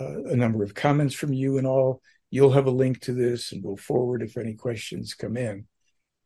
uh, 0.00 0.24
a 0.24 0.36
number 0.36 0.64
of 0.64 0.74
comments 0.74 1.14
from 1.14 1.32
you 1.32 1.58
and 1.58 1.66
all. 1.66 2.00
You'll 2.30 2.52
have 2.52 2.66
a 2.66 2.72
link 2.72 3.00
to 3.02 3.12
this 3.12 3.52
and 3.52 3.62
we'll 3.62 3.76
forward 3.76 4.22
if 4.22 4.36
any 4.36 4.54
questions 4.54 5.14
come 5.14 5.36
in. 5.36 5.66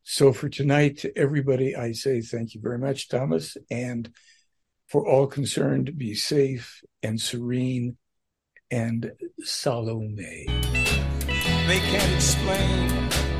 So 0.04 0.32
for 0.32 0.48
tonight, 0.48 0.98
to 0.98 1.18
everybody, 1.18 1.76
I 1.76 1.92
say 1.92 2.22
thank 2.22 2.54
you 2.54 2.62
very 2.62 2.78
much, 2.78 3.10
Thomas, 3.10 3.58
and 3.70 4.10
for 4.86 5.06
all 5.06 5.26
concerned, 5.26 5.98
be 5.98 6.14
safe 6.14 6.82
and 7.02 7.20
serene 7.20 7.98
and 8.70 9.12
Salome. 9.40 10.46
They 11.68 11.80
can't 11.80 12.14
explain 12.14 12.88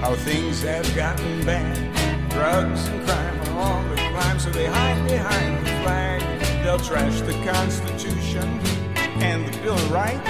how 0.03 0.15
things 0.15 0.61
have 0.61 0.95
gotten 0.95 1.47
bad. 1.47 2.29
Drugs 2.29 2.87
and 2.89 3.09
crime 3.09 3.41
are 3.41 3.59
all 3.59 3.83
the 3.85 3.97
climb, 3.97 4.39
so 4.39 4.51
they 4.51 4.67
hide 4.67 5.09
behind 5.09 5.67
the 5.67 5.71
flag. 5.83 6.21
They'll 6.63 6.79
trash 6.79 7.23
the 7.23 7.33
Constitution 7.51 8.61
and 9.25 9.49
the 9.49 9.59
Bill 9.63 9.73
of 9.73 9.91
Rights. 9.91 10.29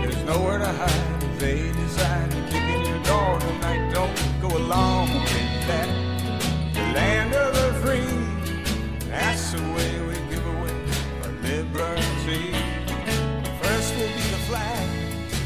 There's 0.00 0.22
nowhere 0.24 0.60
to 0.60 0.72
hide 0.72 1.22
if 1.22 1.38
they 1.38 1.70
decide 1.72 2.30
to 2.30 2.40
kick 2.50 2.62
in 2.62 2.86
your 2.86 3.02
door 3.02 3.38
tonight. 3.38 3.92
Don't 3.92 4.16
go 4.40 4.56
along 4.56 5.12
with 5.12 5.66
that. 5.68 5.88
The 6.72 6.86
land 6.96 7.34
of 7.34 7.52
the 7.54 7.74
free, 7.82 9.10
that's 9.10 9.52
the 9.52 9.60
way 9.74 10.00
we 10.08 10.14
give 10.30 10.46
away 10.46 10.74
our 11.22 11.32
liberty. 11.42 12.54
First 13.60 13.94
will 13.96 14.08
be 14.08 14.26
the 14.36 14.42
flag, 14.48 14.88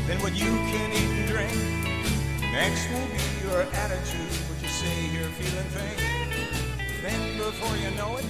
then 0.07 0.23
what 0.23 0.35
you 0.37 0.53
can 0.71 0.93
eat. 0.93 1.14
Next 2.55 2.89
will 2.89 3.09
be 3.11 3.49
your 3.49 3.63
attitude, 3.63 4.31
what 4.47 4.63
you 4.63 4.69
say 4.69 5.11
you're 5.11 5.29
feeling 5.43 5.71
thing. 5.75 5.99
Then 7.03 7.37
before 7.37 7.77
you 7.79 7.91
know 7.97 8.17
it, 8.17 8.27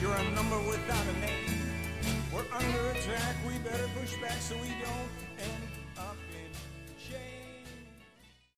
you're 0.00 0.14
a 0.14 0.30
number 0.30 0.58
without 0.60 1.04
a 1.04 1.20
name. 1.20 1.60
We're 2.32 2.48
under 2.56 2.90
attack, 2.92 3.36
we 3.46 3.58
better 3.58 3.86
push 4.00 4.16
back 4.22 4.40
so 4.40 4.54
we 4.56 4.68
don't 4.80 5.69